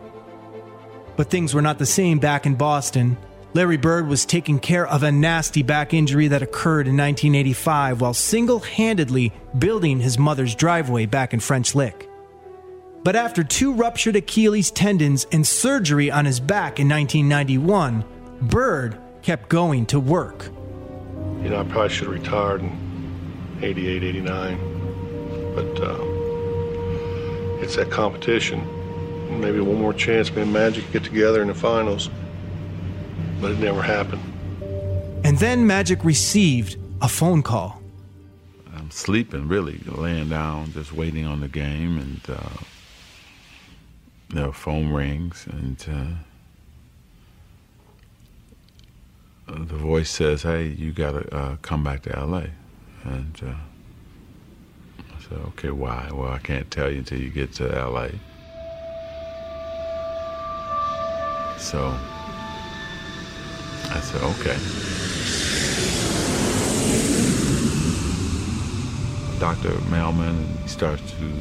But 1.16 1.30
things 1.30 1.54
were 1.54 1.62
not 1.62 1.80
the 1.80 1.86
same 1.86 2.20
back 2.20 2.46
in 2.46 2.56
Boston. 2.56 3.18
Larry 3.56 3.78
Bird 3.78 4.08
was 4.08 4.26
taking 4.26 4.58
care 4.58 4.88
of 4.88 5.04
a 5.04 5.12
nasty 5.12 5.62
back 5.62 5.94
injury 5.94 6.28
that 6.30 6.42
occurred 6.42 6.88
in 6.88 6.98
1985 6.98 8.02
while 8.02 8.16
single 8.16 8.60
handedly 8.60 9.32
building 9.60 10.00
his 10.00 10.18
mother's 10.18 10.56
driveway 10.56 11.06
back 11.06 11.36
in 11.36 11.40
French 11.40 11.76
Lick. 11.76 12.10
But 13.04 13.16
after 13.16 13.44
two 13.44 13.74
ruptured 13.74 14.16
Achilles 14.16 14.72
tendons 14.72 15.28
and 15.32 15.46
surgery 15.46 16.10
on 16.10 16.26
his 16.26 16.40
back 16.40 16.80
in 16.80 16.90
1991, 16.90 18.04
Bird 18.42 18.98
kept 19.22 19.50
going 19.50 19.86
to 19.88 20.00
work. 20.00 20.46
You 21.44 21.50
know, 21.50 21.60
I 21.60 21.64
probably 21.64 21.90
should 21.90 22.08
have 22.08 22.16
retired 22.16 22.62
in 22.62 23.60
88, 23.62 24.04
89. 24.04 25.54
But 25.54 25.80
uh, 25.80 26.00
it's 27.62 27.76
that 27.76 27.92
competition. 27.92 28.68
Maybe 29.40 29.60
one 29.60 29.80
more 29.80 29.94
chance, 29.94 30.34
me 30.34 30.42
and 30.42 30.52
Magic 30.52 30.92
get 30.92 31.04
together 31.04 31.44
in 31.44 31.50
the 31.50 31.54
finals. 31.54 32.10
But 33.44 33.52
it 33.52 33.60
never 33.60 33.82
happened. 33.82 34.22
And 35.26 35.38
then 35.38 35.68
Magic 35.68 36.06
received 36.06 36.78
a 37.02 37.10
phone 37.10 37.44
call. 37.44 37.82
I'm 38.74 38.90
sleeping, 38.90 39.50
really, 39.50 39.82
laying 39.86 40.30
down, 40.30 40.72
just 40.72 40.94
waiting 40.94 41.26
on 41.26 41.42
the 41.42 41.50
game, 41.50 41.98
and 41.98 42.22
uh, 42.30 42.50
the 44.30 44.54
phone 44.54 44.94
rings, 44.94 45.46
and 45.52 45.86
uh, 49.50 49.54
the 49.54 49.76
voice 49.76 50.10
says, 50.10 50.44
"Hey, 50.44 50.68
you 50.68 50.94
gotta 50.94 51.36
uh, 51.36 51.58
come 51.62 51.84
back 51.84 52.04
to 52.04 52.18
L.A." 52.18 52.50
And 53.04 53.42
uh, 53.46 53.56
I 55.00 55.22
said, 55.22 55.40
"Okay, 55.50 55.72
why?" 55.72 56.10
Well, 56.14 56.32
I 56.32 56.40
can't 56.40 56.72
tell 56.72 56.90
you 56.90 57.00
until 57.00 57.20
you 57.20 57.30
get 57.30 57.52
to 57.56 57.78
L.A. 57.78 58.14
So 61.58 61.94
I 63.94 64.00
said, 64.00 64.22
"Okay." 64.24 64.58
Dr. 69.40 69.72
Mellman 69.90 70.70
starts 70.70 71.12
to 71.12 71.32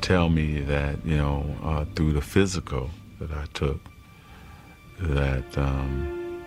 tell 0.00 0.30
me 0.30 0.60
that, 0.60 0.96
you 1.04 1.18
know, 1.18 1.44
uh, 1.62 1.84
through 1.94 2.12
the 2.12 2.22
physical 2.22 2.88
that 3.20 3.30
I 3.30 3.44
took, 3.52 3.78
that 4.98 5.58
um, 5.58 6.42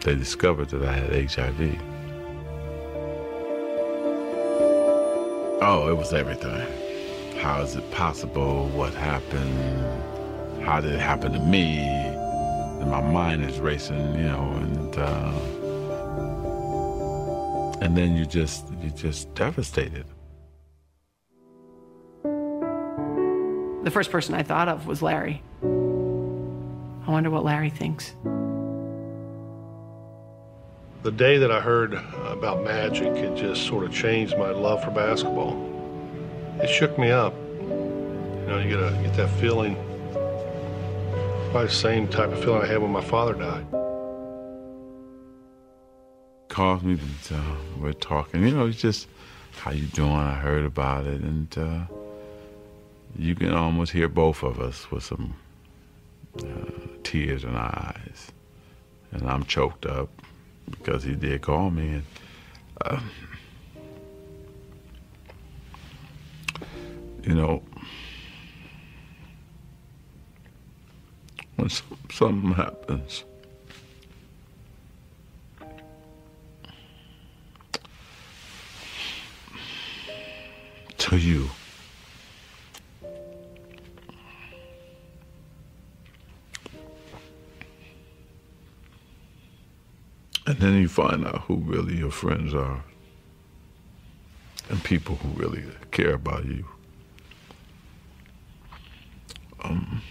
they 0.00 0.16
discovered 0.16 0.70
that 0.70 0.82
I 0.82 0.92
had 0.92 1.30
HIV. 1.30 1.78
Oh, 5.62 5.88
it 5.88 5.96
was 5.96 6.12
everything. 6.12 6.66
How 7.40 7.62
is 7.62 7.76
it 7.76 7.88
possible? 7.92 8.66
What 8.68 8.92
happened? 8.94 10.62
How 10.64 10.80
did 10.80 10.92
it 10.92 11.00
happen 11.00 11.32
to 11.32 11.38
me? 11.38 12.23
And 12.84 12.90
my 12.90 13.00
mind 13.00 13.42
is 13.42 13.58
racing, 13.60 14.14
you 14.14 14.24
know, 14.24 14.42
and 14.60 14.98
uh, 14.98 15.32
and 17.80 17.96
then 17.96 18.14
you 18.14 18.26
just 18.26 18.70
you 18.82 18.90
just 18.90 19.34
devastated. 19.34 20.04
The 23.84 23.90
first 23.90 24.10
person 24.10 24.34
I 24.34 24.42
thought 24.42 24.68
of 24.68 24.86
was 24.86 25.00
Larry. 25.00 25.42
I 25.62 27.10
wonder 27.10 27.30
what 27.30 27.42
Larry 27.42 27.70
thinks. 27.70 28.12
The 31.04 31.12
day 31.12 31.38
that 31.38 31.50
I 31.50 31.60
heard 31.60 31.94
about 32.26 32.64
Magic, 32.64 33.14
it 33.16 33.34
just 33.34 33.66
sort 33.66 33.86
of 33.86 33.94
changed 33.94 34.36
my 34.36 34.50
love 34.50 34.84
for 34.84 34.90
basketball. 34.90 35.56
It 36.62 36.68
shook 36.68 36.98
me 36.98 37.10
up. 37.10 37.32
You 37.32 38.44
know, 38.46 38.58
you 38.58 38.68
get, 38.68 38.78
a, 38.78 38.90
get 39.02 39.14
that 39.14 39.30
feeling, 39.40 39.74
probably 41.54 41.68
the 41.68 41.72
same 41.72 42.08
type 42.08 42.32
of 42.32 42.42
feeling 42.42 42.62
I 42.62 42.66
had 42.66 42.82
when 42.82 42.90
my 42.90 43.00
father 43.00 43.32
died. 43.32 43.64
Calls 46.48 46.82
me 46.82 46.94
and 46.94 47.38
uh, 47.38 47.54
we're 47.78 47.92
talking. 47.92 48.42
You 48.42 48.50
know, 48.50 48.66
it's 48.66 48.80
just 48.80 49.06
how 49.58 49.70
you 49.70 49.86
doing? 49.86 50.10
I 50.10 50.34
heard 50.34 50.64
about 50.64 51.06
it, 51.06 51.20
and 51.20 51.56
uh, 51.56 51.82
you 53.16 53.36
can 53.36 53.52
almost 53.52 53.92
hear 53.92 54.08
both 54.08 54.42
of 54.42 54.58
us 54.58 54.90
with 54.90 55.04
some 55.04 55.36
uh, 56.40 56.44
tears 57.04 57.44
in 57.44 57.54
our 57.54 57.94
eyes, 57.94 58.32
and 59.12 59.22
I'm 59.22 59.44
choked 59.44 59.86
up 59.86 60.08
because 60.68 61.04
he 61.04 61.14
did 61.14 61.42
call 61.42 61.70
me, 61.70 61.88
and 61.88 62.04
uh, 62.80 63.00
you 67.22 67.36
know, 67.36 67.62
when 71.56 71.70
something 72.10 72.52
happens. 72.52 73.24
To 80.98 81.16
you. 81.18 81.50
And 90.46 90.58
then 90.58 90.80
you 90.80 90.88
find 90.88 91.26
out 91.26 91.42
who 91.42 91.56
really 91.56 91.96
your 91.96 92.10
friends 92.10 92.52
are 92.54 92.84
and 94.68 94.82
people 94.82 95.16
who 95.16 95.28
really 95.40 95.62
care 95.90 96.14
about 96.14 96.44
you. 96.44 96.64
Um, 99.62 100.02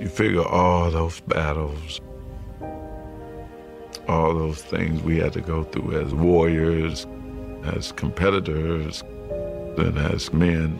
you 0.00 0.08
figure 0.08 0.44
all 0.44 0.90
those 0.90 1.20
battles, 1.20 2.00
all 4.08 4.34
those 4.34 4.62
things 4.62 5.02
we 5.02 5.18
had 5.18 5.32
to 5.32 5.40
go 5.40 5.64
through 5.64 6.00
as 6.00 6.14
warriors, 6.14 7.06
as 7.64 7.92
competitors, 7.92 9.02
and 9.78 9.98
as 9.98 10.32
men. 10.32 10.78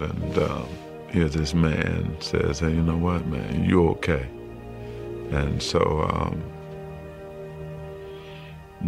And 0.00 0.38
um, 0.38 0.68
here 1.10 1.28
this 1.28 1.54
man 1.54 2.16
says, 2.20 2.60
hey, 2.60 2.70
you 2.70 2.82
know 2.82 2.96
what, 2.96 3.26
man, 3.26 3.64
you're 3.64 3.90
okay. 3.90 4.26
And 5.30 5.62
so 5.62 6.08
um, 6.10 6.42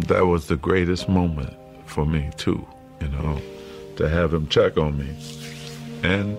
that 0.07 0.25
was 0.25 0.47
the 0.47 0.57
greatest 0.57 1.07
moment 1.07 1.55
for 1.85 2.05
me, 2.05 2.29
too, 2.37 2.65
you 3.01 3.07
know, 3.09 3.41
to 3.95 4.09
have 4.09 4.33
him 4.33 4.47
check 4.47 4.77
on 4.77 4.97
me 4.97 5.15
and 6.03 6.37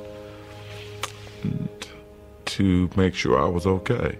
to 2.56 2.90
make 2.96 3.14
sure 3.14 3.40
I 3.40 3.48
was 3.48 3.66
okay. 3.66 4.18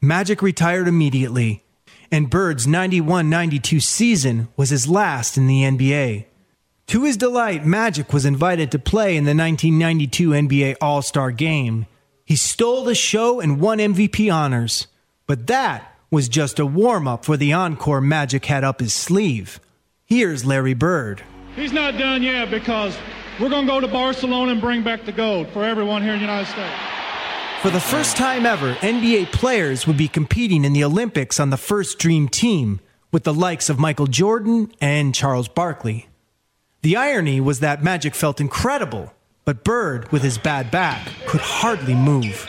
Magic 0.00 0.40
retired 0.42 0.88
immediately, 0.88 1.62
and 2.10 2.30
Bird's 2.30 2.66
91 2.66 3.28
92 3.28 3.80
season 3.80 4.48
was 4.56 4.70
his 4.70 4.88
last 4.88 5.36
in 5.36 5.46
the 5.46 5.62
NBA. 5.62 6.26
To 6.88 7.04
his 7.04 7.16
delight, 7.16 7.64
Magic 7.64 8.12
was 8.12 8.24
invited 8.24 8.70
to 8.72 8.78
play 8.78 9.16
in 9.16 9.24
the 9.24 9.34
1992 9.34 10.30
NBA 10.30 10.76
All 10.80 11.02
Star 11.02 11.30
game. 11.30 11.86
He 12.24 12.36
stole 12.36 12.84
the 12.84 12.94
show 12.94 13.40
and 13.40 13.60
won 13.60 13.78
MVP 13.78 14.32
honors. 14.32 14.86
But 15.26 15.46
that 15.46 15.96
was 16.10 16.28
just 16.28 16.58
a 16.58 16.66
warm 16.66 17.06
up 17.06 17.24
for 17.24 17.36
the 17.36 17.52
encore 17.52 18.00
Magic 18.00 18.46
had 18.46 18.64
up 18.64 18.80
his 18.80 18.92
sleeve. 18.92 19.60
Here's 20.04 20.44
Larry 20.44 20.74
Bird. 20.74 21.22
He's 21.54 21.72
not 21.72 21.96
done 21.96 22.22
yet 22.22 22.50
because 22.50 22.96
we're 23.40 23.48
going 23.48 23.66
to 23.66 23.72
go 23.72 23.80
to 23.80 23.88
Barcelona 23.88 24.52
and 24.52 24.60
bring 24.60 24.82
back 24.82 25.04
the 25.04 25.12
gold 25.12 25.48
for 25.48 25.64
everyone 25.64 26.02
here 26.02 26.12
in 26.12 26.18
the 26.18 26.24
United 26.24 26.50
States. 26.50 26.74
For 27.62 27.70
the 27.70 27.80
first 27.80 28.16
time 28.16 28.44
ever, 28.44 28.74
NBA 28.76 29.32
players 29.32 29.86
would 29.86 29.96
be 29.96 30.08
competing 30.08 30.64
in 30.64 30.72
the 30.72 30.84
Olympics 30.84 31.40
on 31.40 31.50
the 31.50 31.56
first 31.56 31.98
Dream 31.98 32.28
Team 32.28 32.80
with 33.12 33.24
the 33.24 33.34
likes 33.34 33.68
of 33.68 33.78
Michael 33.78 34.06
Jordan 34.06 34.72
and 34.80 35.14
Charles 35.14 35.48
Barkley. 35.48 36.08
The 36.82 36.96
irony 36.96 37.40
was 37.40 37.60
that 37.60 37.82
Magic 37.82 38.14
felt 38.14 38.40
incredible, 38.40 39.12
but 39.44 39.64
Bird, 39.64 40.10
with 40.12 40.22
his 40.22 40.38
bad 40.38 40.70
back, 40.70 41.06
could 41.26 41.40
hardly 41.40 41.94
move. 41.94 42.48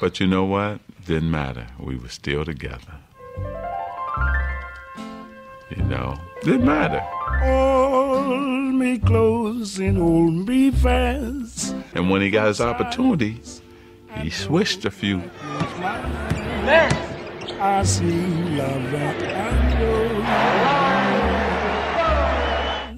But 0.00 0.20
you 0.20 0.26
know 0.26 0.44
what? 0.44 0.80
Didn't 1.04 1.30
matter. 1.30 1.66
We 1.78 1.96
were 1.96 2.08
still 2.08 2.44
together. 2.44 2.94
You 5.70 5.82
know, 5.84 6.18
didn't 6.42 6.64
matter. 6.64 7.02
Hold 7.42 8.74
me 8.74 8.98
close 8.98 9.78
and 9.78 9.98
hold 9.98 10.48
me 10.48 10.70
fast. 10.70 11.74
And 11.94 12.10
when 12.10 12.20
he 12.22 12.30
got 12.30 12.48
his 12.48 12.60
opportunity, 12.60 13.40
he 14.20 14.30
switched 14.30 14.84
a 14.84 14.90
few. 14.90 15.22
I 17.58 17.82
see 17.84 18.10
love 18.10 18.92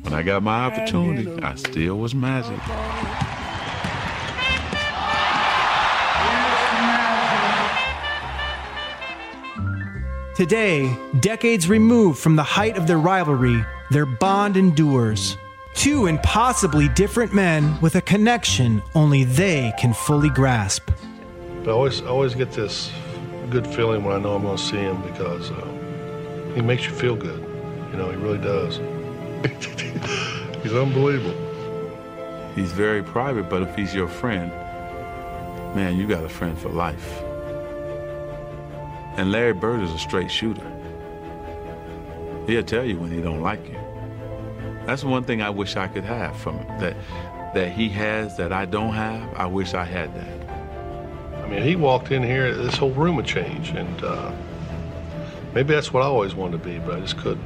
When 0.02 0.14
I 0.14 0.22
got 0.22 0.42
my 0.42 0.64
opportunity, 0.66 1.42
I 1.42 1.54
still 1.54 1.98
was 1.98 2.14
magic. 2.14 2.58
Today, 10.38 10.96
decades 11.18 11.68
removed 11.68 12.20
from 12.20 12.36
the 12.36 12.44
height 12.44 12.76
of 12.76 12.86
their 12.86 12.98
rivalry, 12.98 13.64
their 13.90 14.06
bond 14.06 14.56
endures. 14.56 15.36
Two 15.74 16.06
impossibly 16.06 16.88
different 16.88 17.32
men 17.32 17.80
with 17.80 17.94
a 17.94 18.02
connection 18.02 18.82
only 18.94 19.24
they 19.24 19.72
can 19.78 19.92
fully 19.92 20.30
grasp. 20.30 20.90
But 21.62 21.70
I 21.70 21.72
always, 21.72 22.02
I 22.02 22.06
always 22.06 22.34
get 22.34 22.52
this 22.52 22.90
good 23.50 23.66
feeling 23.66 24.04
when 24.04 24.14
I 24.14 24.18
know 24.18 24.34
I'm 24.34 24.42
going 24.42 24.56
to 24.56 24.62
see 24.62 24.76
him 24.76 25.00
because 25.02 25.50
uh, 25.50 26.52
he 26.54 26.60
makes 26.60 26.84
you 26.84 26.92
feel 26.92 27.16
good. 27.16 27.40
You 27.90 27.96
know, 27.96 28.10
he 28.10 28.16
really 28.16 28.38
does. 28.38 28.76
he's 30.62 30.74
unbelievable. 30.74 31.46
He's 32.54 32.72
very 32.72 33.02
private, 33.02 33.48
but 33.48 33.62
if 33.62 33.74
he's 33.76 33.94
your 33.94 34.08
friend, 34.08 34.50
man, 35.74 35.96
you 35.96 36.06
got 36.08 36.24
a 36.24 36.28
friend 36.28 36.58
for 36.58 36.70
life. 36.70 37.22
And 39.16 39.30
Larry 39.30 39.52
Bird 39.52 39.80
is 39.82 39.92
a 39.92 39.98
straight 39.98 40.30
shooter. 40.30 40.66
He'll 42.46 42.62
tell 42.62 42.84
you 42.84 42.98
when 42.98 43.10
he 43.10 43.20
don't 43.20 43.42
like 43.42 43.64
you. 43.68 43.77
That's 44.88 45.04
one 45.04 45.22
thing 45.22 45.42
I 45.42 45.50
wish 45.50 45.76
I 45.76 45.86
could 45.86 46.04
have 46.04 46.34
from 46.38 46.60
him. 46.60 46.80
That 46.80 46.96
that 47.52 47.72
he 47.72 47.90
has 47.90 48.38
that 48.38 48.54
I 48.54 48.64
don't 48.64 48.94
have. 48.94 49.34
I 49.34 49.44
wish 49.44 49.74
I 49.74 49.84
had 49.84 50.14
that. 50.14 51.44
I 51.44 51.46
mean, 51.46 51.62
he 51.62 51.76
walked 51.76 52.10
in 52.10 52.22
here, 52.22 52.54
this 52.54 52.74
whole 52.74 52.92
room 52.92 53.16
would 53.16 53.26
change, 53.26 53.68
and 53.68 54.02
uh, 54.02 54.32
maybe 55.52 55.74
that's 55.74 55.92
what 55.92 56.02
I 56.02 56.06
always 56.06 56.34
wanted 56.34 56.62
to 56.62 56.64
be, 56.64 56.78
but 56.78 56.94
I 56.94 57.00
just 57.00 57.18
couldn't. 57.18 57.44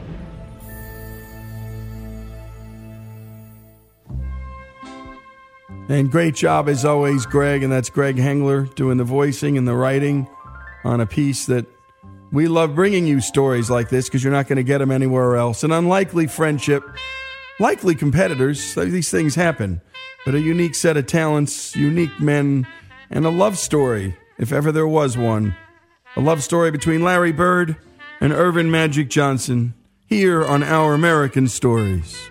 And 5.88 6.12
great 6.12 6.36
job 6.36 6.68
as 6.68 6.84
always, 6.84 7.26
Greg. 7.26 7.64
And 7.64 7.72
that's 7.72 7.90
Greg 7.90 8.18
Hengler 8.18 8.72
doing 8.76 8.98
the 8.98 9.04
voicing 9.04 9.58
and 9.58 9.66
the 9.66 9.74
writing 9.74 10.28
on 10.84 11.00
a 11.00 11.06
piece 11.06 11.46
that 11.46 11.66
we 12.30 12.46
love 12.46 12.76
bringing 12.76 13.04
you 13.04 13.20
stories 13.20 13.68
like 13.68 13.88
this 13.88 14.08
because 14.08 14.22
you're 14.22 14.32
not 14.32 14.46
going 14.46 14.56
to 14.58 14.62
get 14.62 14.78
them 14.78 14.92
anywhere 14.92 15.34
else. 15.34 15.64
An 15.64 15.72
unlikely 15.72 16.28
friendship, 16.28 16.84
likely 17.58 17.94
competitors. 17.94 18.74
These 18.74 19.10
things 19.10 19.34
happen. 19.34 19.80
But 20.24 20.34
a 20.34 20.40
unique 20.40 20.74
set 20.74 20.96
of 20.96 21.06
talents, 21.06 21.74
unique 21.74 22.20
men, 22.20 22.66
and 23.10 23.26
a 23.26 23.30
love 23.30 23.58
story, 23.58 24.16
if 24.38 24.52
ever 24.52 24.70
there 24.70 24.86
was 24.86 25.16
one. 25.16 25.56
A 26.16 26.20
love 26.20 26.42
story 26.42 26.70
between 26.70 27.02
Larry 27.02 27.32
Bird 27.32 27.76
and 28.20 28.32
Earvin 28.32 28.70
Magic 28.70 29.08
Johnson 29.08 29.74
here 30.06 30.44
on 30.44 30.62
Our 30.62 30.94
American 30.94 31.48
Stories. 31.48 32.30